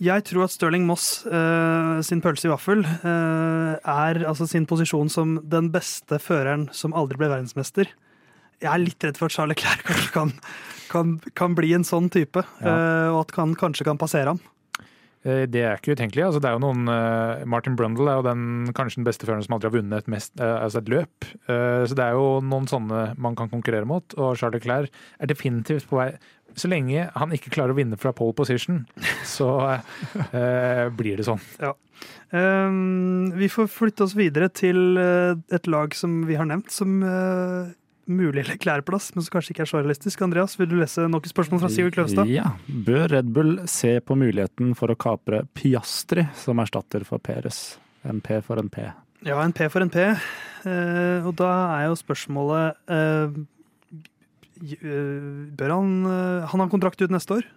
Jeg 0.03 0.25
tror 0.27 0.45
at 0.49 0.51
Stirling 0.55 0.87
Moss 0.89 1.23
eh, 1.27 2.01
sin 2.03 2.23
pølse 2.25 2.49
i 2.49 2.51
vaffel 2.51 2.83
eh, 2.83 3.75
er 3.79 4.25
altså 4.27 4.49
sin 4.51 4.67
posisjon 4.67 5.11
som 5.13 5.37
den 5.47 5.69
beste 5.75 6.19
føreren 6.23 6.67
som 6.75 6.97
aldri 6.99 7.21
ble 7.21 7.31
verdensmester. 7.31 7.93
Jeg 8.63 8.71
er 8.73 8.83
litt 8.83 9.07
redd 9.07 9.21
for 9.21 9.31
at 9.31 9.37
Charles 9.37 9.55
Leclerc 9.55 9.85
kanskje 9.87 10.11
kan, 10.17 10.33
kan, 10.91 11.15
kan 11.39 11.55
bli 11.59 11.71
en 11.79 11.87
sånn 11.87 12.11
type, 12.13 12.43
eh, 12.43 13.09
og 13.13 13.23
at 13.23 13.39
han 13.39 13.55
kanskje 13.61 13.87
kan 13.87 14.01
passere 14.01 14.35
ham. 14.35 14.43
Eh, 15.25 15.47
Det 15.47 15.63
er 15.63 15.79
ikke 15.79 15.95
utenkelig. 15.95 16.27
Altså, 16.27 16.43
det 16.43 16.51
er 16.51 16.59
jo 16.59 16.65
noen, 16.67 16.85
eh, 16.91 17.45
Martin 17.49 17.79
Brundle 17.79 18.11
er 18.11 18.19
jo 18.19 18.27
den, 18.27 18.45
kanskje 18.77 18.99
den 19.01 19.07
beste 19.09 19.29
føreren 19.29 19.47
som 19.47 19.55
aldri 19.57 19.71
har 19.71 19.77
vunnet 19.79 20.03
et, 20.03 20.11
mest, 20.11 20.35
eh, 20.41 20.57
altså 20.59 20.83
et 20.83 20.91
løp. 20.91 21.31
Så 21.47 21.95
det 21.97 22.03
er 22.05 22.19
jo 22.19 22.41
noen 22.45 22.67
sånne 22.71 23.13
man 23.17 23.39
kan 23.39 23.49
konkurrere 23.53 23.87
mot. 23.89 24.05
Og 24.19 24.35
Charles 24.41 24.59
Leclerc 24.59 24.91
er 25.23 25.31
definitivt 25.31 25.87
på 25.89 26.03
vei 26.03 26.11
Så 26.57 26.71
lenge 26.71 27.09
han 27.15 27.35
ikke 27.35 27.53
klarer 27.55 27.75
å 27.75 27.79
vinne 27.79 27.99
fra 28.01 28.15
pole 28.17 28.35
position, 28.37 28.85
så 29.27 29.49
eh, 30.31 30.87
blir 30.95 31.19
det 31.19 31.27
sånn. 31.27 31.43
Eh, 31.65 32.77
vi 33.39 33.49
får 33.51 33.71
flytte 33.73 34.07
oss 34.07 34.17
videre 34.19 34.51
til 34.55 34.99
eh, 35.01 35.33
et 35.55 35.71
lag 35.71 35.97
som 35.99 36.23
vi 36.29 36.39
har 36.39 36.49
nevnt 36.49 36.71
som 36.75 37.01
uh, 37.03 37.73
mulig 38.07 38.45
Leclerc-plass, 38.51 39.13
men 39.15 39.27
som 39.27 39.37
kanskje 39.37 39.55
ikke 39.55 39.65
er 39.67 39.71
så 39.71 39.81
realistisk. 39.81 40.25
Andreas, 40.27 40.59
vil 40.61 40.71
du 40.71 40.77
lese 40.81 41.07
nok 41.11 41.27
et 41.27 41.35
spørsmål 41.35 41.65
fra 41.65 41.73
Sivert 41.73 41.97
Kløvstad? 41.97 42.31
Ja. 42.33 42.55
Bør 42.67 43.09
Red 43.13 43.33
Bull 43.35 43.57
se 43.71 43.97
på 44.05 44.19
muligheten 44.19 44.75
for 44.79 44.93
å 44.93 44.99
kapre 44.99 45.45
Piastri 45.57 46.29
som 46.39 46.63
erstatter 46.63 47.07
for 47.09 47.23
Peres? 47.23 47.81
En 48.05 48.21
P 48.25 48.41
for 48.45 48.61
en 48.61 48.69
P. 48.73 48.85
Ja, 49.25 49.39
en 49.41 49.55
P 49.57 49.69
for 49.73 49.81
en 49.81 49.93
P. 49.93 50.11
Uh, 50.65 51.25
og 51.25 51.35
da 51.41 51.51
er 51.79 51.89
jo 51.91 51.97
spørsmålet 52.01 52.79
eh, 52.89 52.97
eh, 52.97 53.43
Bør 54.61 55.71
han 55.75 55.93
eh, 56.07 56.47
Han 56.53 56.61
har 56.65 56.73
kontrakt 56.73 57.03
ut 57.05 57.11
neste 57.15 57.41
år, 57.41 57.53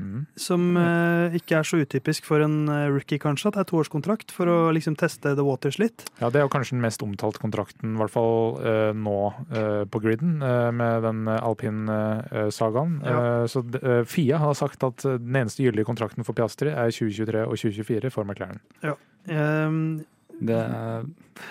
Mm. 0.00 0.22
som 0.38 0.62
eh, 0.80 1.34
ikke 1.36 1.58
er 1.58 1.66
så 1.66 1.76
utypisk 1.82 2.24
for 2.24 2.40
en 2.40 2.68
eh, 2.72 2.86
rookie, 2.88 3.18
kanskje. 3.20 3.50
At 3.50 3.56
det 3.58 3.60
er 3.66 3.68
toårskontrakt 3.68 4.30
for 4.32 4.48
å 4.48 4.54
liksom 4.72 4.94
teste 4.96 5.34
the 5.36 5.44
waters 5.44 5.76
litt. 5.82 6.06
Ja, 6.22 6.30
Det 6.30 6.38
er 6.40 6.46
jo 6.46 6.52
kanskje 6.54 6.76
den 6.78 6.80
mest 6.86 7.02
omtalte 7.04 7.42
kontrakten, 7.42 7.96
i 7.96 8.00
hvert 8.00 8.12
fall 8.14 8.56
eh, 8.64 8.92
nå 8.96 9.16
eh, 9.50 9.82
på 9.90 10.00
griden, 10.00 10.38
eh, 10.46 10.70
med 10.72 11.02
den 11.04 11.26
alpin-sagaen. 11.28 12.94
Ja. 13.04 13.46
så 13.50 13.60
eh, 13.82 14.04
Fia 14.08 14.38
har 14.40 14.54
sagt 14.56 14.82
at 14.86 15.04
eh, 15.04 15.18
den 15.20 15.36
eneste 15.42 15.66
gyldige 15.66 15.84
kontrakten 15.90 16.24
for 16.24 16.32
Piastri 16.38 16.70
er 16.72 16.88
2023 16.94 17.44
og 17.44 17.58
2024 17.60 18.10
for 18.14 18.24
McLaren. 18.24 18.62
Eh, 18.80 20.06
Det, 20.40 20.62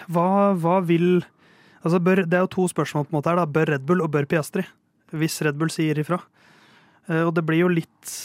hva, 0.10 0.26
hva 0.58 0.80
vil 0.90 1.20
Altså, 1.84 2.02
bør, 2.04 2.24
det 2.26 2.38
er 2.38 2.44
jo 2.46 2.54
to 2.58 2.68
spørsmål 2.72 3.08
på 3.08 3.14
en 3.14 3.20
måte 3.20 3.32
her. 3.32 3.40
da. 3.40 3.48
Bør 3.60 3.74
Red 3.76 3.88
Bull 3.88 4.04
og 4.06 4.12
bør 4.14 4.28
Piastri? 4.30 4.66
Hvis 5.16 5.40
Red 5.46 5.58
Bull 5.60 5.72
sier 5.74 6.00
ifra. 6.02 6.20
Eh, 7.08 7.24
og 7.24 7.34
det 7.38 7.46
blir 7.48 7.64
jo 7.64 7.72
litt, 7.72 8.16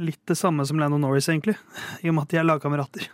litt 0.00 0.22
det 0.30 0.38
samme 0.38 0.66
som 0.68 0.80
Lando 0.80 1.00
Norris, 1.00 1.30
egentlig. 1.32 1.56
I 2.04 2.12
og 2.12 2.18
med 2.18 2.28
at 2.28 2.34
de 2.34 2.42
er 2.42 2.48
lagkamerater. 2.48 3.08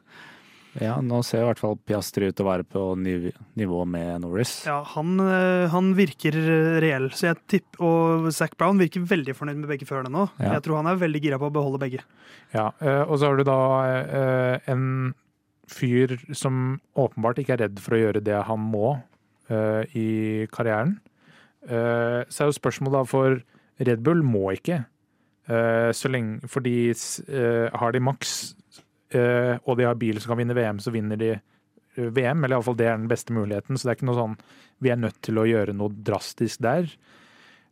Ja, 0.83 0.97
nå 1.01 1.23
ser 1.25 1.43
i 1.43 1.47
hvert 1.49 1.61
fall 1.61 1.77
Piastri 1.89 2.29
ut 2.29 2.37
til 2.37 2.45
å 2.45 2.51
være 2.51 2.67
på 2.69 2.83
niv 3.01 3.31
nivå 3.57 3.83
med 3.89 4.21
Norris. 4.25 4.59
Ja, 4.69 4.81
han, 4.93 5.15
eh, 5.23 5.67
han 5.73 5.93
virker 5.97 6.37
eh, 6.37 6.77
reell, 6.85 7.09
så 7.17 7.31
jeg 7.31 7.41
tipper, 7.55 7.81
og 7.87 8.29
Zac 8.37 8.57
Brown 8.61 8.81
virker 8.81 9.05
veldig 9.09 9.37
fornøyd 9.39 9.63
med 9.63 9.71
begge 9.73 9.89
førerne 9.89 10.13
nå. 10.13 10.27
Ja. 10.37 10.57
Jeg 10.57 10.67
tror 10.67 10.83
han 10.83 10.91
er 10.91 11.01
veldig 11.01 11.23
gira 11.25 11.41
på 11.41 11.49
å 11.49 11.55
beholde 11.55 11.81
begge. 11.81 12.05
Ja, 12.53 12.69
eh, 12.81 13.03
og 13.07 13.17
så 13.17 13.31
har 13.31 13.41
du 13.41 13.47
da 13.49 13.61
en 14.69 15.15
fyr 15.71 16.15
som 16.37 16.79
åpenbart 16.95 17.41
ikke 17.43 17.57
er 17.57 17.65
redd 17.67 17.81
for 17.83 17.97
å 17.97 18.03
gjøre 18.05 18.25
det 18.25 18.45
han 18.47 18.61
må 18.63 18.99
i 19.51 20.47
karrieren. 20.53 20.97
Eh, 21.69 22.25
Så 22.29 22.43
er 22.45 22.51
jo 22.51 22.57
spørsmålet 22.59 22.93
da 22.99 23.05
for 23.05 23.41
Red 23.81 24.03
Bull 24.03 24.23
må 24.23 24.53
ikke. 24.57 24.85
Eh, 25.49 25.91
Så 25.93 26.11
lenge, 26.11 26.41
fordi 26.49 26.91
eh, 26.91 27.71
har 27.75 27.93
de 27.93 28.01
maks 28.01 28.55
eh, 29.15 29.59
og 29.65 29.77
de 29.79 29.85
har 29.87 29.95
bil 29.95 30.19
som 30.21 30.33
kan 30.35 30.39
vinne 30.43 30.57
VM, 30.57 30.79
så 30.83 30.91
vinner 30.91 31.17
de 31.17 31.31
eh, 31.37 32.09
VM. 32.11 32.45
Eller 32.45 32.57
iallfall 32.57 32.77
det 32.77 32.87
er 32.89 32.97
den 32.99 33.09
beste 33.09 33.33
muligheten. 33.33 33.77
Så 33.77 33.87
det 33.87 33.93
er 33.95 34.01
ikke 34.01 34.11
noe 34.11 34.21
sånn 34.23 34.39
vi 34.83 34.91
er 34.93 34.99
nødt 35.01 35.21
til 35.25 35.39
å 35.41 35.47
gjøre 35.49 35.73
noe 35.77 35.89
drastisk 36.05 36.61
der. 36.61 36.91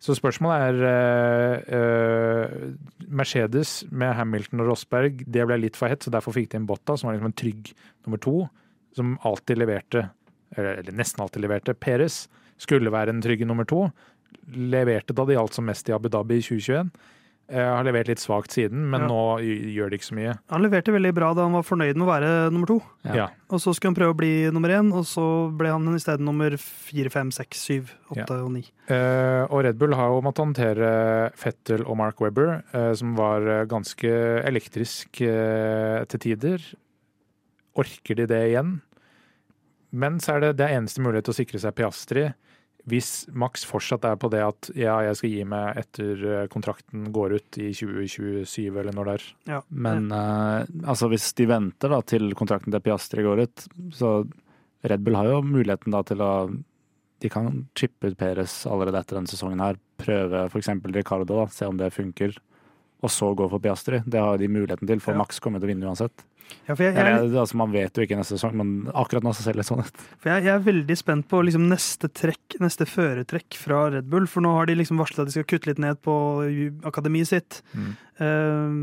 Så 0.04 0.14
spørsmålet 0.18 0.62
er 0.68 0.78
eh, 0.88 1.76
eh, 1.78 2.72
Mercedes 3.08 3.84
med 3.90 4.14
Hamilton 4.18 4.60
og 4.64 4.68
Rosberg, 4.72 5.22
det 5.26 5.46
ble 5.48 5.56
litt 5.62 5.76
for 5.78 5.88
hett, 5.88 6.04
så 6.04 6.12
derfor 6.12 6.34
fikk 6.36 6.50
de 6.52 6.58
en 6.60 6.66
Botta, 6.68 6.96
som 6.96 7.08
var 7.08 7.16
liksom 7.16 7.30
en 7.30 7.36
trygg 7.40 7.70
nummer 8.04 8.20
to, 8.20 8.34
som 8.96 9.14
alltid 9.24 9.58
leverte, 9.62 10.10
eller, 10.56 10.82
nesten 10.92 11.20
alltid 11.24 11.42
leverte. 11.46 11.74
Peres 11.74 12.24
skulle 12.58 12.92
være 12.94 13.10
en 13.14 13.22
trygg 13.24 13.46
nummer 13.46 13.66
to. 13.66 13.88
Leverte 14.54 15.14
da 15.16 15.24
det 15.26 15.36
gjaldt 15.38 15.54
som 15.56 15.66
mest 15.66 15.88
i 15.88 15.94
Abu 15.96 16.08
Dhabi 16.12 16.38
i 16.40 16.44
2021. 16.44 16.90
Jeg 17.44 17.60
har 17.68 17.84
levert 17.84 18.08
litt 18.08 18.22
svakt 18.22 18.54
siden, 18.56 18.86
men 18.88 19.02
Ja. 19.02 19.06
nå 19.06 19.36
gjør 19.44 19.90
det 19.90 19.98
ikke 20.00 20.08
så 20.08 20.14
mye. 20.16 20.38
Han 20.48 20.62
leverte 20.64 20.88
veldig 20.94 21.10
bra 21.12 21.34
da 21.36 21.42
han 21.44 21.52
var 21.52 21.62
fornøyd 21.62 21.94
med 21.94 22.06
å 22.06 22.08
være 22.08 22.50
nummer 22.50 22.66
to. 22.66 22.78
Ja. 23.04 23.14
Ja. 23.14 23.26
Og 23.50 23.60
så 23.60 23.74
skulle 23.74 23.92
han 23.92 23.98
prøve 23.98 24.14
å 24.14 24.16
bli 24.16 24.50
nummer 24.50 24.70
én, 24.72 24.88
og 24.96 25.04
så 25.04 25.52
ble 25.54 25.68
han 25.68 25.84
i 25.92 25.98
stedet 26.00 26.24
nummer 26.24 26.56
fire, 26.56 27.10
fem, 27.12 27.28
seks, 27.30 27.58
syv, 27.68 27.90
åtte 28.16 28.38
og 28.40 28.50
ni. 28.54 28.64
Eh, 28.88 29.44
og 29.50 29.60
Red 29.62 29.76
Bull 29.76 29.92
har 29.92 30.08
jo 30.08 30.22
måttet 30.24 30.40
håndtere 30.46 31.32
Fettel 31.36 31.84
og 31.84 31.98
Mark 32.00 32.18
Webber, 32.24 32.62
eh, 32.72 32.94
som 32.94 33.14
var 33.14 33.42
eh, 33.46 33.66
ganske 33.66 34.08
elektrisk 34.48 35.20
eh, 35.20 36.00
til 36.08 36.18
tider. 36.24 36.58
Orker 37.76 38.14
de 38.22 38.26
det 38.30 38.42
igjen? 38.54 38.80
Men 39.94 40.18
så 40.22 40.34
er 40.34 40.42
det, 40.42 40.56
det 40.58 40.66
er 40.66 40.80
eneste 40.80 41.02
mulighet 41.04 41.28
til 41.28 41.34
å 41.34 41.38
sikre 41.38 41.60
seg 41.62 41.76
Piastri. 41.78 42.26
Hvis 42.90 43.10
Max 43.32 43.62
fortsatt 43.64 44.04
er 44.04 44.18
på 44.20 44.28
det 44.32 44.42
at 44.44 44.68
ja, 44.76 44.98
jeg 45.06 45.16
skal 45.16 45.30
gi 45.32 45.44
meg 45.48 45.78
etter 45.80 46.24
eh, 46.28 46.46
kontrakten 46.52 47.06
går 47.14 47.38
ut 47.38 47.58
i 47.62 47.70
2027 47.72 48.66
eller 48.68 48.92
når 48.92 49.08
det 49.08 49.14
er. 49.14 49.26
Ja. 49.54 49.60
Men 49.70 50.10
uh, 50.12 50.66
altså 50.84 51.08
hvis 51.12 51.30
de 51.38 51.48
venter 51.48 51.94
da 51.94 52.02
til 52.04 52.34
kontrakten 52.36 52.74
til 52.74 52.84
Piastri 52.84 53.24
går 53.24 53.46
ut, 53.46 53.66
så 53.96 54.18
Red 54.84 55.04
Bull 55.06 55.16
har 55.16 55.30
jo 55.30 55.40
muligheten 55.46 55.94
da 55.96 56.02
til 56.04 56.20
å 56.20 56.32
De 57.24 57.30
kan 57.32 57.62
chippe 57.78 58.10
ut 58.10 58.18
Perez 58.20 58.66
allerede 58.68 59.00
etter 59.00 59.16
denne 59.16 59.30
sesongen 59.30 59.62
her. 59.62 59.78
Prøve 59.96 60.42
f.eks. 60.50 60.68
Ricardo, 60.92 61.38
da, 61.38 61.46
se 61.48 61.64
om 61.64 61.78
det 61.80 61.88
funker. 61.94 62.34
Og 63.00 63.08
så 63.08 63.30
gå 63.32 63.46
for 63.48 63.62
Piastri. 63.64 64.02
Det 64.04 64.20
har 64.20 64.36
de 64.36 64.50
muligheten 64.50 64.90
til, 64.90 65.00
for 65.00 65.14
Ja. 65.14 65.22
Max 65.22 65.40
kommer 65.40 65.62
til 65.62 65.70
å 65.70 65.72
vinne 65.72 65.88
uansett. 65.88 66.26
Ja, 66.64 66.74
jeg, 66.74 66.94
jeg, 66.94 66.96
Eller, 66.96 67.26
altså, 67.42 67.58
man 67.60 67.72
vet 67.74 67.96
jo 67.96 68.04
ikke 68.06 68.16
neste 68.16 68.38
sesong, 68.38 68.54
men 68.56 68.70
akkurat 68.96 69.24
nå 69.26 69.34
så 69.36 69.44
ser 69.44 69.56
det 69.56 69.62
litt 69.62 69.68
sånn 69.68 69.82
ut. 69.84 70.04
Jeg, 70.24 70.46
jeg 70.46 70.52
er 70.54 70.64
veldig 70.64 70.96
spent 70.96 71.28
på 71.28 71.42
liksom 71.44 71.66
neste 71.68 72.08
trekk, 72.08 72.56
neste 72.64 72.86
føretrekk 72.88 73.58
fra 73.60 73.82
Red 73.92 74.08
Bull. 74.12 74.28
For 74.30 74.44
nå 74.44 74.54
har 74.56 74.70
de 74.70 74.78
liksom 74.78 75.00
varslet 75.02 75.24
at 75.24 75.32
de 75.32 75.36
skal 75.36 75.48
kutte 75.50 75.70
litt 75.72 75.82
ned 75.82 76.00
på 76.04 76.14
akademiet 76.88 77.32
sitt. 77.32 77.60
Mm. 77.76 77.92
Eh, 78.22 78.74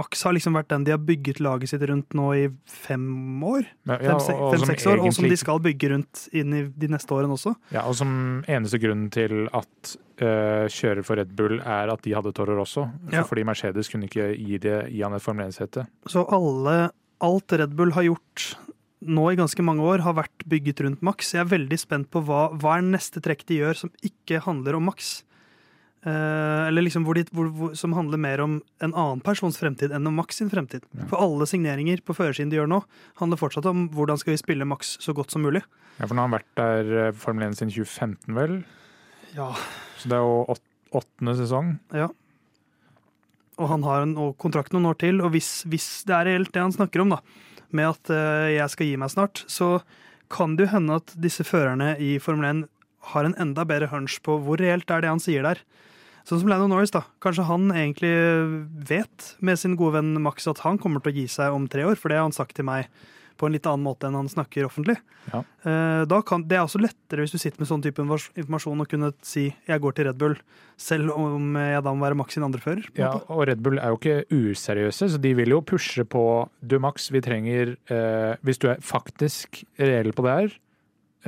Max 0.00 0.24
har 0.26 0.34
liksom 0.34 0.56
vært 0.58 0.70
den 0.72 0.84
de 0.86 0.94
har 0.94 1.02
bygget 1.02 1.38
laget 1.44 1.70
sitt 1.70 1.82
rundt 1.86 2.14
nå 2.18 2.26
i 2.34 2.46
fem 2.66 3.42
år. 3.46 3.66
Ja, 3.86 3.98
ja, 4.02 4.16
Fem-seks 4.18 4.86
fem, 4.86 4.92
år, 4.92 5.04
og 5.04 5.14
som 5.14 5.28
de 5.30 5.38
skal 5.38 5.62
bygge 5.62 5.92
rundt 5.92 6.24
inn 6.36 6.56
i 6.56 6.62
de 6.66 6.90
neste 6.90 7.14
årene 7.14 7.36
også. 7.36 7.54
Ja, 7.74 7.84
og 7.86 7.94
som 8.00 8.12
eneste 8.50 8.80
grunn 8.82 9.06
til 9.14 9.44
at 9.46 9.94
uh, 10.22 10.66
kjører 10.70 11.04
for 11.06 11.20
Red 11.20 11.36
Bull 11.38 11.60
er 11.60 11.92
at 11.94 12.02
de 12.06 12.16
hadde 12.16 12.34
Torrer 12.36 12.58
Rosso. 12.58 12.88
Ja. 13.14 13.22
Fordi 13.28 13.46
Mercedes 13.46 13.92
kunne 13.92 14.10
ikke 14.10 14.32
gi, 14.34 14.58
det, 14.62 14.80
gi 14.90 15.04
han 15.06 15.14
et 15.14 15.24
Formel 15.24 15.52
1-sete. 15.52 15.86
Så 16.10 16.26
alle, 16.34 16.90
alt 17.22 17.58
Red 17.62 17.78
Bull 17.78 17.94
har 17.94 18.08
gjort 18.10 18.50
nå 19.00 19.30
i 19.30 19.38
ganske 19.38 19.64
mange 19.64 19.84
år, 19.86 20.02
har 20.04 20.18
vært 20.18 20.44
bygget 20.50 20.82
rundt 20.84 21.04
Max. 21.06 21.32
Jeg 21.32 21.44
er 21.44 21.52
veldig 21.54 21.78
spent 21.80 22.10
på 22.12 22.20
hva, 22.26 22.48
hva 22.60 22.76
er 22.76 22.88
neste 22.90 23.22
trekk 23.24 23.46
de 23.48 23.62
gjør 23.62 23.84
som 23.86 23.92
ikke 24.04 24.42
handler 24.44 24.76
om 24.76 24.90
Max. 24.90 25.20
Eh, 26.00 26.66
eller 26.68 26.86
liksom 26.86 27.04
hvor 27.04 27.18
de, 27.18 27.26
hvor, 27.36 27.50
hvor, 27.52 27.72
som 27.76 27.92
handler 27.92 28.20
mer 28.20 28.40
om 28.40 28.54
en 28.80 28.94
annen 28.94 29.20
persons 29.24 29.58
fremtid 29.60 29.92
enn 29.92 30.08
om 30.08 30.16
Max 30.16 30.38
sin 30.40 30.48
fremtid. 30.52 30.86
Ja. 30.96 31.08
For 31.10 31.20
alle 31.20 31.48
signeringer 31.50 32.00
på 32.04 32.16
førersiden 32.16 32.52
de 32.52 32.56
gjør 32.56 32.70
nå, 32.72 32.80
handler 33.20 33.40
fortsatt 33.40 33.68
om 33.68 33.84
hvordan 33.92 34.20
skal 34.20 34.32
vi 34.32 34.40
spille 34.40 34.68
Max 34.68 34.94
så 35.04 35.12
godt 35.16 35.34
som 35.34 35.44
mulig. 35.44 35.60
Ja, 35.98 36.06
for 36.06 36.16
nå 36.16 36.24
har 36.24 36.30
han 36.30 36.38
vært 36.38 36.56
der 36.56 36.94
eh, 37.02 37.12
Formel 37.20 37.50
1 37.50 37.60
siden 37.60 37.74
2015, 37.74 38.38
vel? 38.38 38.56
Ja, 39.36 39.52
Så 40.00 40.08
det 40.10 40.16
er 40.16 40.24
jo 40.24 40.40
åt, 40.56 40.64
åttende 41.02 41.36
sesong. 41.38 41.74
Ja. 41.92 42.08
Og 43.60 43.68
han 43.68 43.84
har 43.84 44.06
en, 44.06 44.16
kontrakt 44.40 44.72
noen 44.72 44.88
år 44.88 44.96
til, 45.02 45.20
og 45.20 45.34
hvis, 45.36 45.66
hvis 45.68 45.90
det 46.08 46.16
er 46.16 46.30
reelt 46.30 46.54
det 46.54 46.64
han 46.64 46.72
snakker 46.72 47.04
om, 47.04 47.12
da, 47.12 47.20
med 47.76 47.92
at 47.92 48.10
uh, 48.10 48.48
jeg 48.48 48.72
skal 48.72 48.88
gi 48.88 48.96
meg 48.98 49.12
snart, 49.12 49.44
så 49.52 49.74
kan 50.32 50.56
det 50.56 50.64
jo 50.64 50.72
hende 50.78 50.96
at 51.02 51.12
disse 51.20 51.44
førerne 51.44 51.92
i 52.00 52.14
Formel 52.22 52.48
1 52.48 52.64
har 53.00 53.24
en 53.24 53.36
enda 53.40 53.64
bedre 53.64 53.88
hunch 53.92 54.20
på 54.22 54.36
hvor 54.44 54.60
reelt 54.60 54.90
er 54.90 55.00
det 55.00 55.08
han 55.12 55.22
sier 55.22 55.42
der. 55.46 55.62
Sånn 56.28 56.42
som 56.42 56.50
Lando 56.52 56.68
Norris, 56.68 56.92
da. 56.92 57.02
Kanskje 57.24 57.46
han 57.48 57.70
egentlig 57.72 58.12
vet 58.90 59.32
med 59.40 59.58
sin 59.58 59.76
gode 59.78 59.96
venn 59.98 60.12
Max 60.22 60.46
at 60.50 60.60
han 60.66 60.78
kommer 60.78 61.00
til 61.02 61.12
å 61.12 61.16
gi 61.16 61.26
seg 61.32 61.56
om 61.56 61.66
tre 61.70 61.86
år, 61.88 61.96
for 61.96 62.12
det 62.12 62.20
har 62.20 62.28
han 62.28 62.36
sagt 62.36 62.58
til 62.58 62.68
meg 62.68 62.90
på 63.40 63.48
en 63.48 63.54
litt 63.56 63.64
annen 63.64 63.86
måte 63.86 64.04
enn 64.04 64.18
han 64.18 64.28
snakker 64.28 64.66
offentlig. 64.68 64.98
Ja. 65.32 65.40
Eh, 65.64 66.02
Da 66.04 66.20
kan, 66.26 66.44
det 66.44 66.58
er 66.58 66.66
også 66.66 66.80
lettere 66.82 67.24
hvis 67.24 67.32
du 67.32 67.38
sitter 67.40 67.62
med 67.62 67.70
sånn 67.70 67.82
type 67.84 68.02
informasjon 68.04 68.84
og 68.84 68.88
kunne 68.88 69.12
si 69.24 69.54
'jeg 69.66 69.80
går 69.80 69.94
til 69.96 70.06
Red 70.06 70.18
Bull', 70.20 70.40
selv 70.76 71.10
om 71.16 71.56
jeg 71.56 71.82
da 71.82 71.94
må 71.94 72.04
være 72.04 72.16
Max 72.16 72.34
sin 72.34 72.44
andre 72.44 72.60
fører. 72.60 72.84
Ja, 72.96 73.12
og 73.28 73.48
Red 73.48 73.62
Bull 73.62 73.78
er 73.78 73.88
jo 73.88 73.96
ikke 73.96 74.24
useriøse, 74.28 75.08
så 75.08 75.20
de 75.20 75.34
vil 75.34 75.48
jo 75.48 75.62
pushe 75.62 76.04
på 76.04 76.48
Du, 76.60 76.78
Max, 76.78 77.10
vi 77.10 77.20
trenger 77.20 77.76
eh, 77.88 78.36
Hvis 78.44 78.58
du 78.58 78.68
er 78.68 78.76
faktisk 78.76 79.64
reell 79.78 80.12
på 80.12 80.22
det 80.22 80.36
her, 80.36 80.58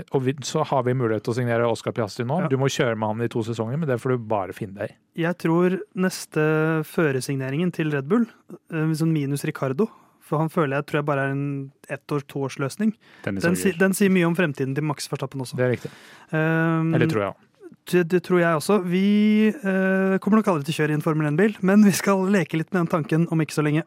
og 0.00 0.22
vi, 0.24 0.32
så 0.46 0.62
har 0.64 0.84
vi 0.86 0.94
mulighet 0.96 1.24
til 1.26 1.34
å 1.34 1.36
signere 1.36 1.68
Oscar 1.68 1.92
Piastri 1.96 2.24
nå. 2.24 2.38
Ja. 2.44 2.48
Du 2.48 2.56
må 2.60 2.70
kjøre 2.72 2.96
med 2.96 3.12
han 3.12 3.26
i 3.26 3.28
to 3.32 3.42
sesonger, 3.44 3.76
men 3.80 3.90
det 3.90 3.98
får 4.00 4.14
du 4.14 4.24
bare 4.30 4.56
finne 4.56 4.78
deg 4.78 4.94
i. 4.94 4.96
Jeg 5.26 5.36
tror 5.42 5.76
neste 6.00 6.44
føresigneringen 6.88 7.74
til 7.76 7.92
Red 7.92 8.08
Bull, 8.08 8.24
eh, 8.72 8.94
sånn 8.96 9.12
minus 9.12 9.44
Ricardo 9.48 9.90
For 10.24 10.40
han 10.40 10.48
føler 10.48 10.78
jeg 10.78 10.88
tror 10.88 11.00
jeg 11.00 11.08
bare 11.10 11.24
er 11.26 11.34
en 11.34 11.46
ett 11.92 12.12
år, 12.14 12.24
toårsløsning. 12.30 12.94
Den, 13.26 13.40
Den, 13.42 13.56
si, 13.58 13.74
den 13.76 13.92
sier 13.92 14.12
mye 14.14 14.24
om 14.30 14.36
fremtiden 14.38 14.72
til 14.74 14.86
Max 14.86 15.10
Verstappen 15.12 15.42
også. 15.44 15.58
Det 15.58 15.66
er 15.66 15.74
riktig. 15.74 15.90
Um, 16.30 16.94
Eller 16.94 17.10
tror 17.10 17.26
jeg. 17.26 17.34
det, 17.92 18.04
det 18.14 18.22
tror 18.24 18.40
jeg 18.40 18.60
også. 18.62 18.78
Vi 18.86 19.50
uh, 19.50 20.16
kommer 20.22 20.40
nok 20.40 20.48
aldri 20.54 20.70
til 20.70 20.78
å 20.78 20.78
kjøre 20.80 20.94
i 20.94 20.96
en 20.96 21.04
Formel 21.04 21.28
1-bil, 21.34 21.58
men 21.60 21.84
vi 21.84 21.92
skal 21.92 22.24
leke 22.32 22.56
litt 22.56 22.72
med 22.72 22.86
den 22.86 22.92
tanken 22.94 23.26
om 23.28 23.44
ikke 23.44 23.58
så 23.58 23.66
lenge. 23.66 23.84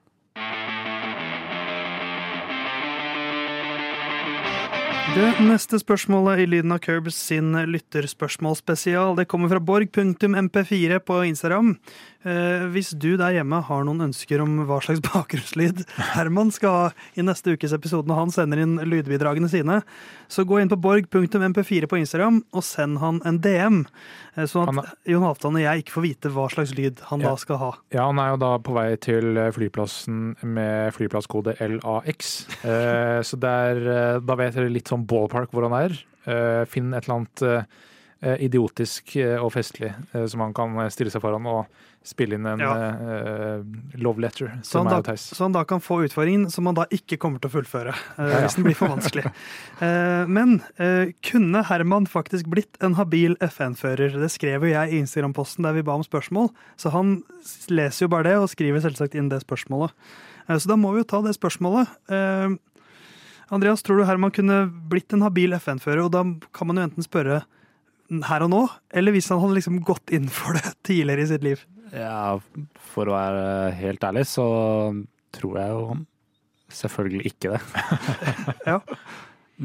Det 5.15 5.29
neste 5.47 5.77
spørsmålet 5.79 6.41
i 6.43 6.47
Lyden 6.49 6.73
av 6.75 6.81
Curbs 6.83 7.15
sin 7.29 7.53
lytterspørsmålsspesial 7.71 9.15
det 9.15 9.29
kommer 9.31 9.47
fra 9.53 9.61
borg.mp4 9.63 10.97
på 11.07 11.21
Instagram. 11.29 11.77
Eh, 12.25 12.65
hvis 12.73 12.89
du 12.97 13.13
der 13.21 13.35
hjemme 13.37 13.59
har 13.63 13.83
noen 13.85 14.07
ønsker 14.09 14.41
om 14.43 14.57
hva 14.67 14.79
slags 14.83 14.99
bakgrunnslyd 15.05 15.83
Herman 16.15 16.49
skal 16.51 16.73
ha 16.73 16.87
i 17.15 17.23
neste 17.23 17.53
ukes 17.53 17.71
episode 17.77 18.09
når 18.09 18.17
han 18.23 18.33
sender 18.33 18.63
inn 18.63 18.75
lydbidragene 18.81 19.47
sine, 19.51 19.77
så 20.27 20.43
gå 20.43 20.57
inn 20.59 20.71
på 20.71 20.79
borg.mp4 20.81 21.87
på 21.91 21.99
Instagram 22.01 22.41
og 22.49 22.65
send 22.65 22.97
han 22.99 23.21
en 23.29 23.37
DM, 23.45 23.83
eh, 24.35 24.49
sånn 24.51 24.81
at 24.81 24.95
Jon 25.07 25.23
Halvdan 25.29 25.59
og 25.61 25.63
jeg 25.67 25.85
ikke 25.85 25.95
får 25.95 26.05
vite 26.09 26.33
hva 26.33 26.47
slags 26.51 26.73
lyd 26.75 27.05
han 27.11 27.21
Ja. 27.23 27.29
da 27.29 27.35
skal 27.45 27.61
ha. 27.61 27.71
Ja, 27.93 28.07
han 28.09 28.19
er 28.19 28.33
jo 28.33 28.41
da 28.41 28.51
på 28.57 28.73
vei 28.75 28.87
til 28.99 29.37
flyplassen 29.55 30.33
med 30.43 30.91
flyplasskode 30.97 31.55
LAX. 31.61 32.33
Eh, 32.65 33.21
så 33.23 33.39
der, 33.39 33.79
eh, 33.85 34.19
da 34.25 34.35
vet 34.41 34.57
dere 34.57 34.73
litt 34.73 34.89
sånn 34.91 35.04
ballpark 35.07 35.53
hvor 35.55 35.69
han 35.69 35.77
er. 35.79 35.97
Eh, 36.25 36.63
finn 36.69 36.93
et 36.93 37.05
eller 37.05 37.19
annet 37.19 37.43
eh, 37.45 38.37
idiotisk 38.41 39.15
eh, 39.21 39.37
og 39.37 39.51
festlig 39.53 39.91
som 40.31 40.41
han 40.41 40.55
kan 40.55 40.79
stille 40.93 41.13
seg 41.13 41.21
foran 41.21 41.45
og 41.51 41.65
spille 42.05 42.37
inn 42.37 42.45
en 42.45 42.61
Ja. 42.61 42.69
uh, 42.69 43.63
love 43.97 44.21
letter 44.21 44.51
Så 44.61 44.83
han, 44.83 45.03
da, 45.03 45.15
så 45.17 45.39
han 45.41 45.55
da 45.55 45.63
kan 45.65 45.81
få 45.81 46.03
utfordringen 46.05 46.51
som 46.53 46.67
han 46.69 46.77
da 46.77 46.85
ikke 46.93 47.17
kommer 47.17 47.41
til 47.41 47.49
å 47.49 47.55
fullføre. 47.55 47.95
Uh, 48.13 48.25
Ja, 48.25 48.27
ja. 48.29 48.41
Hvis 48.43 48.57
den 48.59 48.67
blir 48.67 48.77
for 48.77 48.93
vanskelig. 48.93 49.25
uh, 49.81 50.29
men 50.29 50.59
kunne 51.25 51.63
Herman 51.65 52.05
faktisk 52.05 52.45
blitt 52.51 52.77
en 52.85 52.93
habil 52.99 53.33
FN-fører? 53.41 54.19
Det 54.21 54.29
skrev 54.33 54.67
jo 54.67 54.73
jeg 54.75 54.93
i 54.93 55.01
Instagram-posten 55.01 55.65
der 55.65 55.73
vi 55.79 55.85
ba 55.85 55.97
om 55.97 56.05
spørsmål. 56.05 56.51
Så 56.77 56.93
han 56.93 57.23
leser 57.73 58.05
jo 58.05 58.13
bare 58.13 58.29
det 58.29 58.37
og 58.37 58.51
skriver 58.53 58.85
selvsagt 58.85 59.17
inn 59.17 59.29
det 59.33 59.41
spørsmålet. 59.41 59.89
Så 60.45 60.69
da 60.69 60.77
må 60.77 60.93
vi 60.93 61.01
jo 61.01 61.09
ta 61.09 61.23
det 61.25 61.33
spørsmålet. 61.33 61.89
Eh, 62.13 62.53
Andreas, 63.53 63.83
tror 63.85 63.99
du 64.01 64.05
Herman 64.07 64.31
kunne 64.33 64.63
blitt 64.89 65.13
en 65.13 65.21
habil 65.25 65.53
FN-fører? 65.59 66.05
Og 66.07 66.11
da 66.15 66.23
kan 66.55 66.67
man 66.69 66.79
jo 66.81 66.87
enten 66.87 67.05
spørre 67.05 67.43
her 68.29 68.43
og 68.45 68.49
nå, 68.53 68.61
eller 68.93 69.13
hvis 69.15 69.29
han 69.33 69.39
hadde 69.41 69.57
liksom 69.57 69.79
gått 69.85 70.11
inn 70.13 70.27
for 70.29 70.57
det 70.57 70.73
tidligere 70.87 71.25
i 71.25 71.29
sitt 71.29 71.45
liv. 71.45 71.63
Ja, 71.93 72.37
for 72.93 73.09
å 73.09 73.15
være 73.15 73.71
helt 73.77 74.03
ærlig 74.05 74.25
så 74.29 74.45
tror 75.35 75.57
jeg 75.61 75.73
jo 75.73 75.97
selvfølgelig 76.81 77.31
ikke 77.33 77.55
det. 77.55 77.61
Ja. 78.69 78.79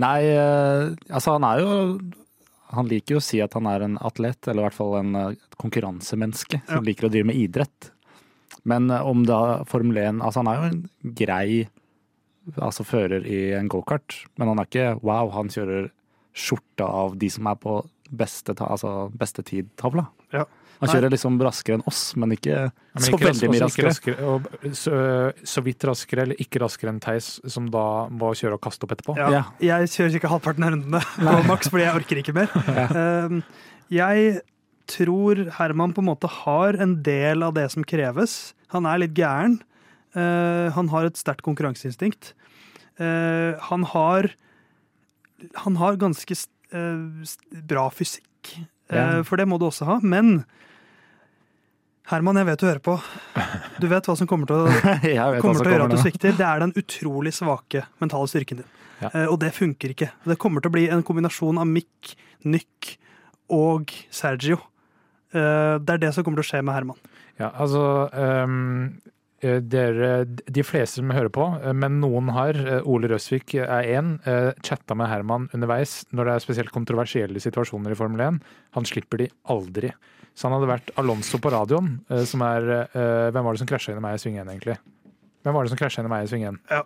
Nei, 0.01 0.19
eh, 0.31 0.91
altså 1.11 1.33
han 1.35 1.45
er 1.49 1.61
jo 1.65 1.71
Han 2.77 2.87
liker 2.87 3.17
jo 3.17 3.19
å 3.19 3.25
si 3.25 3.41
at 3.43 3.57
han 3.57 3.67
er 3.67 3.83
en 3.83 3.97
atlet, 4.07 4.39
eller 4.47 4.63
i 4.63 4.67
hvert 4.69 4.77
fall 4.77 4.93
en 5.01 5.17
konkurransemenneske 5.59 6.61
som 6.69 6.77
Ja. 6.79 6.85
liker 6.87 7.09
å 7.09 7.11
drive 7.11 7.27
med 7.33 7.41
idrett. 7.41 7.89
Men 8.69 8.91
eh, 8.95 9.03
om 9.03 9.25
da 9.27 9.65
Formel 9.67 9.99
1 10.05 10.21
Altså 10.23 10.45
han 10.45 10.51
er 10.53 10.61
jo 10.61 10.69
en 10.71 11.15
grei 11.19 11.49
altså 12.61 12.85
fører 12.87 13.27
i 13.29 13.53
en 13.57 13.69
gokart, 13.71 14.21
men 14.39 14.49
han 14.53 14.59
er 14.63 14.69
ikke 14.71 14.89
wow, 15.07 15.31
han 15.35 15.51
kjører 15.53 15.91
skjorta 16.37 16.87
av 16.87 17.17
de 17.21 17.29
som 17.33 17.47
er 17.51 17.59
på 17.61 17.81
beste, 18.11 18.55
altså 18.59 19.11
beste 19.19 19.43
tid-tavla. 19.47 20.07
Ja. 20.35 20.47
Han 20.81 20.89
Nei. 20.89 20.95
kjører 20.97 21.13
liksom 21.13 21.35
raskere 21.45 21.77
enn 21.77 21.83
oss, 21.91 21.99
men 22.17 22.33
ikke 22.33 22.55
Ja, 22.55 22.69
men 22.97 23.03
så 23.05 23.11
ikke 23.13 23.27
veldig 23.29 23.49
mye 23.53 23.61
raskere. 23.67 23.91
raskere. 23.91 24.25
og 24.25 24.47
så, 24.79 24.95
så 25.45 25.63
vidt 25.67 25.85
raskere, 25.85 26.23
eller 26.25 26.41
ikke 26.41 26.63
raskere 26.63 26.89
enn 26.95 27.01
Theis, 27.05 27.35
som 27.53 27.67
da 27.71 27.83
må 28.09 28.31
kjøre 28.39 28.57
og 28.57 28.63
kaste 28.65 28.87
opp 28.89 28.95
etterpå. 28.97 29.17
Ja, 29.21 29.29
Ja. 29.35 29.43
Jeg 29.61 29.91
kjører 29.93 30.17
ikke 30.17 30.31
halvparten 30.33 30.65
av 30.65 30.73
rundene 30.73 31.03
på 31.21 31.43
maks 31.51 31.69
fordi 31.69 31.85
jeg 31.85 31.99
orker 32.01 32.23
ikke 32.23 32.37
mer. 32.39 32.55
Um, 33.31 33.43
jeg 33.93 34.41
tror 34.91 35.45
Herman 35.59 35.93
på 35.95 36.01
en 36.03 36.09
måte 36.09 36.31
har 36.41 36.79
en 36.81 36.97
del 37.05 37.43
av 37.47 37.53
det 37.55 37.69
som 37.75 37.85
kreves. 37.85 38.55
Han 38.73 38.87
er 38.89 39.03
litt 39.05 39.15
gæren. 39.19 39.61
Uh, 40.17 40.71
han 40.75 40.91
har 40.91 41.07
et 41.07 41.19
sterkt 41.21 41.45
konkurranseinstinkt. 41.47 42.33
Uh, 43.01 43.55
han 43.71 43.85
har 43.93 44.33
Han 45.65 45.77
har 45.81 45.97
ganske 45.97 46.35
uh, 46.75 47.07
bra 47.65 47.89
fysikk, 47.91 48.57
Ja. 48.91 49.23
for 49.23 49.39
det 49.39 49.47
må 49.49 49.57
du 49.59 49.69
også 49.69 49.87
ha. 49.87 50.01
Men 50.03 50.45
Herman, 52.11 52.41
jeg 52.41 52.49
vet 52.49 52.61
du 52.61 52.67
hører 52.67 52.83
på. 52.83 52.97
Du 53.79 53.87
vet 53.91 54.09
hva 54.09 54.17
som 54.19 54.27
kommer 54.27 54.49
til 54.51 54.65
å 54.65 54.71
kommer 55.45 55.61
til 55.63 55.71
å 55.71 55.75
gjøre 55.77 55.87
at 55.87 55.95
du 55.95 56.01
svikter, 56.03 56.35
det 56.35 56.47
er 56.47 56.65
den 56.65 56.75
utrolig 56.75 57.33
svake 57.37 57.85
mentale 58.03 58.27
styrken 58.31 58.63
din. 58.63 58.71
Ja. 59.01 59.13
Eh, 59.15 59.29
og 59.31 59.39
det 59.41 59.53
funker 59.57 59.95
ikke. 59.95 60.11
Det 60.27 60.37
kommer 60.43 60.65
til 60.65 60.73
å 60.73 60.75
bli 60.75 60.89
en 60.93 61.05
kombinasjon 61.07 61.61
av 61.63 61.69
Mick, 61.71 62.17
Nyck 62.45 62.97
og 63.55 63.95
Sergio. 64.13 64.59
Eh, 65.31 65.79
det 65.79 65.97
er 65.97 66.03
det 66.03 66.13
som 66.17 66.27
kommer 66.27 66.43
til 66.43 66.49
å 66.49 66.51
skje 66.51 66.65
med 66.67 66.77
Herman. 66.77 66.99
Ja, 67.41 67.53
altså 67.55 67.85
eh, 68.11 68.59
dere, 69.41 70.25
De 70.27 70.63
fleste 70.63 71.01
som 71.01 71.11
hører 71.11 71.31
på, 71.33 71.47
eh, 71.65 71.73
men 71.73 72.01
noen 72.01 72.29
har, 72.37 72.51
eh, 72.55 72.83
Ole 72.85 73.09
Røsvik 73.09 73.55
er 73.61 73.89
én, 73.89 74.19
eh, 74.27 74.53
chatta 74.63 74.95
med 74.95 75.09
Herman 75.09 75.49
underveis 75.55 76.05
når 76.13 76.25
det 76.25 76.35
er 76.35 76.45
spesielt 76.47 76.73
kontroversielle 76.75 77.41
situasjoner 77.41 77.91
i 77.93 77.95
Formel 77.99 78.21
1. 78.21 78.41
Han 78.77 78.85
slipper 78.85 79.19
de 79.19 79.29
aldri. 79.49 79.93
Så 80.35 80.49
han 80.49 80.53
hadde 80.61 80.71
vært 80.71 80.91
Alonso 80.97 81.39
på 81.39 81.51
radioen, 81.51 82.01
eh, 82.11 82.25
som 82.25 82.41
er 82.43 82.71
eh, 82.95 83.31
Hvem 83.33 83.45
var 83.45 83.53
det 83.53 83.59
som 83.59 83.67
krasja 83.67 83.93
inn 83.93 83.99
i 83.99 84.01
meg 84.01 84.15
i 84.15 84.23
sving 84.23 84.39
1, 84.39 84.47
egentlig? 84.49 84.79
Hvem 85.45 85.55
var 85.55 85.65
det 85.65 85.71
som 85.71 85.79
krasja 85.79 85.99
inn 86.01 86.07
i 86.07 86.15
meg 86.15 86.25
i 86.25 86.31
sving 86.31 86.47
1? 86.47 86.85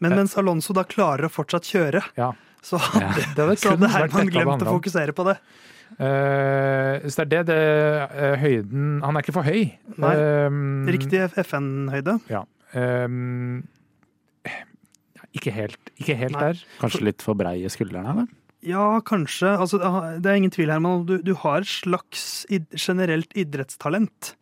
Men 0.00 0.12
mens 0.14 0.36
Alonso 0.38 0.72
da 0.72 0.84
klarer 0.84 1.26
å 1.26 1.30
fortsatt 1.32 1.66
kjøre, 1.66 2.02
Ja. 2.16 2.32
så 2.62 2.78
hadde, 2.78 3.34
Det 3.34 3.42
hadde 3.44 3.56
så 3.58 3.70
hadde 3.74 3.90
Herman 3.90 4.30
glemt 4.30 4.62
å 4.62 4.80
fokusere 4.80 5.12
på 5.12 5.24
det. 5.26 5.38
Eh, 5.96 7.08
så 7.08 7.24
det 7.24 7.24
er 7.24 7.30
det, 7.32 7.40
det 7.48 7.62
eh, 8.12 8.34
høyden 8.38 9.00
Han 9.02 9.16
er 9.16 9.24
ikke 9.24 9.34
for 9.34 9.48
høy. 9.48 9.72
Nei, 9.98 10.14
Um, 10.18 10.86
Riktig 10.86 11.24
FN-høyde. 11.42 12.18
Ja. 12.30 12.44
Um, 12.76 13.64
ikke 15.36 15.52
helt, 15.54 15.92
ikke 16.00 16.16
helt 16.18 16.38
der. 16.38 16.60
Kanskje 16.80 17.06
litt 17.08 17.24
for 17.24 17.38
brei 17.38 17.58
i 17.62 17.72
skuldrene, 17.72 18.14
eller? 18.14 18.28
Ja, 18.66 18.98
kanskje. 19.06 19.52
Altså, 19.54 19.78
det 20.18 20.30
er 20.30 20.40
ingen 20.40 20.52
tvil, 20.54 20.72
Herman. 20.72 21.04
Du, 21.06 21.18
du 21.22 21.34
har 21.44 21.62
et 21.62 21.70
slags 21.70 22.44
id 22.50 22.66
generelt 22.74 23.32
idrettstalent. 23.38 24.34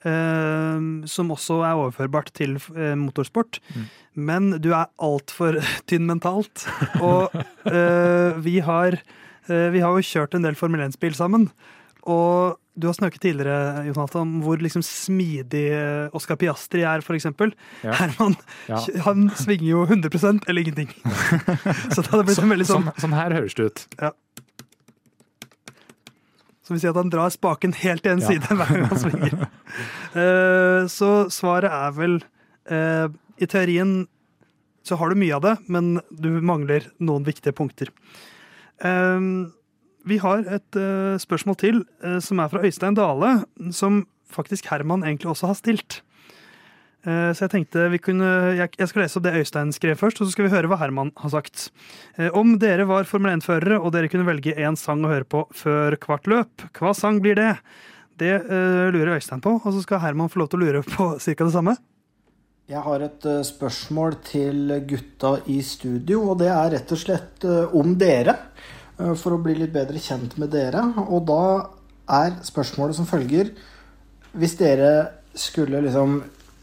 Uh, 0.00 1.04
som 1.04 1.28
også 1.28 1.58
er 1.68 1.76
overførbart 1.76 2.30
til 2.32 2.56
uh, 2.72 2.94
motorsport. 2.96 3.58
Mm. 3.76 3.88
Men 4.30 4.46
du 4.64 4.70
er 4.72 4.88
altfor 4.96 5.60
tynn 5.90 6.08
mentalt. 6.08 6.64
Og 7.04 7.36
uh, 7.36 8.40
vi, 8.40 8.58
har, 8.64 8.96
vi 9.48 9.80
har 9.80 9.94
jo 9.96 10.04
kjørt 10.04 10.34
en 10.36 10.42
del 10.44 10.54
Formel 10.58 10.80
1-spill 10.84 11.14
sammen. 11.16 11.48
Og 12.08 12.56
du 12.80 12.86
har 12.88 12.94
snakket 12.96 13.20
tidligere 13.20 13.82
Jonathan, 13.88 14.22
om 14.22 14.42
hvor 14.44 14.60
liksom 14.62 14.80
smidig 14.86 15.66
eh, 15.74 16.08
Oscar 16.16 16.38
Piastri 16.40 16.80
er, 16.88 17.02
f.eks. 17.04 17.26
Ja. 17.84 17.92
Herman 17.98 18.36
Ja. 18.70 18.78
han 19.06 19.26
svinger 19.36 19.66
jo 19.68 19.82
100% 19.86 20.46
eller 20.48 20.62
ingenting. 20.62 20.88
Så 21.92 22.00
det 22.00 22.08
hadde 22.12 22.24
blitt 22.30 22.40
en 22.40 22.54
veldig 22.54 22.68
sånn 22.70 22.86
Sånn, 22.88 23.02
sånn 23.04 23.16
her 23.18 23.34
høres 23.36 23.56
det 23.58 23.66
ut. 23.68 23.82
Som 26.64 26.76
vil 26.76 26.80
si 26.84 26.88
at 26.90 26.98
han 27.00 27.10
drar 27.12 27.32
spaken 27.34 27.74
helt 27.82 28.04
til 28.06 28.14
en 28.14 28.22
Ja. 28.22 28.30
side 28.30 28.48
hver 28.48 28.72
gang 28.76 28.88
han 28.92 29.04
svinger. 29.06 29.36
Eh, 30.10 30.88
så 30.90 31.28
svaret 31.30 31.70
er 31.70 31.92
vel 31.94 32.16
eh, 32.66 33.06
I 33.38 33.46
teorien 33.46 34.08
så 34.82 34.96
har 34.98 35.12
du 35.12 35.20
mye 35.20 35.36
av 35.36 35.44
det, 35.44 35.52
men 35.70 36.00
du 36.10 36.40
mangler 36.42 36.88
noen 36.98 37.22
viktige 37.28 37.54
punkter. 37.54 37.92
Eh, 38.84 39.20
vi 40.08 40.18
har 40.20 40.46
et 40.48 40.78
eh, 40.78 41.16
spørsmål 41.20 41.58
til, 41.60 41.82
eh, 42.04 42.20
som 42.24 42.40
er 42.40 42.48
fra 42.52 42.62
Øystein 42.64 42.96
Dale, 42.96 43.42
som 43.76 44.04
faktisk 44.32 44.70
Herman 44.70 45.04
egentlig 45.04 45.28
også 45.32 45.50
har 45.50 45.58
stilt. 45.58 46.00
Eh, 47.04 47.32
Så 47.32 47.46
jeg 47.46 47.50
tenkte 47.50 47.90
vi 47.90 47.98
kunne, 47.98 48.56
jeg, 48.56 48.88
skal 48.88 49.02
lese 49.02 49.18
opp 49.18 49.24
det 49.24 49.36
Øystein 49.40 49.72
skrev 49.72 49.96
først, 49.96 50.20
og 50.20 50.26
så 50.26 50.32
skal 50.32 50.48
vi 50.48 50.54
høre 50.54 50.68
hva 50.68 50.80
Herman 50.80 51.12
har 51.16 51.30
sagt. 51.30 51.70
Om 52.32 52.58
dere 52.58 52.86
var 52.88 53.04
Formel 53.04 53.38
1-førere 53.38 53.80
og 53.80 53.92
dere 53.92 54.08
kunne 54.08 54.28
velge 54.28 54.56
én 54.56 54.76
sang 54.76 55.04
å 55.04 55.12
høre 55.12 55.24
på 55.24 55.46
før 55.52 55.96
hvert 55.96 56.26
løp, 56.26 56.68
hva 56.78 56.94
sang 56.96 57.20
blir 57.20 57.36
det? 57.36 57.54
Det 58.20 58.34
lurer 58.92 59.16
Øystein 59.16 59.40
på, 59.40 59.56
og 59.64 59.72
så 59.72 59.80
skal 59.80 60.00
Herman 60.00 60.28
få 60.28 60.42
lov 60.42 60.50
til 60.52 60.60
å 60.60 60.64
lure 60.66 60.82
på 60.84 61.14
ca. 61.16 61.44
det 61.44 61.52
samme. 61.52 61.76
Jeg 62.70 62.84
har 62.84 63.02
et 63.02 63.24
eh, 63.26 63.40
spørsmål 63.42 64.14
til 64.22 64.68
gutta 64.86 65.32
i 65.50 65.56
studio, 65.66 66.20
og 66.30 66.36
det 66.38 66.52
er 66.54 66.68
rett 66.76 66.92
og 66.94 67.00
slett 67.00 67.42
eh, 67.42 67.72
om 67.74 67.96
dere. 67.98 68.36
eh, 68.94 69.10
For 69.18 69.34
å 69.34 69.40
bli 69.42 69.56
litt 69.58 69.72
bedre 69.74 69.98
kjent 69.98 70.36
med 70.38 70.52
dere. 70.54 70.84
Og 71.10 71.24
da 71.26 71.40
er 72.20 72.38
spørsmålet 72.46 73.00
som 73.00 73.10
følger 73.10 73.50
Hvis 74.38 74.54
dere 74.60 74.92
skulle 75.34 75.82
liksom 75.82 76.20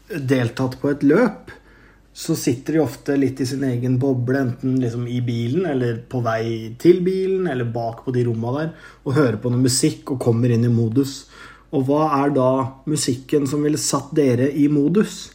deltatt 0.08 0.78
på 0.80 0.94
et 0.94 1.04
løp, 1.04 1.52
så 2.16 2.32
sitter 2.32 2.78
de 2.78 2.84
ofte 2.86 3.20
litt 3.20 3.44
i 3.44 3.46
sin 3.46 3.68
egen 3.68 4.00
boble, 4.00 4.40
enten 4.40 4.80
liksom 4.80 5.04
i 5.12 5.20
bilen 5.20 5.68
eller 5.68 6.00
på 6.08 6.22
vei 6.24 6.72
til 6.80 7.02
bilen 7.04 7.50
eller 7.52 7.68
bak 7.68 8.06
på 8.06 8.16
de 8.16 8.24
romma 8.24 8.54
der, 8.56 8.70
og 9.04 9.18
hører 9.20 9.36
på 9.36 9.52
noe 9.52 9.68
musikk 9.68 10.16
og 10.16 10.24
kommer 10.24 10.56
inn 10.56 10.64
i 10.64 10.72
modus. 10.72 11.26
Og 11.76 11.84
hva 11.84 12.06
er 12.24 12.32
da 12.32 12.52
musikken 12.88 13.44
som 13.46 13.60
ville 13.68 13.76
satt 13.76 14.16
dere 14.16 14.48
i 14.48 14.70
modus? 14.72 15.26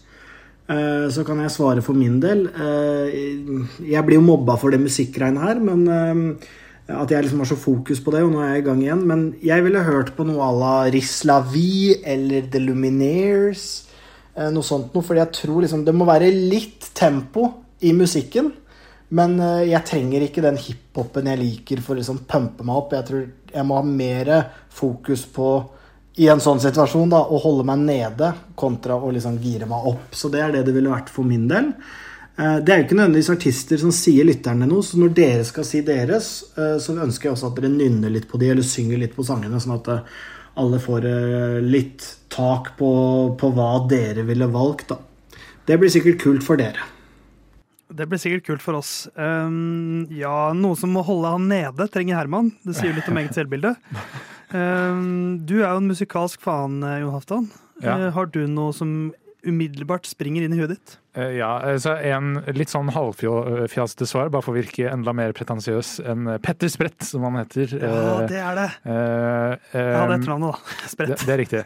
Eh, 0.74 1.09
Så 1.13 1.24
kan 1.26 1.39
jeg 1.43 1.51
svare 1.53 1.82
for 1.84 1.93
min 1.93 2.19
del. 2.19 2.47
Eh, 2.47 3.88
Jeg 3.91 4.05
blir 4.05 4.17
jo 4.19 4.26
mobba 4.26 4.57
for 4.57 4.71
det 4.71 4.80
musikkgreiene 4.82 5.41
her, 5.43 5.59
men 5.59 5.88
eh, 5.88 6.47
at 6.93 7.09
jeg 7.11 7.24
liksom 7.24 7.39
har 7.43 7.49
så 7.51 7.55
fokus 7.59 7.99
på 8.03 8.11
det, 8.11 8.24
og 8.24 8.32
nå 8.34 8.41
er 8.41 8.55
jeg 8.55 8.63
i 8.63 8.67
gang 8.67 8.82
igjen. 8.84 9.05
Men 9.07 9.21
jeg 9.43 9.63
ville 9.63 9.84
hørt 9.84 10.15
på 10.17 10.26
noe 10.28 10.41
à 10.43 10.51
la 10.57 10.74
Risla 10.91 11.39
V 11.41 11.95
eller 12.03 12.49
The 12.51 12.59
Lumineers. 12.59 13.88
Noe 14.36 14.65
sånt 14.65 14.95
noe, 14.95 15.03
fordi 15.05 15.21
jeg 15.21 15.32
tror 15.38 15.61
liksom 15.61 15.84
det 15.86 15.93
må 15.93 16.07
være 16.09 16.32
litt 16.34 16.89
tempo 16.97 17.51
i 17.86 17.91
musikken. 17.93 18.51
Men 19.13 19.38
jeg 19.69 19.86
trenger 19.86 20.26
ikke 20.26 20.41
den 20.41 20.57
hiphopen 20.57 21.30
jeg 21.30 21.38
liker 21.39 21.84
for 21.86 21.93
å 21.93 21.99
liksom 21.99 22.24
pumpe 22.26 22.65
meg 22.65 22.76
opp. 22.80 22.95
Jeg 22.97 23.05
tror 23.05 23.28
jeg 23.53 23.65
må 23.69 23.78
ha 23.78 23.84
mer 23.86 24.32
fokus 24.74 25.28
på 25.30 25.51
i 26.22 26.28
en 26.30 26.41
sånn 26.43 26.61
situasjon 26.61 27.09
da, 27.09 27.24
å 27.26 27.39
holde 27.41 27.66
meg 27.66 27.82
nede 27.88 28.34
kontra 28.59 28.99
å 28.99 29.11
liksom 29.14 29.39
gire 29.41 29.66
meg 29.70 29.88
opp. 29.93 30.11
Så 30.14 30.30
det 30.30 30.43
er 30.45 30.51
det 30.53 30.66
det 30.68 30.76
ville 30.76 30.91
vært 30.93 31.09
for 31.09 31.26
min 31.26 31.47
del. 31.49 31.72
Eh, 32.38 32.59
Det 32.61 32.74
er 32.74 32.82
jo 32.82 32.86
ikke 32.88 32.97
nødvendigvis 32.99 33.34
artister 33.34 33.82
som 33.82 33.91
sier 33.91 34.26
lytterne 34.26 34.68
noe, 34.70 34.86
så 34.86 34.97
når 35.01 35.14
dere 35.18 35.43
skal 35.45 35.66
si 35.66 35.82
deres, 35.82 36.43
eh, 36.57 36.78
så 36.78 36.97
ønsker 36.97 37.30
jeg 37.30 37.34
også 37.38 37.49
at 37.49 37.57
dere 37.57 37.74
nynner 37.74 38.14
litt 38.14 38.28
på 38.30 38.38
de, 38.41 38.49
eller 38.53 38.66
synger 38.66 39.01
litt 39.01 39.16
på 39.16 39.26
sangene, 39.26 39.61
sånn 39.61 39.80
at 39.80 39.89
eh, 39.89 40.16
alle 40.61 40.78
får 40.78 41.05
litt 41.66 42.03
tak 42.30 42.76
på, 42.78 42.89
på 43.41 43.47
hva 43.57 43.88
dere 43.89 44.22
ville 44.22 44.45
valgt, 44.53 44.91
da. 44.93 44.99
Det 45.66 45.80
blir 45.82 45.89
sikkert 45.89 46.20
kult 46.22 46.43
for 46.45 46.61
dere. 46.61 46.78
Det 47.93 48.05
blir 48.09 48.22
sikkert 48.22 48.45
kult 48.45 48.61
for 48.61 48.78
oss. 48.78 49.07
Um, 49.16 50.05
ja, 50.14 50.51
noe 50.53 50.78
som 50.78 50.93
må 50.93 51.01
holde 51.05 51.32
han 51.34 51.49
nede, 51.49 51.88
trenger 51.93 52.18
Herman. 52.18 52.51
Det 52.66 52.76
sier 52.78 52.93
litt 52.93 53.09
om 53.09 53.18
eget 53.22 53.34
selvbilde. 53.39 53.74
Um, 54.54 55.39
du 55.45 55.56
er 55.64 55.72
jo 55.74 55.80
en 55.82 55.88
musikalsk 55.89 56.41
faen, 56.45 56.80
eh, 56.86 56.99
Jon 57.01 57.12
Halvdan. 57.16 57.47
Ja. 57.82 57.97
Eh, 57.97 58.12
Har 58.14 58.28
du 58.30 58.43
noe 58.47 58.74
som 58.74 59.12
umiddelbart 59.43 60.06
springer 60.08 60.45
inn 60.45 60.54
i 60.56 60.60
huet 60.62 60.70
ditt? 60.76 60.93
Eh, 61.18 61.34
Ja, 61.39 61.58
altså 61.74 61.95
en 61.99 62.38
litt 62.56 62.70
sånn 62.72 62.88
halvfjasete 62.95 64.06
svar, 64.08 64.30
bare 64.32 64.41
for 64.45 64.54
å 64.54 64.60
virke 64.62 64.86
enda 64.91 65.12
mer 65.14 65.34
pretensiøs 65.36 65.97
enn 66.06 66.30
Petter 66.45 66.70
Sprett, 66.72 67.01
som 67.04 67.26
han 67.28 67.41
heter. 67.41 67.74
Ja, 67.82 68.22
det 68.30 68.39
er 68.39 68.56
det. 68.62 68.70
eh, 68.86 69.58
Jeg 69.74 69.97
hadde 69.97 70.14
eh, 70.14 70.20
etternavnet, 70.22 70.54
da. 70.54 70.78
det, 70.86 70.89
Sprett. 70.93 71.26
det 71.28 71.34
er 71.36 71.41
riktig. 71.43 71.64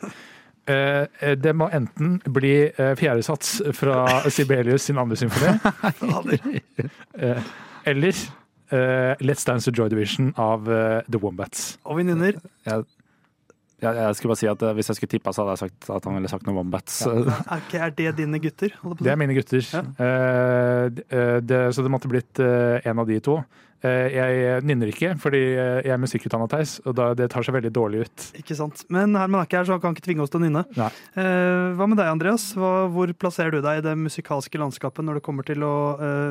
Eh, 0.68 1.36
det 1.40 1.54
må 1.56 1.70
enten 1.72 2.18
bli 2.28 2.56
uh, 2.76 2.92
fjerdesats 3.00 3.62
fra 3.78 4.02
Sibelius 4.28 4.84
sin 4.90 4.98
andre 5.00 5.16
symfoni, 5.16 5.54
eller 7.88 8.14
eh, 8.72 9.14
Let's 9.24 9.46
Dance 9.48 9.68
to 9.68 9.74
Joy 9.76 9.90
Division 9.94 10.34
av 10.36 10.68
uh, 10.68 11.02
The 11.08 11.20
Wombats. 11.22 11.78
Og 11.88 12.00
vi 12.00 12.08
nynner. 12.08 12.40
Jeg, 12.68 12.88
jeg, 13.82 13.94
jeg 14.00 14.18
skulle 14.18 14.34
bare 14.34 14.42
si 14.42 14.50
at 14.50 14.64
eh, 14.66 14.74
Hvis 14.78 14.90
jeg 14.92 15.00
skulle 15.00 15.12
tippa, 15.12 15.34
så 15.34 15.44
hadde 15.44 15.56
jeg 15.56 15.64
sagt 15.66 15.90
at 15.98 16.10
han 16.10 16.18
ville 16.18 16.32
sagt 16.32 16.50
noe 16.50 16.58
Wombats. 16.58 17.00
Er, 17.08 17.62
ikke, 17.62 17.84
er 17.86 17.96
det 17.98 18.16
dine 18.20 18.42
gutter? 18.44 18.76
Det 19.00 19.14
er 19.14 19.20
mine 19.20 19.38
gutter. 19.38 19.64
Ja. 19.72 19.86
Uh, 20.02 21.40
det, 21.44 21.62
så 21.76 21.86
det 21.86 21.94
måtte 21.94 22.12
blitt 22.12 22.42
en 22.42 23.04
av 23.04 23.08
de 23.10 23.22
to. 23.24 23.40
Eh, 23.86 24.16
jeg 24.16 24.64
nynner 24.66 24.90
ikke, 24.90 25.12
fordi 25.22 25.42
eh, 25.54 25.80
jeg 25.86 25.94
er 25.94 26.02
musikkutdanna 26.02 26.48
Theis, 26.50 26.78
og 26.88 26.96
da, 26.98 27.12
det 27.18 27.30
tar 27.34 27.46
seg 27.46 27.58
veldig 27.60 27.72
dårlig 27.76 28.08
ut. 28.08 28.28
Ikke 28.42 28.58
sant. 28.58 28.82
Men 28.94 29.14
Herman 29.18 29.44
er 29.44 29.50
ikke 29.50 29.60
her, 29.62 29.70
så 29.70 29.78
han 29.78 29.84
kan 29.84 29.94
ikke 29.94 30.08
tvinge 30.08 30.26
oss 30.26 30.34
til 30.34 30.42
å 30.42 30.46
nynne. 30.48 30.66
Nei. 30.78 30.90
Eh, 31.14 31.78
hva 31.78 31.90
med 31.90 32.00
deg, 32.02 32.10
Andreas? 32.10 32.50
Hva, 32.58 32.74
hvor 32.94 33.14
plasserer 33.22 33.58
du 33.58 33.62
deg 33.62 33.82
i 33.82 33.86
det 33.86 33.94
musikalske 34.00 34.62
landskapet 34.62 35.06
når 35.06 35.20
det 35.20 35.26
kommer 35.28 35.48
til 35.48 35.66
å 35.66 35.76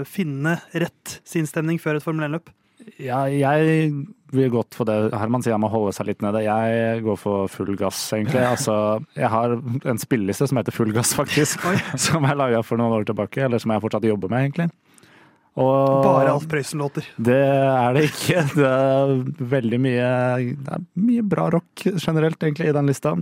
finne 0.08 0.58
rett 0.74 1.18
sinnsstemning 1.26 1.78
før 1.82 1.98
et 1.98 2.04
Formel 2.04 2.26
1-løp? 2.28 2.50
Ja, 3.00 3.24
jeg 3.30 3.90
vil 4.34 4.50
godt 4.52 4.76
for 4.76 4.88
det. 4.88 4.96
Herman 5.16 5.42
sier 5.44 5.56
han 5.56 5.62
må 5.62 5.70
holde 5.72 5.94
seg 5.96 6.10
litt 6.10 6.22
nede. 6.24 6.42
Jeg 6.44 7.02
går 7.06 7.18
for 7.20 7.50
full 7.50 7.74
gass, 7.78 8.00
egentlig. 8.14 8.42
Altså, 8.52 8.74
jeg 9.16 9.30
har 9.32 9.56
en 9.56 10.02
spilleliste 10.02 10.48
som 10.50 10.60
heter 10.60 10.74
Full 10.74 10.92
gass, 10.96 11.14
faktisk. 11.16 11.64
som 12.06 12.26
jeg 12.26 12.38
laga 12.38 12.62
for 12.66 12.80
noen 12.80 12.98
år 12.98 13.08
tilbake, 13.08 13.46
eller 13.46 13.62
som 13.62 13.74
jeg 13.74 13.84
fortsatt 13.84 14.08
jobber 14.08 14.32
med, 14.32 14.48
egentlig. 14.48 14.68
Og 15.56 16.04
Bare 16.04 16.34
Alf 16.34 16.44
Prøysen-låter. 16.50 17.06
Det 17.16 17.40
er 17.40 17.96
det 17.96 18.04
ikke. 18.10 18.44
Det 18.58 18.68
er 18.68 19.14
veldig 19.56 19.80
mye 19.80 20.08
Det 20.52 20.76
er 20.76 20.86
mye 21.00 21.24
bra 21.24 21.48
rock 21.54 21.86
generelt, 21.96 22.42
egentlig, 22.42 22.68
i 22.68 22.76
den 22.76 22.90
lista. 22.92 23.14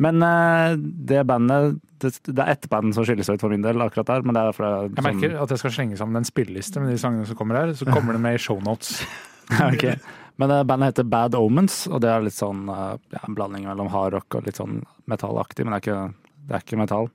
Men 0.00 0.22
eh, 0.24 0.74
det 0.80 1.26
bandet 1.28 1.78
Det, 2.00 2.14
det 2.24 2.40
er 2.40 2.54
ett 2.54 2.68
band 2.72 2.94
som 2.96 3.04
skiller 3.04 3.26
seg 3.26 3.36
ut 3.36 3.44
for 3.44 3.52
min 3.52 3.64
del 3.64 3.82
akkurat 3.84 4.08
der, 4.08 4.24
men 4.24 4.36
det 4.36 4.46
er 4.48 4.56
fra 4.56 4.70
Jeg 4.88 5.04
merker 5.04 5.36
at 5.42 5.52
jeg 5.52 5.62
skal 5.62 5.74
slenge 5.76 5.98
sammen 6.00 6.22
en 6.22 6.26
spilleliste 6.26 6.80
med 6.80 6.94
de 6.94 7.00
sangene 7.00 7.28
som 7.28 7.36
kommer 7.38 7.60
her, 7.60 7.74
så 7.76 7.88
kommer 7.94 8.16
det 8.16 8.24
med 8.24 8.38
i 8.38 8.42
shownotes. 8.42 9.02
okay. 9.68 9.98
Men 10.40 10.54
eh, 10.56 10.64
bandet 10.64 10.94
heter 10.94 11.10
Bad 11.12 11.36
Omens, 11.36 11.84
og 11.90 12.00
det 12.02 12.10
er 12.10 12.24
litt 12.24 12.38
sånn 12.38 12.64
eh, 12.72 12.96
ja, 13.14 13.22
en 13.26 13.36
blanding 13.36 13.68
mellom 13.68 13.92
hardrock 13.92 14.40
og 14.40 14.48
litt 14.48 14.58
sånn 14.58 14.80
metallaktig, 15.10 15.68
men 15.68 15.76
det 15.76 15.82
er 15.82 15.86
ikke, 15.86 16.32
det 16.48 16.56
er 16.56 16.64
ikke 16.64 16.80
metall. 16.80 17.10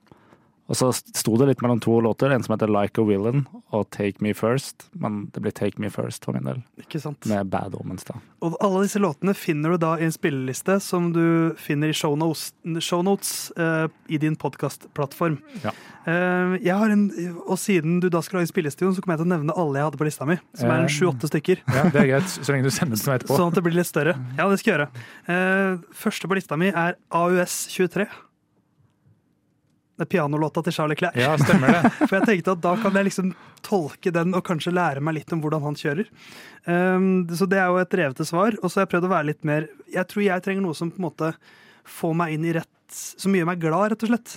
Og 0.66 0.74
så 0.74 0.88
sto 0.92 1.36
det 1.38 1.46
litt 1.46 1.60
mellom 1.62 1.78
to 1.80 2.00
låter, 2.02 2.32
en 2.34 2.42
som 2.42 2.56
heter 2.56 2.66
Like 2.72 2.98
a 2.98 3.04
Villain 3.06 3.44
og 3.70 3.84
Take 3.94 4.18
Me 4.24 4.32
First, 4.34 4.88
men 4.98 5.28
det 5.34 5.42
blir 5.44 5.54
Take 5.54 5.78
Me 5.78 5.86
First 5.94 6.24
for 6.26 6.34
min 6.34 6.42
del, 6.48 6.62
Ikke 6.82 6.98
sant? 7.00 7.22
med 7.30 7.46
Bad 7.52 7.76
Omens, 7.78 8.02
da. 8.08 8.16
Og 8.42 8.56
alle 8.60 8.82
disse 8.82 8.98
låtene 8.98 9.34
finner 9.38 9.70
du 9.76 9.78
da 9.84 9.92
i 10.00 10.04
en 10.08 10.14
spilleliste 10.14 10.80
som 10.82 11.12
du 11.14 11.54
finner 11.62 11.92
i 11.92 11.94
shownotes, 11.96 12.48
shownotes 12.82 13.52
uh, 13.58 13.86
i 14.10 14.18
din 14.18 14.34
podkastplattform. 14.36 15.38
Ja. 15.62 15.70
Uh, 16.06 16.58
jeg 16.62 16.74
har 16.74 16.90
en, 16.90 17.06
og 17.46 17.58
siden 17.62 18.00
du 18.02 18.08
da 18.10 18.20
skal 18.26 18.40
lage 18.40 18.50
spilleliste, 18.50 18.86
så 18.90 19.02
kommer 19.02 19.16
jeg 19.16 19.22
til 19.24 19.30
å 19.30 19.34
nevne 19.36 19.54
alle 19.56 19.78
jeg 19.80 19.88
hadde 19.90 20.02
på 20.02 20.10
lista 20.10 20.26
mi. 20.26 20.38
Som 20.58 20.70
er 20.70 20.82
en 20.82 20.90
Eh. 20.90 20.94
sju-åtte 20.98 21.30
stykker. 21.30 21.62
Ja, 21.66 21.86
det 21.94 22.02
er 22.02 22.10
greit, 22.10 22.28
så 22.30 22.50
lenge 22.52 22.66
du 22.66 22.74
sender 22.74 22.98
den 22.98 23.14
etterpå. 23.16 23.38
Sånn 23.38 23.48
at 23.50 23.54
det 23.54 23.62
blir 23.66 23.74
litt 23.78 23.86
større. 23.90 24.14
Ja, 24.38 24.48
det 24.50 24.58
skal 24.60 24.72
jeg 24.72 24.78
gjøre. 24.82 24.90
Uh, 25.30 25.78
første 25.94 26.26
på 26.30 26.34
lista 26.42 26.58
mi 26.58 26.68
er 26.74 26.96
AUS 27.10 27.66
23. 27.74 28.06
Det 28.06 28.10
er 28.10 28.25
pianolåta 30.04 30.62
til 30.66 30.74
Charlie 30.76 30.96
Clair. 30.98 31.16
Ja, 31.16 31.32
stemmer 31.40 31.72
det. 31.72 31.90
For 32.08 32.18
jeg 32.18 32.28
tenkte 32.28 32.52
at 32.56 32.62
da 32.64 32.74
kan 32.80 32.96
jeg 32.98 33.08
liksom 33.08 33.32
tolke 33.64 34.12
den 34.12 34.36
og 34.36 34.44
kanskje 34.46 34.74
lære 34.76 35.02
meg 35.04 35.16
litt 35.18 35.32
om 35.32 35.40
hvordan 35.40 35.64
han 35.64 35.78
kjører. 35.80 36.10
Um, 36.68 37.24
så 37.32 37.48
det 37.48 37.60
er 37.62 37.70
jo 37.72 37.80
et 37.80 37.96
revete 38.02 38.26
svar. 38.28 38.58
Og 38.60 38.68
så 38.68 38.80
har 38.80 38.86
jeg 38.86 38.92
prøvd 38.96 39.08
å 39.08 39.14
være 39.14 39.30
litt 39.30 39.46
mer 39.48 39.70
Jeg 39.92 40.10
tror 40.10 40.26
jeg 40.26 40.44
trenger 40.44 40.66
noe 40.66 40.76
som 40.76 40.90
på 40.92 41.00
en 41.00 41.06
måte 41.08 41.30
får 41.86 42.18
meg 42.18 42.34
inn 42.34 42.44
i 42.44 42.56
rett 42.56 42.98
Som 43.22 43.34
gjør 43.34 43.48
meg 43.48 43.62
glad, 43.62 43.92
rett 43.94 44.04
og 44.04 44.12
slett. 44.12 44.36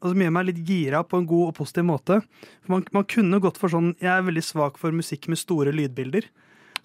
Og 0.00 0.12
som 0.12 0.22
gjør 0.22 0.34
meg 0.36 0.46
litt 0.48 0.60
gira 0.68 1.02
på 1.04 1.18
en 1.18 1.26
god 1.28 1.50
og 1.50 1.56
positiv 1.58 1.88
måte. 1.90 2.20
For 2.62 2.76
man, 2.76 2.86
man 2.94 3.08
kunne 3.08 3.42
gått 3.42 3.58
for 3.60 3.72
sånn 3.72 3.94
Jeg 3.98 4.12
er 4.14 4.28
veldig 4.28 4.44
svak 4.46 4.78
for 4.80 4.94
musikk 4.94 5.28
med 5.32 5.40
store 5.40 5.74
lydbilder. 5.74 6.30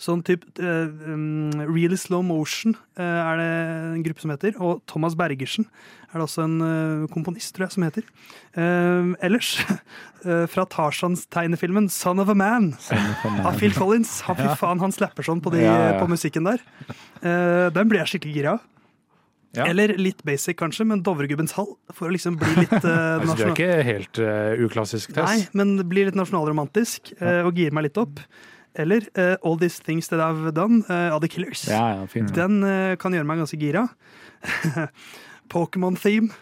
Sånn 0.01 0.23
type 0.27 0.47
uh, 0.59 0.89
um, 1.07 1.51
Really 1.69 1.97
Slow 1.99 2.23
Motion 2.25 2.75
uh, 2.99 3.03
er 3.03 3.39
det 3.39 3.51
en 3.95 4.03
gruppe 4.07 4.23
som 4.23 4.33
heter. 4.33 4.57
Og 4.59 4.81
Thomas 4.91 5.15
Bergersen 5.19 5.67
er 6.11 6.19
det 6.19 6.25
også 6.25 6.45
en 6.45 6.57
uh, 6.63 7.07
komponist, 7.11 7.53
tror 7.55 7.67
jeg, 7.67 7.75
som 7.75 7.87
heter. 7.87 8.05
Eh, 8.55 9.15
ellers, 9.25 9.57
eh, 10.25 10.45
fra 10.47 10.63
Tarzans 10.71 11.25
tegnefilmen 11.27 11.89
Son 11.91 12.21
of 12.23 12.29
a 12.31 12.35
Man 12.37 12.71
av 13.43 13.59
Phil 13.59 13.75
Collins. 13.75 14.21
Han, 14.29 14.37
fy 14.39 14.47
faen, 14.61 14.79
han 14.79 14.95
slapper 14.95 15.27
sånn 15.27 15.43
på, 15.43 15.51
de, 15.51 15.65
Ja, 15.65 15.75
ja. 15.89 15.97
på 15.99 16.07
musikken 16.07 16.47
der. 16.47 16.63
Eh, 17.19 17.67
den 17.75 17.91
blir 17.91 18.03
jeg 18.03 18.13
skikkelig 18.13 18.37
gira 18.37 18.55
av. 18.55 18.71
Ja. 19.55 19.69
Eller 19.71 19.93
litt 19.95 20.19
basic, 20.27 20.57
kanskje, 20.59 20.83
men 20.87 21.03
Dovregubbens 21.03 21.55
hall. 21.55 21.69
For 21.95 22.09
å 22.09 22.15
liksom 22.15 22.35
bli 22.41 22.49
litt 22.57 22.73
uh, 22.75 23.15
Altså, 23.21 23.37
det 23.39 23.45
er 23.45 23.53
ikke 23.53 23.85
helt 23.87 24.19
uh, 24.19 24.65
uklassisk 24.65 25.13
test. 25.15 25.29
Nei, 25.29 25.45
men 25.55 25.77
det 25.79 25.85
blir 25.87 26.09
litt 26.09 26.17
nasjonalromantisk 26.19 27.13
uh, 27.21 27.45
og 27.47 27.55
gir 27.55 27.71
meg 27.75 27.87
litt 27.87 27.99
opp. 28.01 28.19
Eller 28.75 29.05
uh, 29.17 29.35
All 29.41 29.59
These 29.59 29.83
Things 29.83 30.09
That 30.11 30.19
I've 30.19 30.51
Done 30.55 30.83
eh, 30.89 31.13
av 31.13 31.21
The 31.23 31.29
Killers. 31.31 31.67
Ja, 31.69 31.95
ja, 31.95 32.07
fint. 32.11 32.33
Den 32.35 32.59
uh, 32.63 32.95
kan 32.99 33.15
gjøre 33.15 33.27
meg 33.27 33.39
ganske 33.43 33.59
gira. 33.59 33.87
Pokémon-theme. 35.53 36.33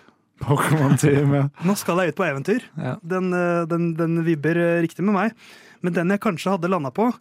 Pokémon-theme, 0.43 1.37
ja. 1.37 1.45
Nå 1.67 1.77
skal 1.79 2.01
jeg 2.01 2.13
ut 2.13 2.19
på 2.19 2.25
eventyr. 2.27 2.65
Ja. 2.79 2.97
Den, 3.05 3.31
den, 3.69 3.93
den 3.99 4.19
vibber 4.25 4.59
riktig 4.83 5.05
med 5.05 5.17
meg. 5.17 5.39
Men 5.85 5.95
den 5.95 6.13
jeg 6.15 6.23
kanskje 6.23 6.55
hadde 6.55 6.71
landa 6.71 6.91
på, 6.95 7.11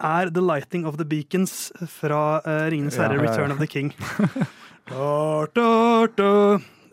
er 0.00 0.30
The 0.32 0.44
Lighting 0.44 0.86
of 0.88 0.96
the 1.00 1.06
Beacons 1.08 1.72
fra 2.00 2.40
Ringenes 2.72 2.96
herre, 3.00 3.18
Ja, 3.18 3.24
ja, 3.24 3.24
ja. 3.24 3.30
Return 3.30 3.56
of 3.56 3.60
the 3.60 3.68
King. 3.68 3.94
da, 4.90 5.46
da, 5.56 5.72
da. 6.16 6.34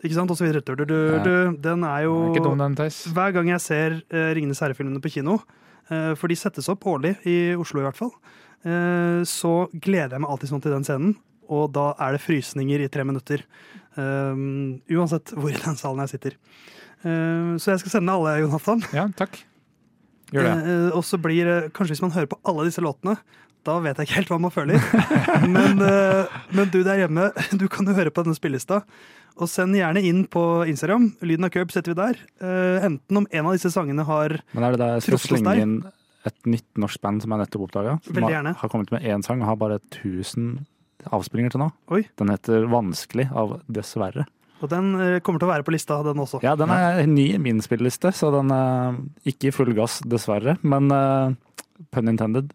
Ikke 0.04 0.14
sant? 0.14 0.30
Og 0.30 0.38
så 0.38 0.46
videre. 0.46 0.62
Du, 0.62 0.74
du, 0.78 0.94
du. 1.24 1.34
Den 1.58 1.82
er 1.86 2.06
jo 2.06 2.30
Hver 2.34 3.32
gang 3.34 3.50
jeg 3.50 3.62
ser 3.64 3.96
uh, 4.14 4.30
Ringenes 4.36 4.60
herre-filmene 4.62 5.02
på 5.02 5.10
kino, 5.18 5.40
for 5.88 6.28
de 6.28 6.36
settes 6.36 6.68
opp 6.72 6.86
årlig, 6.90 7.14
i 7.28 7.56
Oslo 7.58 7.80
i 7.82 7.86
hvert 7.86 7.98
fall, 7.98 8.12
eh, 8.68 9.24
så 9.28 9.54
gleder 9.72 10.16
jeg 10.16 10.24
meg 10.24 10.30
alltid 10.34 10.52
sånn 10.52 10.64
til 10.64 10.74
den 10.76 10.86
scenen. 10.86 11.16
Og 11.48 11.70
da 11.72 11.94
er 12.04 12.14
det 12.14 12.24
frysninger 12.24 12.82
i 12.84 12.90
tre 12.92 13.06
minutter. 13.08 13.40
Um, 13.96 14.82
uansett 14.92 15.32
hvor 15.32 15.48
i 15.50 15.56
den 15.56 15.78
salen 15.80 16.04
jeg 16.04 16.12
sitter. 16.12 16.36
Eh, 17.02 17.54
så 17.56 17.72
jeg 17.72 17.82
skal 17.82 17.94
sende 17.96 18.14
alle, 18.14 18.36
Jonathan. 18.42 18.82
Ja, 18.94 19.06
takk. 19.18 19.40
Gjør 20.34 20.44
det. 20.44 20.54
Eh, 20.60 20.88
og 20.92 21.04
så 21.08 21.18
blir 21.22 21.70
Kanskje 21.72 21.94
hvis 21.94 22.04
man 22.04 22.12
hører 22.12 22.28
på 22.30 22.40
alle 22.48 22.66
disse 22.68 22.84
låtene, 22.84 23.16
da 23.66 23.76
vet 23.84 23.98
jeg 23.98 24.08
ikke 24.08 24.18
helt 24.20 24.32
hva 24.32 24.40
man 24.42 24.54
føler. 24.54 24.82
men, 25.56 25.82
eh, 25.84 26.36
men 26.54 26.70
du 26.72 26.80
der 26.86 27.04
hjemme, 27.04 27.30
du 27.60 27.66
kan 27.72 27.88
jo 27.88 27.96
høre 27.96 28.12
på 28.14 28.24
denne 28.26 28.38
spillelista. 28.38 28.82
Og 29.38 29.50
send 29.50 29.76
gjerne 29.78 30.02
inn 30.02 30.24
på 30.30 30.42
Instagram. 30.70 31.12
Lyden 31.22 31.46
av 31.46 31.52
Curb 31.54 31.70
setter 31.74 31.94
vi 31.94 31.98
der. 32.00 32.22
Eh, 32.42 32.86
enten 32.88 33.20
om 33.20 33.28
en 33.30 33.44
av 33.46 33.54
disse 33.54 33.70
sangene 33.74 34.06
har 34.08 34.40
Men 34.54 34.66
er 34.66 34.74
det 34.74 34.82
der 34.82 34.96
jeg 34.96 35.06
skal 35.06 35.22
slenge 35.26 35.54
inn 35.62 35.76
et 36.26 36.48
nytt 36.50 36.80
norsk 36.82 37.00
band 37.00 37.22
som 37.22 37.32
jeg 37.32 37.44
nettopp 37.44 37.68
oppdaga? 37.68 37.98
Som 38.04 38.18
har, 38.26 38.50
har 38.62 38.72
kommet 38.72 38.90
med 38.92 39.06
én 39.06 39.22
sang 39.24 39.44
og 39.44 39.52
har 39.52 39.60
bare 39.60 39.78
1000 39.78 40.58
avspillinger 41.14 41.54
til 41.54 41.62
nå. 41.62 41.70
Oi. 41.94 42.02
Den 42.18 42.32
heter 42.34 42.66
'Vanskelig' 42.66 43.30
av 43.30 43.60
Dessverre. 43.70 44.26
Og 44.58 44.70
den 44.72 44.94
eh, 44.98 45.18
kommer 45.22 45.38
til 45.38 45.46
å 45.46 45.52
være 45.52 45.66
på 45.66 45.74
lista, 45.74 46.00
den 46.02 46.18
også. 46.18 46.40
Ja, 46.42 46.56
den 46.58 46.72
er 46.74 47.04
ny 47.06 47.28
i 47.36 47.42
min 47.42 47.62
spilleliste, 47.62 48.10
så 48.14 48.32
den 48.34 48.50
er 48.54 48.98
ikke 49.28 49.50
i 49.50 49.54
full 49.54 49.70
gass, 49.76 50.00
dessverre. 50.02 50.56
Men 50.66 50.90
uh, 50.90 51.30
pun 51.94 52.10
intended. 52.10 52.50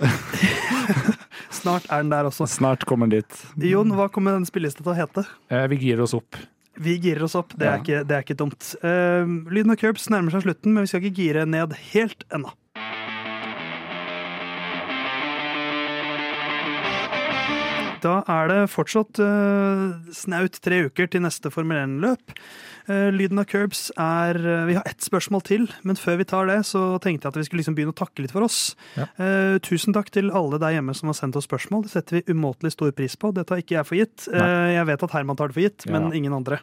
Snart 1.60 1.86
er 1.90 2.02
den 2.04 2.12
der 2.12 2.28
også. 2.30 2.46
Snart 2.48 2.86
kommer 2.88 3.10
den 3.10 3.20
dit. 3.20 3.42
Jon, 3.70 3.90
hva 3.96 4.06
kommer 4.12 4.36
den 4.38 4.46
spillelista 4.48 4.84
til 4.84 4.92
å 4.94 4.96
hete? 4.96 5.26
Eh, 5.52 5.66
vi 5.72 5.80
girer 5.82 6.04
oss 6.06 6.14
opp. 6.16 6.38
Vi 6.80 6.94
girer 7.02 7.26
oss 7.26 7.34
opp. 7.36 7.52
Det 7.58 7.66
er, 7.66 7.74
Ja. 7.76 7.82
ikke, 7.82 8.04
det 8.08 8.16
er 8.16 8.24
ikke 8.24 8.38
dumt. 8.40 8.70
Uh, 8.80 9.28
Lyden 9.52 9.74
av 9.74 9.80
Curbs 9.82 10.06
nærmer 10.12 10.32
seg 10.32 10.46
slutten, 10.46 10.72
men 10.72 10.86
vi 10.86 10.92
skal 10.92 11.02
ikke 11.04 11.18
gire 11.18 11.44
ned 11.48 11.74
helt 11.90 12.24
ennå. 12.32 12.54
Da 18.00 18.20
er 18.30 18.50
det 18.50 18.58
fortsatt 18.72 19.20
uh, 19.22 19.90
snaut 20.14 20.58
tre 20.64 20.84
uker 20.88 21.10
til 21.10 21.24
neste 21.24 21.52
Formel 21.52 21.78
1-løp. 21.82 22.34
Uh, 22.90 23.10
lyden 23.14 23.38
av 23.38 23.46
Curbs 23.50 23.90
er 24.00 24.38
uh, 24.40 24.64
Vi 24.68 24.76
har 24.78 24.86
ett 24.88 25.04
spørsmål 25.04 25.44
til, 25.46 25.68
men 25.86 25.98
før 26.00 26.20
vi 26.20 26.28
tar 26.28 26.48
det, 26.50 26.60
så 26.68 26.96
tenkte 27.02 27.28
jeg 27.28 27.34
at 27.34 27.38
vi 27.40 27.46
skulle 27.48 27.62
liksom 27.62 27.76
begynne 27.78 27.94
å 27.94 28.00
takke 28.00 28.24
litt 28.24 28.34
for 28.34 28.46
oss. 28.46 28.74
Ja. 28.96 29.06
Eh, 29.20 29.58
tusen 29.64 29.94
takk 29.96 30.10
til 30.14 30.32
alle 30.36 30.60
der 30.62 30.76
hjemme 30.76 30.94
som 30.96 31.10
har 31.10 31.18
sendt 31.18 31.38
oss 31.38 31.48
spørsmål. 31.48 31.86
Det 31.86 31.94
setter 31.94 32.18
vi 32.18 32.34
umåtelig 32.34 32.74
stor 32.76 32.92
pris 32.96 33.16
på. 33.20 33.32
Det 33.36 33.46
tar 33.48 33.62
ikke 33.62 33.78
jeg 33.78 33.88
for 33.88 34.00
gitt. 34.00 34.26
Eh, 34.32 34.66
jeg 34.76 34.88
vet 34.90 35.06
at 35.06 35.14
Herman 35.16 35.38
tar 35.38 35.50
det 35.50 35.58
for 35.58 35.66
gitt, 35.66 35.86
men 35.90 36.10
ingen 36.16 36.36
andre. 36.36 36.60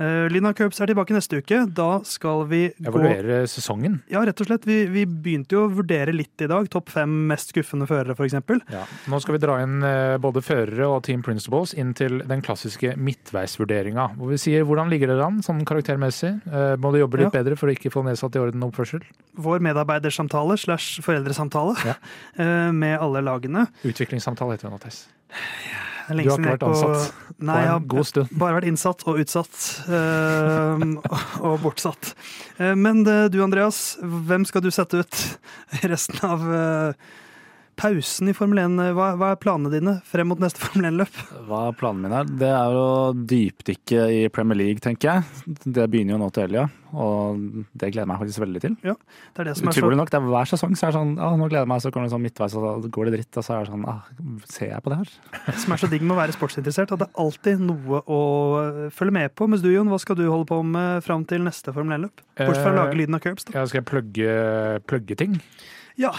Lyden 0.00 0.48
av 0.48 0.54
Curbs 0.56 0.80
er 0.80 0.88
tilbake 0.88 1.12
neste 1.12 1.42
uke. 1.42 1.58
Da 1.76 2.00
skal 2.08 2.46
vi 2.48 2.60
gå 2.78 2.88
Evaluere 2.88 3.42
sesongen. 3.50 3.98
Ja, 4.08 4.22
rett 4.24 4.40
og 4.40 4.48
slett. 4.48 4.64
Vi, 4.68 4.78
vi 4.88 5.02
begynte 5.04 5.58
jo 5.58 5.66
å 5.66 5.72
vurdere 5.74 6.14
litt 6.14 6.40
i 6.40 6.48
dag. 6.48 6.68
Topp 6.72 6.88
fem 6.94 7.12
mest 7.28 7.52
skuffende 7.52 7.84
førere, 7.90 8.16
f.eks. 8.16 8.38
Ja. 8.72 8.86
Nå 9.12 9.20
skal 9.20 9.36
vi 9.36 9.42
dra 9.42 9.58
inn 9.60 9.84
eh, 9.84 10.16
både 10.22 10.42
førere 10.44 10.88
og 10.88 11.02
team 11.04 11.24
principles 11.26 11.74
inn 11.76 11.92
til 11.98 12.22
den 12.30 12.40
klassiske 12.44 12.94
midtveisvurderinga. 12.96 14.08
Hvor 14.16 14.32
vi 14.32 14.40
sier 14.40 14.64
hvordan 14.68 14.88
ligger 14.92 15.12
dere 15.12 15.28
an 15.28 15.42
sånn 15.44 15.62
karaktermessig? 15.68 16.32
Eh, 16.48 16.74
må 16.80 16.94
du 16.94 17.00
jobbe 17.02 17.20
litt 17.20 17.36
bedre 17.36 17.58
for 17.60 17.68
å 17.68 17.76
ikke 17.76 17.92
få 17.92 18.04
nedsatt 18.08 18.38
i 18.38 18.42
orden 18.42 18.64
oppførsel? 18.70 19.04
Vår 19.40 19.60
medarbeidersamtale 19.68 20.56
slash 20.64 21.04
foreldresamtale 21.04 21.76
Ja. 21.92 21.98
eh, 22.40 22.70
med 22.72 22.96
alle 22.98 23.24
lagene. 23.26 23.68
Utviklingssamtale 23.84 24.56
heter 24.56 24.70
det 24.70 24.74
nå, 24.78 24.82
Theis. 24.86 25.04
Det 25.30 25.89
er 26.18 26.24
Du 26.24 26.30
har 26.30 26.38
ikke 26.38 26.48
vært 26.48 26.58
vært 26.58 26.60
på- 26.60 26.72
ansatt 26.74 27.12
Nei, 27.40 27.60
på 27.66 27.76
en 27.76 27.86
god 27.88 28.06
stund. 28.06 28.28
bare 28.38 28.54
vært 28.58 28.68
innsatt 28.68 29.04
og 29.06 29.18
utsatt. 29.22 29.60
eh, 29.88 30.84
og 31.46 31.60
bortsatt. 31.62 32.14
Eh, 32.58 32.74
men 32.74 33.06
eh, 33.06 33.28
du, 33.28 33.38
Andreas, 33.44 33.96
hvem 34.02 34.44
skal 34.48 34.60
du 34.66 34.70
sette 34.74 35.00
ut 35.04 35.20
resten 35.86 36.18
av 36.26 36.44
eh, 36.52 36.92
pausen 37.80 38.28
i 38.30 38.34
Formel 38.36 38.58
1. 38.62 38.74
Hva, 38.96 39.12
hva 39.20 39.30
er 39.34 39.38
planene 39.40 39.70
dine 39.72 39.94
frem 40.06 40.28
mot 40.30 40.40
neste 40.42 40.60
Formel 40.64 40.90
1-løp? 40.90 41.20
Hva 41.48 41.62
er 41.70 41.78
planen 41.78 42.04
min 42.04 42.14
her? 42.14 42.28
Det 42.40 42.50
er 42.50 42.76
å 42.76 42.90
dypdykke 43.14 44.04
i 44.16 44.20
Premier 44.34 44.58
League, 44.58 44.82
tenker 44.84 45.10
jeg. 45.10 45.56
Det 45.64 45.86
begynner 45.92 46.16
jo 46.16 46.20
nå 46.22 46.28
til 46.34 46.46
helga, 46.46 46.66
og 46.90 47.40
det 47.70 47.90
gleder 47.92 48.02
jeg 48.04 48.10
meg 48.10 48.20
faktisk 48.22 48.42
veldig 48.44 48.62
til. 48.64 48.76
Det 48.82 48.94
er 49.44 49.50
det 49.50 49.56
som 49.58 49.70
er 49.70 49.78
så 49.78 49.92
nok, 50.00 50.12
det 50.12 50.18
er 50.20 50.28
hver 50.32 50.50
sesong 50.52 50.76
så 50.76 50.88
er 50.88 50.92
det 50.92 50.98
sånn 50.98 51.14
ah, 51.22 51.36
nå 51.38 51.48
gleder 51.48 51.64
jeg 51.64 51.72
meg, 51.72 51.84
så 51.84 51.92
kommer 51.94 52.10
det 52.10 52.14
sånn 52.14 52.24
midtveis, 52.26 52.56
og 52.58 52.66
så 52.84 52.92
går 52.96 53.10
det 53.10 53.14
dritt, 53.18 53.40
og 53.40 53.46
så 53.46 53.56
er 53.56 53.64
det 53.66 53.72
sånn 53.74 53.88
ah, 53.90 54.00
ser 54.50 54.72
jeg 54.74 54.84
på 54.84 54.92
det 54.94 55.00
her? 55.02 55.14
Det 55.48 55.56
som 55.64 55.76
er 55.76 55.82
så 55.84 55.90
digg 55.94 56.04
med 56.06 56.16
å 56.16 56.20
være 56.20 56.36
sportsinteressert, 56.36 56.94
at 56.96 57.04
det 57.04 57.08
er 57.08 57.24
alltid 57.24 57.64
noe 57.70 58.02
å 58.04 58.20
øh, 58.60 58.80
følge 58.94 59.16
med 59.20 59.34
på. 59.38 59.48
Mens 59.50 59.64
du, 59.64 59.70
Jon, 59.72 59.90
hva 59.92 60.00
skal 60.02 60.18
du 60.18 60.26
holde 60.28 60.48
på 60.50 60.60
med 60.66 61.04
fram 61.06 61.24
til 61.30 61.44
neste 61.46 61.74
Formel 61.76 61.96
1-løp? 62.00 62.24
Bortsett 62.40 62.64
fra 62.64 62.74
å 62.74 62.78
lage 62.82 62.98
lyden 62.98 63.16
av 63.18 63.24
curbs. 63.24 63.46
da. 63.48 63.56
Ja, 63.58 63.66
skal 63.70 63.82
jeg 63.82 63.90
plugge, 63.90 64.36
plugge 64.90 65.18
ting? 65.20 65.40
Ja, 66.00 66.10
Ja, 66.10 66.14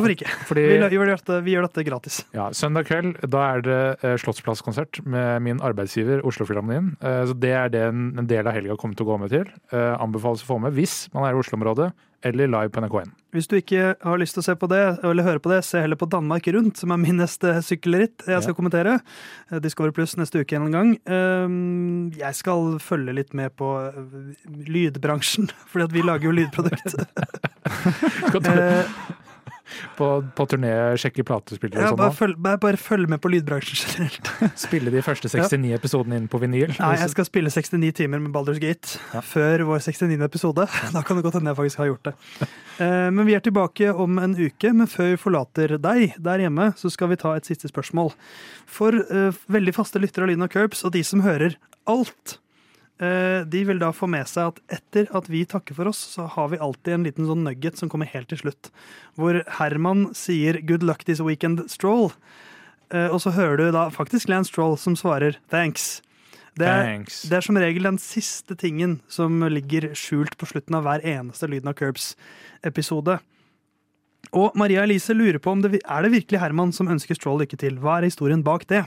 hvorfor 0.00 0.14
ikke? 0.14 0.28
Fordi 0.48 0.62
Vi, 0.66 0.78
vi, 0.78 0.96
gjør 0.96 1.10
dette, 1.12 1.40
vi 1.44 1.54
gjør 1.56 1.66
dette 1.68 1.84
gratis. 1.84 2.20
ja, 2.36 2.48
søndag 2.56 2.86
kveld 2.88 3.18
da 3.28 3.42
er 3.56 3.60
det 3.66 3.80
eh, 4.02 4.16
Slottsplasskonsert 4.22 5.02
med 5.04 5.42
min 5.42 5.60
arbeidsgiver 5.60 6.22
Oslofilharmonien. 6.26 6.94
Eh, 7.02 7.24
så 7.28 7.34
det 7.38 7.52
er 7.52 7.68
det 7.74 7.82
en, 7.90 8.26
del 8.26 8.46
av 8.46 8.54
helga 8.56 8.76
kommer 8.80 8.96
til 8.96 9.04
å 9.06 9.12
gå 9.12 9.18
med 9.24 9.30
til. 9.34 9.44
Eh, 9.72 9.92
anbefales 10.00 10.42
å 10.44 10.46
få 10.54 10.58
med 10.62 10.72
hvis 10.78 11.06
man 11.14 11.24
er 11.28 11.36
i 11.36 11.40
Oslo-området, 11.42 11.90
eller 12.22 12.46
live 12.46 12.70
på 12.70 12.78
NRK1. 12.84 13.08
Hvis 13.34 13.48
du 13.50 13.56
ikke 13.58 13.94
har 13.98 14.18
lyst 14.20 14.36
til 14.36 14.42
å 14.44 14.46
se 14.46 14.54
på 14.54 14.68
det, 14.70 14.82
eller 15.02 15.24
høre 15.26 15.40
på 15.42 15.50
det, 15.50 15.64
se 15.66 15.80
heller 15.82 15.98
på 15.98 16.06
Danmark 16.12 16.46
Rundt, 16.54 16.78
som 16.78 16.92
er 16.94 17.00
min 17.02 17.18
neste 17.18 17.56
sykkelritt 17.66 18.22
jeg 18.28 18.44
skal 18.44 18.52
Ja. 18.52 18.54
kommentere. 18.54 18.92
Discovery 19.64 19.90
Pluss 19.96 20.14
neste 20.20 20.38
uke 20.44 20.54
en 20.54 20.70
gang. 20.70 20.92
Jeg 22.14 22.34
skal 22.38 22.78
følge 22.78 23.16
litt 23.16 23.34
med 23.34 23.56
på 23.58 23.72
lydbransjen, 24.46 25.50
fordi 25.72 25.88
at 25.88 25.96
vi 25.96 26.04
lager 26.06 26.30
jo 26.30 26.36
lydprodukt. 26.38 26.94
På, 29.98 30.08
på 30.36 30.46
turné 30.50 30.72
sjekke 31.00 31.24
platespillere 31.26 31.82
Ja, 31.84 31.90
og 31.92 31.98
bare, 32.00 32.10
sånn? 32.12 32.18
følg, 32.20 32.36
bare, 32.44 32.58
bare 32.62 32.78
følg 32.80 33.08
med 33.12 33.20
på 33.22 33.30
lydbransjen 33.32 33.80
generelt. 33.82 34.30
Spille 34.66 34.92
de 34.94 35.02
første 35.04 35.28
69 35.32 35.72
episodene 35.76 36.18
inn 36.20 36.28
på 36.32 36.40
vinyl? 36.42 36.72
Nei, 36.78 36.92
jeg 37.00 37.12
skal 37.14 37.28
spille 37.28 37.52
69 37.52 37.92
timer 38.02 38.22
med 38.22 38.32
Baldur's 38.34 38.60
Gate 38.62 38.98
Ja. 39.14 39.20
før 39.26 39.64
vår 39.72 39.82
69. 39.84 40.18
episode. 40.28 40.68
Da 40.96 41.02
kan 41.06 41.16
det 41.18 41.24
godt 41.26 41.38
hende 41.40 41.52
jeg 41.52 41.58
faktisk 41.60 41.82
har 41.82 41.90
gjort 41.92 42.10
det. 42.10 42.14
Eh, 42.82 43.08
Men 43.10 43.26
vi 43.28 43.34
er 43.36 43.44
tilbake 43.44 43.92
om 43.94 44.18
en 44.22 44.36
uke. 44.38 44.72
Men 44.72 44.86
før 44.90 45.12
vi 45.14 45.20
forlater 45.20 45.76
deg 45.82 46.14
der 46.22 46.44
hjemme, 46.46 46.70
så 46.78 46.90
skal 46.92 47.12
vi 47.12 47.16
ta 47.20 47.34
et 47.38 47.48
siste 47.48 47.68
spørsmål. 47.70 48.12
For 48.66 48.92
uh, 49.10 49.32
veldig 49.52 49.74
faste 49.76 50.00
lyttere 50.02 50.24
av 50.26 50.32
Lyn 50.32 50.44
og 50.46 50.52
Curbs, 50.52 50.84
og 50.86 50.92
de 50.94 51.02
som 51.04 51.20
hører 51.24 51.56
alt, 51.90 52.38
de 53.02 53.64
vil 53.66 53.80
da 53.82 53.88
få 53.90 54.06
med 54.06 54.28
seg 54.30 54.52
at 54.52 54.78
etter 54.78 55.08
at 55.16 55.26
vi 55.32 55.42
takker 55.48 55.74
for 55.74 55.90
oss, 55.90 55.98
så 56.14 56.28
har 56.30 56.52
vi 56.52 56.60
alltid 56.62 56.94
en 56.94 57.06
liten 57.08 57.26
sånn 57.26 57.42
nugget 57.46 57.80
som 57.80 57.90
kommer 57.90 58.06
helt 58.06 58.28
til 58.30 58.38
slutt. 58.38 58.70
Hvor 59.18 59.42
Herman 59.58 60.14
sier 60.14 60.60
'good 60.62 60.82
luck 60.86 61.04
this 61.04 61.20
weekend, 61.20 61.66
Stroll'. 61.66 62.12
Eh, 62.92 63.08
Og 63.08 63.20
så 63.20 63.32
hører 63.32 63.56
du 63.56 63.70
da 63.72 63.88
faktisk 63.90 64.28
Lance 64.28 64.52
Stroll 64.52 64.76
som 64.76 64.94
svarer 64.94 65.36
'thanks'. 65.50 66.00
Det 66.54 66.66
er, 66.68 66.84
Thanks. 66.84 67.22
det 67.22 67.32
er 67.32 67.40
som 67.40 67.56
regel 67.56 67.82
den 67.82 67.96
siste 67.96 68.54
tingen 68.54 69.00
som 69.08 69.40
ligger 69.40 69.94
skjult 69.96 70.36
på 70.36 70.44
slutten 70.44 70.76
av 70.76 70.84
hver 70.84 71.00
eneste 71.00 71.48
Lyden 71.48 71.68
av 71.68 71.74
Curbs-episode. 71.78 73.20
Og 74.36 74.54
Maria 74.54 74.82
Elise 74.84 75.16
lurer 75.16 75.38
på 75.38 75.50
om 75.50 75.62
det 75.62 75.80
er 75.80 76.02
det 76.02 76.12
virkelig 76.12 76.40
Herman 76.42 76.72
som 76.72 76.88
ønsker 76.92 77.16
Stroll 77.16 77.40
lykke 77.40 77.56
til. 77.56 77.78
Hva 77.80 77.98
er 77.98 78.08
historien 78.10 78.44
bak 78.44 78.66
det? 78.68 78.84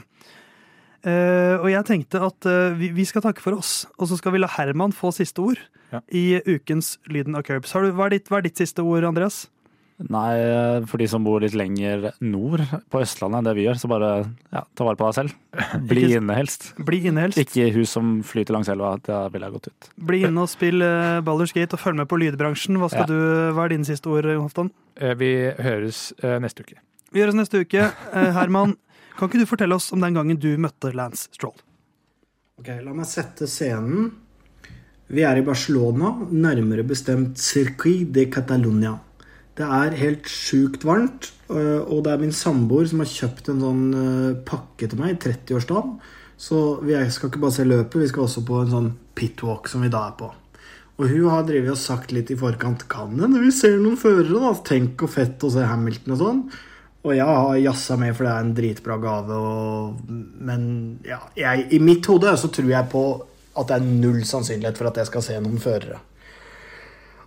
Eh, 1.06 1.54
og 1.62 1.68
jeg 1.70 1.86
tenkte 1.86 2.18
at 2.26 2.46
uh, 2.50 2.74
vi, 2.74 2.88
vi 2.96 3.04
skal 3.06 3.22
takke 3.22 3.42
for 3.44 3.54
oss, 3.60 3.84
og 3.96 4.08
så 4.10 4.16
skal 4.18 4.34
vi 4.34 4.40
la 4.42 4.48
Herman 4.56 4.90
få 4.96 5.12
siste 5.14 5.38
ord 5.44 5.60
Ja. 5.92 6.00
i 6.10 6.40
ukens 6.42 6.96
Lyden 7.06 7.36
av 7.38 7.44
Curbs. 7.46 7.70
Har 7.76 7.84
du, 7.86 7.92
hva, 7.94 8.08
er 8.08 8.16
ditt, 8.18 8.26
hva 8.32 8.40
er 8.40 8.48
ditt 8.48 8.58
siste 8.58 8.82
ord, 8.82 9.04
Andreas? 9.06 9.44
Nei, 9.96 10.82
for 10.90 11.00
de 11.00 11.06
som 11.08 11.24
bor 11.24 11.40
litt 11.40 11.54
lenger 11.56 12.10
nord 12.20 12.60
på 12.92 13.00
Østlandet 13.00 13.38
enn 13.38 13.46
det 13.46 13.54
vi 13.56 13.62
gjør, 13.64 13.78
så 13.80 13.88
bare 13.88 14.10
ja, 14.52 14.60
ta 14.76 14.84
vare 14.84 14.98
på 15.00 15.06
deg 15.08 15.14
selv. 15.16 15.36
Bli 15.88 16.02
Ikke- 16.04 16.18
inne 16.20 16.36
helst. 16.36 16.66
Bli 16.90 16.98
inne 17.08 17.22
helst. 17.24 17.38
Ikke 17.40 17.70
hus 17.78 17.94
som 17.96 18.10
flyter 18.26 18.52
langs 18.58 18.68
elva, 18.68 18.90
da 19.06 19.22
ville 19.32 19.48
jeg 19.48 19.54
gått 19.56 19.70
ut. 19.70 19.88
Bli 20.10 20.20
inne 20.28 20.42
og 20.44 20.50
spill 20.52 20.84
uh, 20.84 21.22
Baldur's 21.24 21.54
Gate 21.56 21.78
og 21.78 21.80
følg 21.80 21.96
med 22.02 22.10
på 22.12 22.18
lydbransjen. 22.20 22.76
Hva, 22.82 22.90
skal 22.92 23.06
Ja. 23.06 23.08
du, 23.14 23.54
hva 23.56 23.64
er 23.64 23.72
dine 23.72 23.88
siste 23.88 24.10
ord, 24.12 24.28
Jon 24.28 24.44
Hoftan? 24.44 24.72
Eh, 25.00 25.14
Vi 25.22 25.30
høres 25.64 26.10
eh, 26.20 26.36
neste 26.44 26.66
uke. 26.66 26.76
Vi 27.14 27.22
høres 27.24 27.38
neste 27.38 27.62
uke. 27.64 27.86
Eh, 28.12 28.32
Herman, 28.36 28.74
kan 29.16 29.30
ikke 29.30 29.42
du 29.42 29.48
fortelle 29.48 29.76
oss 29.76 29.90
om 29.96 30.02
den 30.04 30.16
gangen 30.16 30.38
du 30.40 30.52
møtte 30.60 30.92
Lance 30.96 31.30
Stroll? 31.32 31.56
Ok, 32.60 32.70
La 32.84 32.94
meg 32.96 33.08
sette 33.08 33.48
scenen. 33.50 34.12
Vi 35.12 35.22
er 35.22 35.38
i 35.38 35.44
Barcelona, 35.46 36.14
nærmere 36.32 36.82
bestemt 36.86 37.38
Circuit 37.38 38.08
de 38.12 38.26
Catalunya. 38.32 38.96
Det 39.56 39.64
er 39.64 39.94
helt 39.96 40.28
sjukt 40.28 40.84
varmt, 40.84 41.30
øh, 41.48 41.80
og 41.80 42.02
det 42.04 42.12
er 42.12 42.20
min 42.20 42.34
samboer 42.34 42.88
som 42.90 43.00
har 43.00 43.12
kjøpt 43.12 43.52
en 43.52 43.62
sånn 43.62 43.84
øh, 43.96 44.32
pakke 44.48 44.88
til 44.90 45.00
meg 45.00 45.14
i 45.14 45.20
30-årsdagen. 45.28 45.94
Så 46.36 46.58
vi 46.84 46.96
skal 47.12 47.30
ikke 47.30 47.40
bare 47.40 47.56
se 47.56 47.64
løpet, 47.64 48.02
vi 48.02 48.08
skal 48.10 48.26
også 48.26 48.42
på 48.44 48.58
en 48.60 48.74
sånn 48.74 48.90
pitwalk 49.16 49.70
som 49.72 49.86
vi 49.86 49.92
da 49.92 50.02
er 50.10 50.18
på. 50.18 50.28
Og 50.96 51.12
hun 51.12 51.28
har 51.32 51.44
drevet 51.48 51.72
og 51.72 51.80
sagt 51.80 52.12
litt 52.16 52.30
i 52.32 52.38
forkant 52.40 52.86
Kan 52.88 53.18
hende 53.20 53.42
vi 53.42 53.52
ser 53.52 53.76
noen 53.80 53.98
førere, 54.00 54.40
da. 54.40 54.52
Tenk 54.64 55.04
og 55.04 55.12
fett 55.12 55.44
å 55.44 55.52
se 55.52 55.64
Hamilton 55.64 56.16
og 56.16 56.22
sånn. 56.22 56.42
Og 57.06 57.14
jeg 57.14 57.26
har 57.26 57.60
jazza 57.62 57.94
med, 58.00 58.16
for 58.18 58.26
det 58.26 58.32
er 58.32 58.42
en 58.42 58.56
dritbra 58.56 58.96
gave. 58.98 59.38
Og, 59.38 60.12
men 60.42 60.66
ja, 61.06 61.20
jeg, 61.38 61.68
i 61.76 61.78
mitt 61.82 62.06
hode 62.10 62.34
så 62.40 62.50
tror 62.50 62.72
jeg 62.72 62.90
på 62.90 63.06
at 63.56 63.70
det 63.70 63.78
er 63.78 63.86
null 64.02 64.24
sannsynlighet 64.26 64.78
for 64.78 64.90
at 64.90 64.98
jeg 65.00 65.10
skal 65.12 65.24
se 65.24 65.38
noen 65.40 65.62
førere. 65.62 66.00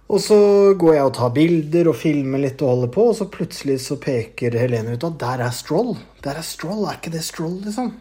Og 0.10 0.18
så 0.22 0.40
går 0.82 0.96
jeg 0.96 1.06
og 1.06 1.14
tar 1.16 1.34
bilder 1.36 1.92
og 1.92 1.98
filmer 1.98 2.42
litt 2.42 2.62
og 2.66 2.74
holder 2.74 2.92
på, 2.96 3.06
og 3.12 3.18
så 3.18 3.28
plutselig 3.30 3.78
så 3.84 4.00
peker 4.02 4.58
Helene 4.58 4.96
ut 4.98 5.06
at 5.06 5.20
der 5.22 5.44
er 5.46 5.54
Stroll. 5.54 5.94
Der 6.26 6.40
er 6.42 6.46
Stroll, 6.46 6.82
er 6.90 6.98
ikke 6.98 7.14
det 7.14 7.22
Stroll, 7.28 7.60
liksom? 7.62 7.94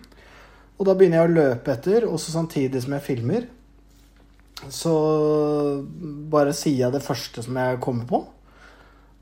Og 0.78 0.88
da 0.88 0.94
begynner 0.96 1.20
jeg 1.20 1.28
å 1.28 1.36
løpe 1.36 1.74
etter, 1.74 2.06
og 2.08 2.16
så 2.22 2.32
samtidig 2.32 2.80
som 2.84 2.94
jeg 2.96 3.04
filmer, 3.04 3.44
så 4.72 4.94
bare 6.32 6.56
sier 6.56 6.86
jeg 6.86 6.96
det 6.96 7.04
første 7.04 7.44
som 7.44 7.60
jeg 7.60 7.80
kommer 7.84 8.08
på. 8.08 8.22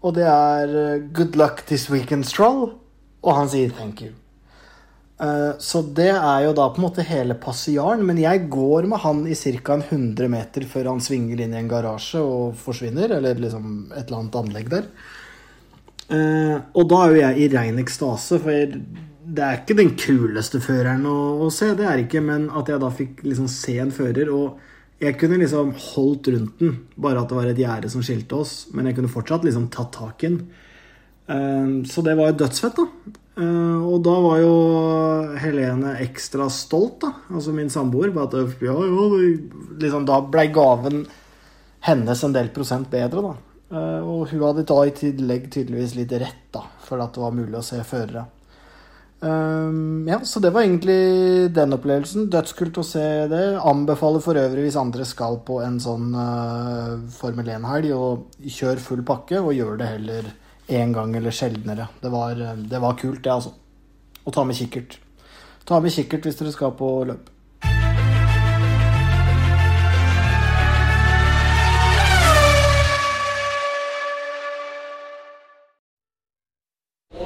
Og 0.05 0.15
det 0.15 0.27
er 0.29 0.77
eh, 0.77 1.03
'Good 1.13 1.37
luck 1.37 1.67
this 1.67 1.89
weekend, 1.91 2.25
Stroll'. 2.25 2.73
Og 3.23 3.35
han 3.35 3.49
sier 3.49 3.71
'thank 3.71 4.03
you'. 4.03 4.15
Uh, 5.17 5.57
Så 5.59 5.81
det 5.97 6.11
er 6.13 6.41
jo 6.45 6.53
da 6.53 6.69
på 6.69 6.77
en 6.77 6.85
måte 6.91 7.03
hele 7.03 7.35
passiaren. 7.35 8.05
Men 8.05 8.19
jeg 8.19 8.51
går 8.51 8.87
med 8.87 8.99
han 8.99 9.27
i 9.27 9.35
ca. 9.35 9.79
100 9.79 10.29
meter 10.29 10.67
før 10.69 10.91
han 10.93 11.01
svinger 11.01 11.41
inn 11.41 11.55
i 11.55 11.59
en 11.63 11.69
garasje 11.69 12.21
og 12.21 12.55
forsvinner. 12.55 13.17
Eller 13.17 13.35
liksom 13.35 13.93
et 13.97 14.07
eller 14.07 14.19
annet 14.19 14.37
anlegg 14.43 14.69
der. 14.69 14.85
Uh, 16.11 16.61
Og 16.75 16.89
da 16.89 17.03
er 17.03 17.09
jo 17.11 17.21
jeg 17.23 17.39
i 17.39 17.57
rein 17.57 17.79
ekstase, 17.79 18.39
for 18.39 18.51
jeg, 18.51 18.83
det 19.27 19.43
er 19.43 19.57
ikke 19.59 19.75
den 19.81 19.97
kuleste 19.97 20.61
føreren 20.61 21.07
å, 21.07 21.47
å 21.47 21.51
se. 21.51 21.73
Det 21.75 21.87
er 21.89 22.05
ikke, 22.05 22.21
men 22.21 22.51
at 22.51 22.69
jeg 22.69 22.79
da 22.81 22.91
fikk 22.91 23.25
liksom 23.25 23.49
se 23.49 23.79
en 23.83 23.91
fører. 23.91 24.31
Og 24.31 24.61
jeg 25.01 25.19
kunne 25.21 25.37
liksom 25.43 25.75
holdt 25.93 26.29
rundt 26.33 26.59
den, 26.63 26.79
bare 26.97 27.21
at 27.21 27.29
det 27.29 27.37
var 27.37 27.51
et 27.51 27.59
gjerde 27.61 27.91
som 27.93 28.03
skilte 28.03 28.39
oss. 28.39 28.67
Men 28.73 28.87
jeg 28.89 28.97
kunne 28.97 29.13
fortsatt 29.13 29.45
liksom 29.45 29.69
tatt 29.75 29.93
tak 29.93 30.25
i 30.25 30.29
den. 30.33 30.41
Eh, 31.29 31.85
Så 31.89 32.03
det 32.07 32.17
var 32.17 32.31
jo 32.33 32.39
dødsfett, 32.45 32.77
da. 32.77 32.87
Eh, 33.37 33.77
Og 33.87 34.03
da 34.03 34.15
var 34.25 34.39
jo 34.41 34.53
Helene 35.43 35.97
ekstra 36.01 36.49
stolt, 36.51 37.01
da, 37.01 37.13
altså 37.31 37.53
min 37.53 37.69
samboer. 37.69 38.11
på 38.15 38.23
at 38.25 38.33
ja, 38.63 38.73
ja, 38.73 39.35
liksom, 39.79 40.07
Da 40.07 40.21
blei 40.23 40.47
gaven 40.49 41.07
hennes 41.81 42.25
en 42.25 42.33
del 42.33 42.49
prosent 42.49 42.89
bedre, 42.91 43.21
da. 43.23 43.35
Eh, 43.77 44.01
Og 44.07 44.29
hun 44.31 44.41
hadde 44.41 44.65
da 44.65 44.81
i 44.87 44.91
tillegg 44.97 45.51
tydeligvis 45.51 45.95
litt 45.97 46.13
rett, 46.13 46.47
da, 46.53 46.63
for 46.81 46.99
at 47.03 47.13
det 47.13 47.21
var 47.21 47.33
mulig 47.33 47.59
å 47.59 47.63
se 47.63 47.77
førere. 47.85 48.25
Um, 49.27 50.07
ja, 50.09 50.21
så 50.25 50.41
det 50.41 50.53
var 50.55 50.63
egentlig 50.63 51.51
den 51.57 51.75
opplevelsen. 51.75 52.29
Dødskult 52.31 52.79
å 52.79 52.87
se 52.87 53.05
det. 53.33 53.45
Anbefaler 53.59 54.23
for 54.23 54.39
øvrig, 54.39 54.67
hvis 54.69 54.79
andre 54.81 55.07
skal 55.09 55.41
på 55.47 55.59
en 55.65 55.81
sånn 55.83 56.13
uh, 56.15 56.97
Formel 57.19 57.51
1-helg, 57.57 57.95
å 57.97 58.51
kjøre 58.59 58.83
full 58.85 59.03
pakke, 59.07 59.41
og 59.43 59.57
gjør 59.57 59.81
det 59.81 59.95
heller 59.97 60.35
én 60.69 60.93
gang 60.95 61.15
eller 61.17 61.31
sjeldnere. 61.31 61.89
Det 62.03 62.09
var, 62.09 62.33
eh, 62.33 62.57
det 62.57 62.79
var 62.79 62.95
kult, 62.95 63.23
det, 63.23 63.33
altså. 63.33 63.53
Og 64.25 64.35
ta 64.35 64.45
med 64.45 64.57
kikkert. 64.57 64.99
Ta 65.65 65.81
med 65.81 65.93
kikkert 65.93 66.27
hvis 66.27 66.39
dere 66.39 66.53
skal 66.53 66.73
på 66.73 67.05
løp. 67.07 67.31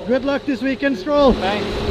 Good 0.07 0.25
luck 0.25 0.45
this 0.45 0.61
weekend, 0.61 0.99
Stroll. 0.99 1.33
Thanks. 1.35 1.90